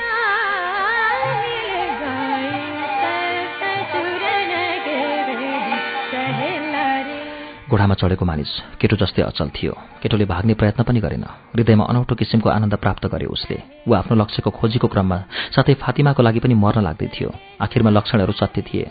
घोडामा 7.68 7.94
चढेको 8.00 8.24
मानिस 8.24 8.80
केटो 8.80 8.96
जस्तै 8.96 9.22
अचल 9.28 9.48
थियो। 9.52 9.72
केटोले 10.00 10.24
भाग्ने 10.24 10.54
प्रयत्न 10.56 10.88
पनि 10.88 11.00
गरेन। 11.04 11.24
हृदयमा 11.52 11.84
अनौठो 11.84 12.14
किसिमको 12.16 12.48
आनन्द 12.48 12.74
प्राप्त 12.80 13.04
गर्यो 13.12 13.28
उसले। 13.28 13.84
ऊ 13.84 13.92
आफ्नो 13.92 14.14
लक्ष्यको 14.16 14.50
खोजीको 14.56 14.88
क्रममा 14.88 15.18
साथै 15.52 15.74
फातिमाको 15.76 16.20
लागि 16.24 16.40
पनि 16.40 16.54
मर्न 16.56 16.80
लाग्दै 16.80 17.08
थियो। 17.12 17.28
आखिरमा 17.60 17.90
लक्षणहरू 17.92 18.32
सत्य 18.40 18.62
थिए। 18.64 18.86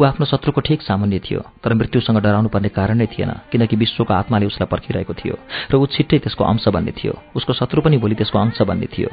ऊ 0.00 0.04
आफ्नो 0.08 0.24
शत्रुको 0.32 0.60
ठिक 0.64 0.80
सामान्य 0.80 1.18
थियो 1.20 1.40
तर 1.60 1.76
मृत्युसँग 1.76 2.24
डराउनु 2.24 2.48
पर्ने 2.48 2.72
कारण 2.72 2.96
नै 3.04 3.06
थिएन 3.12 3.52
किनकि 3.52 3.76
विश्वको 3.76 4.12
आत्माले 4.16 4.48
उसलाई 4.48 4.68
पर्खिरहेको 4.72 5.12
थियो 5.12 5.36
र 5.68 5.72
ऊ 5.76 5.84
छिट्टै 5.92 6.24
त्यसको 6.24 6.42
अंश 6.44 6.72
बन्ने 6.72 6.92
थियो। 6.96 7.12
उसको 7.36 7.52
शत्रु 7.52 7.84
पनि 7.84 8.00
भोलि 8.00 8.16
त्यसको 8.16 8.38
अंश 8.40 8.64
बन्ने 8.64 8.88
थियो। 8.88 9.12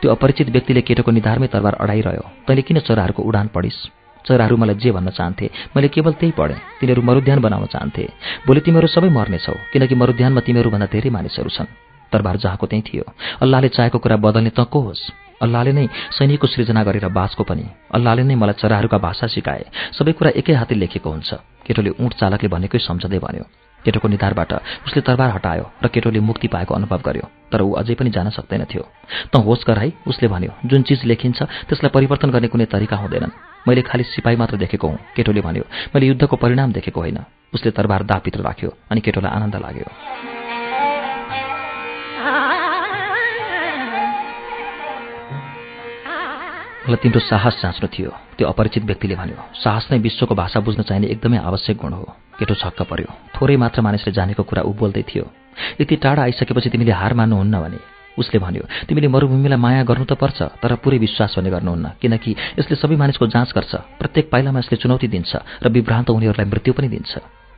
त्यो 0.00 0.08
अपरिचित 0.08 0.48
व्यक्तिले 0.48 0.80
केटोको 0.80 1.10
निधारमै 1.12 1.52
तरबार 1.52 1.74
अडाइरह्यो। 1.76 2.24
तैँले 2.48 2.62
किन 2.64 2.80
चराहरूको 2.88 3.20
उडान 3.20 3.52
पढिस्? 3.52 4.05
चराहरू 4.26 4.56
मलाई 4.56 4.74
जे 4.74 4.90
भन्न 4.90 5.10
चाहन्थे 5.10 5.46
मैले 5.76 5.88
केवल 5.88 6.12
त्यही 6.20 6.32
पढेँ। 6.32 6.58
तिनीहरू 6.80 7.02
मरुध्यान 7.02 7.38
बनाउन 7.40 7.66
चाहन्थे। 7.66 8.04
भोलि 8.46 8.60
तिमीहरू 8.60 8.88
सबै 8.88 9.08
मर्नेछौ 9.08 9.54
किनकि 9.72 9.94
मरुध्यानमा 9.94 10.40
तिमीहरूभन्दा 10.42 10.86
धेरै 10.90 11.10
मानिसहरू 11.10 11.50
छन्। 11.50 11.70
तरबार 12.12 12.36
जहाँको 12.36 12.66
त्यहीँ 12.66 12.84
थियो। 12.86 13.04
अल्लाहले 13.42 13.68
चाहेको 13.68 13.98
कुरा 13.98 14.16
बदल्ने 14.16 14.50
त 14.50 14.60
को 14.66 14.80
होस्? 14.80 15.02
अल्लाहले 15.42 15.72
नै 15.72 15.86
सैनिकको 16.16 16.46
सृजना 16.46 16.82
गरेर 16.84 17.08
बाँसको 17.08 17.44
पनि। 17.44 17.64
अल्लाहले 17.92 18.22
नै 18.24 18.34
मलाई 18.34 18.56
चराहरूका 18.56 18.98
भाषा 18.98 19.26
सिकाए। 19.26 19.64
सबै 19.92 20.12
कुरा 20.12 20.30
एकै 20.40 20.54
हातले 20.54 20.78
लेखेको 20.78 21.10
हुन्छ। 21.10 21.30
केटोले 21.66 21.90
ऊँट 22.00 22.12
चालकले 22.16 22.48
भनेकै 22.48 22.78
सम्झँदै 22.78 23.18
भन्यो। 23.18 23.44
केटोको 23.86 24.08
निधारबाट 24.08 24.52
उसले 24.86 25.00
तरबार 25.06 25.30
हटायो 25.30 25.64
र 25.84 25.86
केटोले 25.88 26.20
मुक्ति 26.20 26.48
पाएको 26.50 26.74
अनुभव 26.74 27.00
गर्यो 27.06 27.26
तर 27.52 27.62
ऊ 27.62 27.72
अझै 27.78 27.94
पनि 27.94 28.10
जान 28.10 28.30
सक्दैनथ्यो। 28.34 28.82
त 29.30 29.34
होस 29.38 29.62
गराई 29.62 29.92
उसले 30.06 30.28
भन्यो। 30.28 30.52
जुन 30.66 30.82
चिज 30.82 31.04
लेखिन्छ 31.06 31.42
त्यसलाई 31.70 31.94
परिवर्तन 31.94 32.30
गर्ने 32.30 32.48
कुनै 32.50 32.66
तरिका 32.66 32.96
हुँदैनन्। 32.96 33.36
मैले 33.68 33.82
खालि 33.82 34.04
सिपाही 34.04 34.36
मात्र 34.36 34.56
देखेको 34.58 34.86
हुँ 34.88 34.98
केटोले 35.16 35.40
भन्यो। 35.40 35.64
मैले 35.94 36.06
युद्धको 36.06 36.36
परिणाम 36.36 36.72
देखेको 36.72 37.00
होइन 37.00 37.18
उसले 37.54 37.70
तरबार 37.70 38.02
दापित्र 38.10 38.40
राख्यो 38.42 38.70
अनि 38.90 39.00
केटोलाई 39.00 39.30
आनन्द 39.30 39.56
लाग्यो। 39.56 40.35
मलाई 46.86 47.02
तिम्रो 47.02 47.18
साहस 47.18 47.58
जाँच्नु 47.62 47.88
थियो। 47.90 48.10
त्यो 48.38 48.46
अपरिचित 48.46 48.84
व्यक्तिले 48.86 49.14
भन्यो 49.18 49.58
साहस 49.58 49.90
नै 49.90 49.98
विश्वको 49.98 50.34
भाषा 50.38 50.62
बुझ्न 50.62 50.82
चाहिने 50.86 51.06
एकदमै 51.18 51.38
आवश्यक 51.42 51.76
गुण 51.82 51.92
हो। 51.98 52.14
केटो 52.38 52.54
छक्क 52.54 52.86
पर्यो। 52.86 53.10
थोरै 53.34 53.56
मात्र 53.58 53.82
मानिसले 53.82 54.14
जानेको 54.14 54.42
कुरा 54.46 54.62
ऊ 54.62 54.70
बोल्दै 54.70 55.02
थियो। 55.02 55.26
यति 55.82 55.96
टाढा 55.98 56.22
आइसकेपछि 56.22 56.70
तिमीले 56.70 56.94
हार 56.94 57.14
मान्नुहुन्न 57.18 57.58
भने? 57.58 57.78
उसले 58.22 58.38
भन्यो 58.38 58.62
तिमीले 58.86 59.08
मरुभूमिलाई 59.10 59.58
माया 59.58 59.82
गर्नु 59.82 60.06
त 60.06 60.14
पर्छ 60.14 60.62
तर 60.62 60.78
पुरै 60.78 60.98
विश्वास 61.02 61.34
भने 61.42 61.50
गर्नुहुन्न 61.50 61.86
किनकि 61.98 62.30
यसले 62.54 62.76
सबै 62.78 62.96
मानिसको 63.02 63.26
जाँच 63.34 63.50
गर्छ। 63.50 63.74
प्रत्येक 63.98 64.30
पाइलामा 64.30 64.58
यसले 64.62 64.76
चुनौती 64.78 65.10
दिन्छ 65.10 65.32
र 65.62 65.66
विभ्रान्त 65.66 66.14
उनीहरूलाई 66.14 66.46
मृत्यु 66.46 66.70
पनि 66.70 66.88
दिन्छ। 66.94 67.12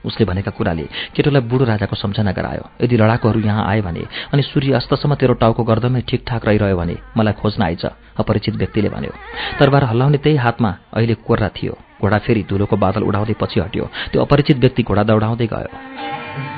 उसले 0.05 0.27
भनेका 0.27 0.51
कुराले 0.51 0.83
केटोलाई 1.15 1.43
बुढो 1.43 1.65
राजाको 1.65 1.97
सम्झना 1.97 2.33
गरायो। 2.33 2.65
यदि 2.83 2.97
लडाकुहरू 2.97 3.41
यहाँ 3.41 3.65
आए 3.67 3.81
भने 3.81 4.03
अनि 4.33 4.43
सूर्य 4.43 4.73
अस्तसम्म 4.73 5.15
तेरो 5.15 5.35
टाउको 5.35 5.63
गर्दमै 5.65 6.01
ठिकठाक 6.09 6.47
रहिरह्यो 6.47 6.77
भने 6.77 6.97
मलाई 7.17 7.33
खोज्न 7.33 7.63
आइज 7.63 7.85
अपरिचित 8.19 8.55
व्यक्तिले 8.57 8.89
भन्यो। 8.89 9.13
तरबार 9.59 9.85
हल्लाउने 9.85 10.19
त्यही 10.19 10.37
हातमा 10.37 10.71
अहिले 10.95 11.15
कोर्रा 11.27 11.49
थियो। 11.49 11.79
घोडा 12.03 12.19
फेरि 12.19 12.43
धुलोको 12.49 12.77
बादल 12.77 13.03
उडाउँदै 13.03 13.35
पछि 13.41 13.61
हट्यो। 13.61 13.85
त्यो 14.13 14.23
अपरिचित 14.23 14.57
व्यक्ति 14.59 14.83
घोडा 14.83 15.03
दौडाउँदै 15.03 15.47
गयो। 15.47 16.58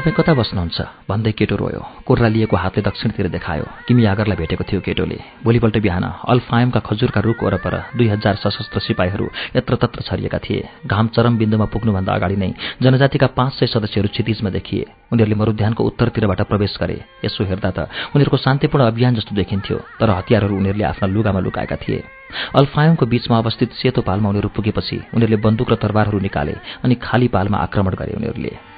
तपाईँ 0.00 0.16
कता 0.16 0.32
बस्नुहुन्छ? 0.32 0.80
भन्दै 1.12 1.32
केटो 1.36 1.56
रोयो। 1.60 2.08
कोर्रा 2.08 2.28
लिएको 2.32 2.56
हातले 2.56 2.80
दक्षिणतिर 2.88 3.28
देखायो। 3.36 3.64
किमी 3.84 4.08
आगरलाई 4.08 4.36
भेटेको 4.40 4.64
थियो 4.64 4.80
केटोले। 4.80 5.44
भोलिपल्ट 5.44 5.76
बिहान 5.76 6.04
अल्फायमका 6.24 6.80
खजुरका 6.88 7.20
रुख 7.20 7.44
वरपर 7.44 7.74
दुई 8.00 8.08
हजार 8.08 8.34
सशस्त्र 8.40 8.80
सिपाहीहरू 8.80 9.26
यत्रतत्र 9.56 10.00
छरिएका 10.00 10.38
थिए। 10.40 10.88
घाम 10.88 11.06
चरम 11.12 11.36
बिन्दुमा 11.36 11.66
पुग्नुभन्दा 11.68 12.12
अगाडि 12.16 12.36
नै 12.40 12.50
जनजातिका 12.80 13.26
पाँच 13.36 13.52
सय 13.60 13.66
सदस्यहरू 13.76 14.08
क्षितिजमा 14.08 14.50
देखिए। 14.56 14.88
उनीहरूले 15.12 15.36
मरुध्यानको 15.36 15.84
उत्तरतिरबाट 15.84 16.40
प्रवेश 16.48 16.80
गरे। 16.80 16.96
यसो 17.28 17.44
हेर्दा 17.44 17.70
त 17.76 17.78
उनीहरूको 18.16 18.36
शान्तिपूर्ण 18.40 18.84
अभियान 18.88 19.20
जस्तो 19.20 19.36
देखिन्थ्यो 19.36 19.76
तर 20.00 20.08
हतियारहरू 20.16 20.56
उनीहरूले 20.56 20.84
आफ्ना 20.96 21.12
लुगामा 21.12 21.40
लुकाएका 21.44 21.76
थिए। 21.76 22.00
अल्फायमको 22.56 23.04
बीचमा 23.04 23.36
अवस्थित 23.36 23.76
सेतो 23.76 24.00
पालमा 24.08 24.28
उनीहरू 24.32 24.48
पुगेपछि 24.48 24.96
उनीहरूले 25.12 25.42
बन्दुक 25.44 25.68
र 25.68 25.74
तरबारहरू 25.76 26.18
निकाले 26.24 26.56
अनि 26.84 26.94
खाली 27.04 27.28
पालमा 27.28 27.58
आक्रमण 27.58 27.94
गरे 28.00 28.16
उनीहरूले। 28.16 28.69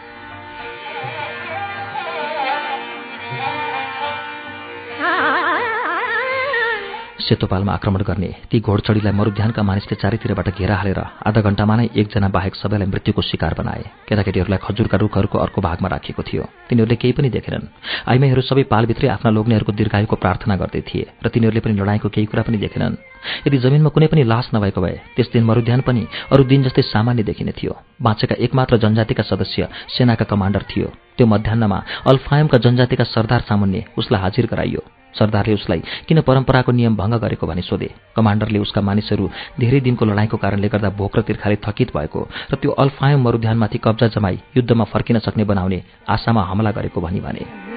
सेतो 7.22 7.46
पालमा 7.46 7.72
आक्रमण 7.72 8.02
गर्ने 8.02 8.30
ती 8.50 8.58
घोडचडीलाई 8.60 9.12
मरुध्यानका 9.12 9.62
मानिसले 9.62 9.94
चारैतिरबाट 10.02 10.48
घेरा 10.58 10.76
हालेर 10.76 11.00
आधा 11.22 11.40
घण्टामा 11.40 11.74
नै 11.76 11.86
एकजना 11.94 12.28
बाहेक 12.28 12.54
सबैलाई 12.54 12.88
मृत्युको 12.90 13.22
शिकार 13.22 13.54
बनाए। 13.58 13.82
केटाकेटीहरूलाई 14.08 14.58
खजुरका 14.58 14.96
रुखहरूको 14.98 15.38
अर्को 15.38 15.60
भागमा 15.62 15.88
राखिएको 15.88 16.22
थियो। 16.22 16.42
तिनीहरूले 16.68 16.96
केही 16.98 17.12
पनि 17.14 17.28
देखेनन्। 17.30 17.70
आइमाईहरू 18.10 18.42
सबै 18.42 18.62
पालभित्रै 18.66 19.08
आफ्ना 19.08 19.30
लोग्नेहरूको 19.30 19.72
दीर्घायुको 19.72 20.16
प्रार्थना 20.18 20.56
गर्दै 20.56 20.82
थिए 20.82 21.06
र 21.22 21.26
तिनीहरूले 21.30 21.62
पनि 21.62 21.74
लडाईँको 21.78 22.08
केही 22.10 22.26
कुरा 22.26 22.42
पनि 22.42 22.58
देखेनन्। 22.58 22.98
यदि 23.46 23.56
जमिनमा 23.58 23.90
कुनै 23.94 24.06
पनि 24.10 24.22
लास 24.26 24.50
नभएको 24.54 24.80
भए 24.82 24.96
त्यस 25.14 25.30
दिन 25.32 25.44
मरुध्यान 25.46 25.80
पनि 25.86 26.02
अरू 26.32 26.42
दिन 26.44 26.62
जस्तै 26.66 26.82
सामान्य 26.82 27.22
देखिने 27.22 27.52
थियो। 27.54 27.72
बाँचेका 28.02 28.34
एकमात्र 28.34 28.76
जनजातिका 28.82 29.22
सदस्य 29.22 29.68
सेनाका 29.94 30.24
कमान्डर 30.26 30.62
थियो। 30.70 30.88
त्यो 31.18 31.26
मध्याहमा 31.26 31.78
अल्फायमका 32.10 32.58
जनजातिका 32.58 33.04
सरदार 33.04 33.40
सामुन्ने 33.48 33.84
उसलाई 33.98 34.20
हाजिर 34.22 34.46
गराइयो। 34.46 34.82
सरदारले 35.12 35.54
उसलाई 35.54 35.80
किन 36.08 36.20
परम्पराको 36.24 36.72
नियम 36.72 36.96
भङ्ग 36.96 37.14
गरेको 37.20 37.46
भनी 37.46 37.62
सोधे। 37.62 37.88
कमान्डरले 38.16 38.58
उसका 38.58 38.80
मानिसहरू 38.80 39.28
धेरै 39.60 39.80
दिनको 39.84 40.04
लडाईँको 40.08 40.36
कारणले 40.36 40.68
गर्दा 40.72 40.90
भोक 40.96 41.16
र 41.16 41.20
तिर्खाले 41.28 41.56
थकित 41.60 41.92
भएको 41.92 42.20
र 42.52 42.54
त्यो 42.56 42.70
अल्फायम 42.72 43.20
मरुध्यानमाथि 43.20 43.78
कब्जा 43.84 44.06
जमाई 44.08 44.40
युद्धमा 44.56 44.84
फर्किन 44.88 45.18
सक्ने 45.20 45.44
बनाउने 45.44 45.82
आशामा 46.08 46.42
हमला 46.48 46.70
गरेको 46.72 47.00
भनी 47.00 47.20
भने। 47.20 47.71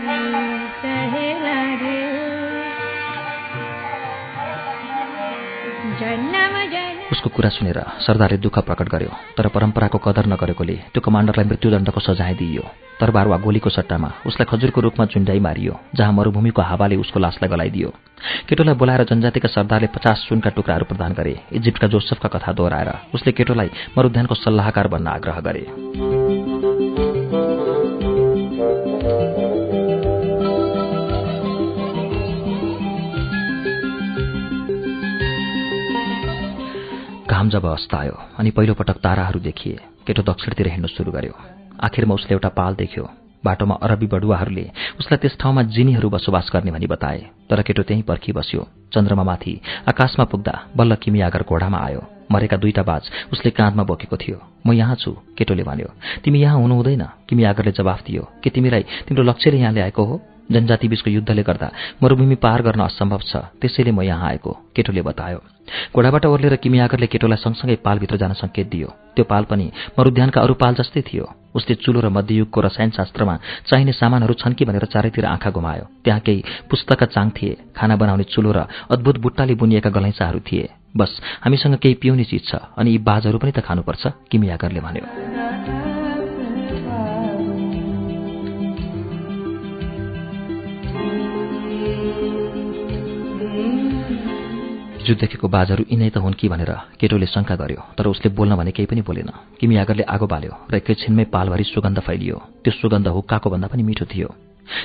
उसको 7.12 7.30
कुरा 7.30 7.50
सुनेर 7.50 7.80
सरदारले 8.02 8.38
दुःख 8.38 8.58
प्रकट 8.66 8.88
गर्यो 8.90 9.12
तर 9.38 9.48
परम्पराको 9.54 9.98
कदर 9.98 10.26
नगरेकोले 10.26 10.76
त्यो 10.94 11.02
कमान्डरलाई 11.02 11.46
मृत्युदण्डको 11.46 12.00
सजाय 12.02 12.34
दिइयो। 12.34 12.64
तरबार 13.00 13.28
वा 13.28 13.38
गोलीको 13.38 13.70
सट्टामा 13.70 14.10
उसलाई 14.26 14.46
खजुरको 14.50 14.82
रूपमा 14.82 15.06
चुन्डाइ 15.14 15.40
मारियो 15.40 15.74
जहाँ 15.96 16.14
मरुभूमिको 16.14 16.62
हावाले 16.62 16.96
उसको 16.96 17.20
लासलाई 17.20 17.50
गलाइदियो। 17.50 17.90
केटोलाई 18.50 18.76
बोलाएर 18.76 19.04
जनजातिका 19.06 19.48
सरदारले 19.48 19.88
पचास 19.94 20.26
सुनका 20.30 20.50
टुक्राहरू 20.50 20.86
प्रदान 20.90 21.14
गरे 21.14 21.34
इजिप्टका 21.54 21.88
जोसफका 21.94 22.30
कथा 22.34 22.52
दोहोऱ्याएर 22.58 22.90
उसले 23.14 23.32
केटोलाई 23.38 23.70
मरुध्यानको 23.98 24.36
सल्लाहकार 24.36 24.88
बन्न 24.88 25.08
आग्रह 25.08 25.40
गरे। 25.46 26.25
घाम 37.36 37.50
जब 37.50 37.66
अस्तायो 37.68 38.16
अनि 38.40 38.50
पहिलोपटक 38.56 38.98
ताराहरू 39.04 39.40
देखिए 39.44 39.80
केटो 40.08 40.22
दक्षिणतिर 40.24 40.68
हिँड्नु 40.68 40.88
सुरु 40.88 41.12
गर्यो। 41.12 41.34
आखिरमा 41.84 42.14
उसले 42.16 42.34
एउटा 42.34 42.50
पाल 42.56 42.76
देख्यो। 42.80 43.04
बाटोमा 43.44 43.76
अरबी 43.84 44.08
बडुवाहरूले 44.08 44.66
उसलाई 45.00 45.18
त्यस 45.20 45.36
ठाउँमा 45.42 45.62
जिनीहरू 45.76 46.10
बसोबास 46.16 46.50
गर्ने 46.54 46.72
भनी 46.72 46.88
बताए 46.88 47.20
तर 47.50 47.62
केटो 47.68 47.84
त्यहीँ 47.84 48.04
पर्खिबस्यो 48.08 48.62
चन्द्रमामाथि 48.94 49.54
आकाशमा 49.92 50.26
पुग्दा 50.32 50.56
बल्ल 50.78 50.96
किमी 51.04 51.20
आगर 51.28 51.44
घोडामा 51.44 51.80
आयो। 51.88 52.02
मरेका 52.32 52.58
दुईटा 52.58 52.84
बाज 52.88 53.04
उसले 53.34 53.52
काँधमा 53.52 53.84
बोकेको 53.84 54.18
थियो। 54.18 54.40
म 54.66 54.72
यहाँ 54.74 54.96
छु 54.96 55.12
केटोले 55.38 55.64
भन्यो। 55.68 55.90
तिमी 56.24 56.40
यहाँ 56.40 56.58
हुनु 56.58 56.76
हुँदैन 56.76 57.04
किमी 57.28 57.44
आगरले 57.52 57.72
जवाफ 57.76 58.00
दियो। 58.08 58.24
कि 58.44 58.50
तिमीलाई 58.50 58.84
तिम्रो 59.06 59.24
लक्ष्यले 59.30 59.58
यहाँ 59.60 59.74
ल्याएको 59.74 60.04
हो? 60.04 60.16
जनजाति 60.52 60.88
बीचको 60.88 61.10
युद्धले 61.10 61.44
गर्दा 61.44 61.70
मरुभूमि 62.04 62.36
पार 62.36 62.62
गर्न 62.62 62.82
असम्भव 62.86 63.22
छ। 63.26 63.36
त्यसैले 63.62 63.92
म 63.92 64.02
यहाँ 64.02 64.30
आएको 64.30 64.52
केटोले 64.76 65.02
बतायो। 65.02 65.40
घोडाबाट 65.96 66.26
ओर्लेर 66.26 66.56
किमी 66.62 66.80
आगरले 66.80 67.08
केटोलाई 67.08 67.38
सँगसँगै 67.38 67.76
पालभित्र 67.82 68.18
जान 68.18 68.34
सङ्केत 68.38 68.68
दियो। 68.70 68.90
त्यो 69.16 69.26
पाल 69.26 69.44
पनि 69.50 69.72
मरुध्यानका 69.98 70.42
अरू 70.42 70.54
पाल 70.54 70.74
जस्तै 70.76 71.02
थियो। 71.02 71.26
उसले 71.56 71.76
चुलो 71.82 72.00
र 72.00 72.10
मध्ययुगको 72.10 72.62
रसायनशास्त्रमा 72.62 73.36
चाहिने 73.66 73.92
सामानहरू 73.92 74.34
छन् 74.38 74.54
कि 74.54 74.66
भनेर 74.66 74.86
चारैतिर 74.86 75.26
आँखा 75.26 75.50
घुमायो। 75.50 75.86
त्यहाँ 76.04 76.20
केही 76.20 76.44
पुस्तकका 76.70 77.06
चाङ 77.06 77.30
थिए 77.34 77.58
खाना 77.74 77.96
बनाउने 77.96 78.24
चुलो 78.30 78.52
र 78.52 78.68
अद्भुत 78.92 79.18
बुट्टाले 79.18 79.56
बुनिएका 79.56 79.90
गलैँचाहरू 79.90 80.40
थिए। 80.46 80.70
बस 80.98 81.12
हामीसँग 81.42 81.76
केही 81.82 81.96
पिउने 81.98 82.24
चिज 82.24 82.44
छ 82.46 82.56
अनि 82.78 82.92
यी 82.92 82.98
बाजहरू 83.02 83.38
पनि 83.40 83.52
त 83.52 83.60
खानुपर्छ 83.66 84.04
किमी 84.30 84.50
आगरले 84.50 84.80
भन्यो। 84.80 85.35
हिजो 95.06 95.22
देखेको 95.22 95.48
बाजहरू 95.54 95.84
यिनै 95.86 96.10
त 96.10 96.18
हुन् 96.18 96.34
कि 96.34 96.50
भनेर 96.50 96.98
केटोले 96.98 97.30
शङ्का 97.30 97.56
गर्यो 97.62 97.82
तर 97.94 98.10
उसले 98.10 98.34
बोल्न 98.34 98.58
भने 98.58 98.72
केही 98.74 98.90
पनि 98.90 99.02
बोलेन। 99.06 99.30
किमी 99.62 99.76
आगरले 99.78 100.02
आगो 100.02 100.26
बाल्यो 100.26 100.54
र 100.66 100.82
एकैछिनमै 100.82 101.30
पालभरि 101.30 101.64
सुगन्ध 101.70 102.02
फैलियो। 102.02 102.38
त्यो 102.66 102.74
सुगन्ध 102.82 103.08
हुक्काको 103.14 103.48
भन्दा 103.54 103.68
पनि 103.70 103.84
मिठो 103.86 104.06
थियो। 104.10 104.30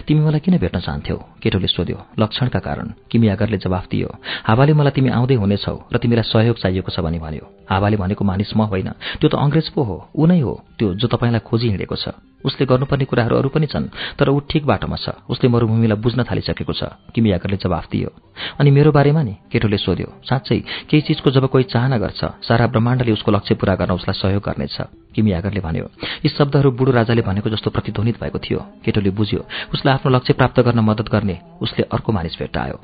तिमी 0.05 0.21
मलाई 0.21 0.41
किन 0.45 0.61
भेट्न 0.61 0.79
चाहन्थ्यौ? 0.85 1.16
केटोले 1.41 1.68
सोध्यो। 1.73 1.99
लक्षणका 2.21 2.61
कारण। 2.61 2.89
किमी 3.09 3.27
आगरले 3.33 3.57
जवाफ 3.64 3.85
दियो 3.89 4.09
हावाले 4.45 4.73
मलाई 4.77 4.93
तिमी 4.93 5.09
आउँदै 5.09 5.37
हुनेछौ 5.41 5.77
र 5.89 5.97
तिमीलाई 5.97 6.29
सहयोग 6.29 6.57
चाहिएको 6.61 6.91
छ 6.93 7.01
भने 7.01 7.18
भन्यो। 7.25 7.45
हावाले 7.73 7.97
भनेको 7.97 8.21
मानिस 8.21 8.53
म 8.61 8.68
होइन। 8.68 8.93
त्यो 9.25 9.29
त 9.33 9.35
अङ्ग्रेज 9.41 9.73
पो 9.73 9.81
हो 9.89 9.97
ऊ 10.12 10.23
नै 10.29 10.41
हो। 10.45 10.53
त्यो 10.77 11.01
जो 11.01 11.07
तपाईँलाई 11.09 11.41
खोजी 11.49 11.73
हिँडेको 11.73 11.97
छ। 11.97 12.12
उसले 12.45 12.66
गर्नुपर्ने 12.66 13.05
कुराहरू 13.05 13.36
अरू 13.36 13.49
पनि 13.49 13.66
छन् 13.66 13.88
तर 14.18 14.28
ऊ 14.28 14.41
ठिक 14.49 14.66
बाटोमा 14.66 14.97
छ। 14.97 15.20
उसले 15.28 15.49
मरुभूमिलाई 15.49 15.99
बुझ्न 15.99 16.24
थालिसकेको 16.24 16.72
छ। 16.72 16.82
किमी 17.14 17.30
आगरले 17.32 17.57
जवाफ 17.57 17.84
दियो। 17.91 18.11
अनि 18.59 18.70
मेरो 18.70 18.91
बारेमा 18.93 19.22
नि? 19.22 19.34
केटोले 19.53 19.78
सोध्यो। 19.78 20.09
साँच्चै 20.24 20.59
केही 20.88 21.01
चिजको 21.01 21.30
जब 21.30 21.45
कोही 21.49 21.64
चाहना 21.64 21.99
गर्छ 21.99 22.20
सारा 22.41 22.66
ब्रह्माण्डले 22.72 23.12
उसको 23.12 23.30
लक्ष्य 23.30 23.55
पूरा 23.55 23.74
गर्न 23.74 23.93
उसलाई 23.93 24.16
सहयोग 24.16 24.43
गर्नेछ। 24.43 24.76
किमी 25.14 25.30
आगरले 25.32 25.61
भन्यो 25.61 25.86
यी 26.24 26.28
शब्दहरू 26.28 26.70
बुढो 26.70 26.93
राजाले 26.93 27.22
भनेको 27.22 27.51
जस्तो 27.51 27.70
प्रतिध्वनित 27.70 28.20
भएको 28.22 28.38
थियो। 28.38 28.61
केटोले 28.84 29.11
बुझ्यो 29.11 29.41
उसलाई 29.74 29.95
आफ्नो 29.95 30.09
लक्ष्य 30.16 30.32
प्राप्त 30.34 30.61
गर्न 30.61 30.80
मद्दत 30.80 31.09
गर्ने। 31.11 31.36
उसले 31.61 31.82
अर्को 31.93 32.12
मानिस 32.12 32.38
भेट्टायो 32.38 32.76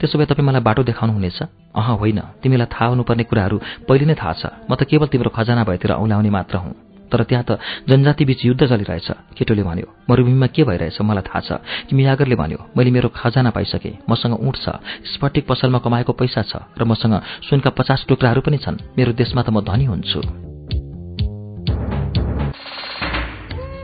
त्यसो 0.00 0.18
भए 0.18 0.26
तपाईँ 0.28 0.46
मलाई 0.46 0.60
बाटो 0.60 0.82
देखाउनुहुनेछ 0.82 1.40
अह 1.74 1.88
होइन। 2.00 2.20
तिमीलाई 2.42 2.68
थाहा 2.68 2.86
हुनुपर्ने 2.92 3.24
कुराहरू 3.24 3.56
पहिले 3.88 4.04
नै 4.06 4.14
थाहा 4.14 4.32
छ। 4.32 4.42
म 4.68 4.76
त 4.76 4.84
केवल 4.84 5.08
तिम्रो 5.08 5.30
खजाना 5.32 5.64
भएतिर 5.64 5.92
औलाउने 5.96 6.30
मात्र 6.30 6.56
हुँ। 6.60 6.89
तर 7.12 7.22
त्यहाँ 7.24 7.44
त 7.48 7.58
जनजाति 7.88 8.24
बीच 8.24 8.44
युद्ध 8.44 8.66
चलिरहेछ। 8.66 9.10
केटोले 9.38 9.62
भन्यो 9.62 9.86
मरुभूमिमा 10.10 10.46
के 10.46 10.64
भइरहेछ? 10.64 11.00
मलाई 11.00 11.22
थाहा 11.22 11.40
छ। 11.40 11.52
कि 11.88 11.96
मियागरले 11.96 12.34
भन्यो 12.34 12.58
मैले 12.76 12.90
मेरो 12.90 13.08
खजाना 13.08 13.50
पाइसकेँ। 13.50 13.98
मसँग 14.10 14.34
उँट 14.34 14.56
छ। 14.56 14.68
स्फटिक 15.04 15.46
पसलमा 15.46 15.78
कमाएको 15.78 16.12
पैसा 16.12 16.42
छ 16.42 16.56
र 16.78 16.84
मसँग 16.84 17.20
सुनका 17.50 17.70
पचास 17.70 18.06
टुक्राहरू 18.08 18.40
पनि 18.40 18.58
छन्। 18.58 18.78
मेरो 18.98 19.12
देशमा 19.12 19.42
त 19.42 19.50
म 19.50 19.60
धनी 19.60 19.84
हुन्छु। 19.84 20.20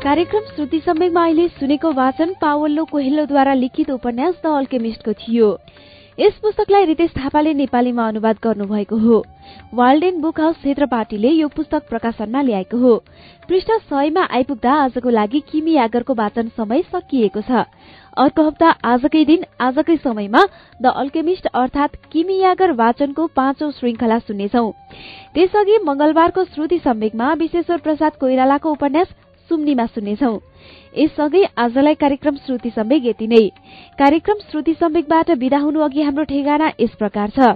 कार्यक्रम 0.02 0.40
श्रुति 0.54 0.78
सम्वेकमा 0.80 1.22
अहिले 1.24 1.48
सुनेको 1.48 1.92
वाचन 1.92 2.34
पावल्लो 2.40 2.84
कोहेल्लोद्वारा 2.84 3.54
लिखित 3.54 3.90
उपन्यास 3.90 4.34
द 4.44 4.46
अल्केमिस्टको 4.46 5.12
थियो। 5.12 5.48
यस 6.20 6.32
पुस्तकलाई 6.32 6.84
रितेश 6.84 7.10
थापाले 7.10 7.54
नेपालीमा 7.54 8.08
अनुवाद 8.08 8.36
गर्नुभएको 8.44 8.96
हो। 8.96 9.16
वाल्डेन 9.74 10.20
बुक 10.20 10.40
हाउस 10.40 10.56
क्षेत्रपाटीले 10.56 11.30
यो 11.30 11.48
पुस्तक 11.48 11.88
प्रकाशनमा 11.88 12.42
ल्याएको 12.42 12.78
हो। 12.78 12.96
पृष्ठ 13.48 13.70
सयमा 13.90 14.22
आइपुग्दा 14.30 14.72
आजको 14.74 15.10
लागि 15.10 15.40
किमी 15.50 15.72
यागरको 15.72 16.14
वाचन 16.14 16.48
समय 16.56 16.82
सकिएको 16.92 17.40
छ। 17.40 17.64
अर्को 18.16 18.42
हप्ता 18.42 18.68
आजकै 18.84 19.24
दिन 19.24 19.44
आजकै 19.60 19.96
समयमा 19.96 20.42
द 20.80 20.92
अल्केमिस्ट 20.96 21.46
अर्थात 21.46 21.96
किमी 22.12 22.38
यागर 22.38 22.72
वाचनको 22.72 23.26
पाँचौं 23.36 23.70
श्रृंखला 23.70 24.18
सुन्नेछौ। 24.18 24.70
त्यसअघि 25.34 25.78
मंगलबारको 25.84 26.44
श्रुति 26.44 26.78
सम्वेकमा 26.78 27.32
विश्वेश्वर 27.34 27.78
प्रसाद 27.78 28.12
कोइरालाको 28.20 28.72
उपन्यास 28.72 29.14
सुम्नीमा 29.50 29.86
सुन्नेछौ। 29.86 30.32
यससँगै 30.98 31.42
आजलाई 31.58 31.94
कार्यक्रम 31.94 32.36
श्रुति 32.36 32.70
सम्वेक 32.70 33.04
यति 33.06 33.26
नै। 33.26 33.44
कार्यक्रम 34.00 34.38
श्रुति 34.50 34.74
सम्वेकबाट 34.74 35.30
विदा 35.38 35.58
हुनु 35.58 35.80
अघि 35.80 36.02
हाम्रो 36.02 36.24
ठेगाना 36.24 36.72
यस 36.80 36.94
प्रकार 36.98 37.30
छ। 37.30 37.54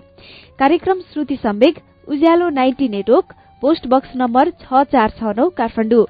कार्यक्रम 0.60 0.98
Shruti 1.02 1.36
Sambeg 1.36 1.78
Ujyaalo 2.08 2.48
ninety 2.50 2.88
network 2.90 3.32
post 3.62 3.86
box 3.88 4.10
number 4.16 4.50
छ 4.60 4.82
चार 4.92 5.10
छ 5.10 5.32
नौ 5.36 5.48
काठमाडौँ 5.56 6.04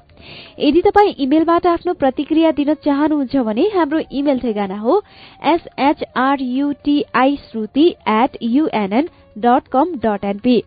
यदि 0.59 0.81
तपाईँ 0.81 1.13
इमेलबाट 1.19 1.67
आफ्नो 1.67 1.93
प्रतिक्रिया 2.01 2.51
दिन 2.51 2.73
चाहनुहुन्छ 2.85 3.35
भने 3.47 3.69
हाम्रो 3.75 3.99
इमेल 4.13 4.39
ठेगाना 4.39 4.77
हो 4.79 5.01
S H R U T I 5.53 7.35
Shruti 7.43 7.87
at 8.09 8.37
U N N 8.43 9.09
dot 9.37 9.67
com 9.71 9.93
dot 10.03 10.25
N P 10.25 10.57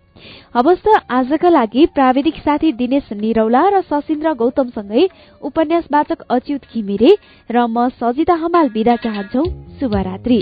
हवस् 0.55 0.85
त 0.85 0.99
आजका 1.13 1.49
लागि 1.51 1.87
प्राविधिक 1.95 2.37
साथी 2.41 2.73
दिनेश 2.81 3.13
निरौला 3.19 3.69
र 3.71 3.81
सशिन्द्र 3.91 4.33
गौतमसँगै 4.37 5.09
उपन्यास 5.43 5.85
वाचक 5.93 6.25
अच्युत 6.31 6.73
घिमिरे 6.73 7.17
र 7.51 7.67
म 7.69 7.89
सजिता 7.97 8.35
हमाल 8.45 8.73
विदा 8.75 8.97
चाहन्छौ 9.05 9.45
शुभरात्री 9.81 10.41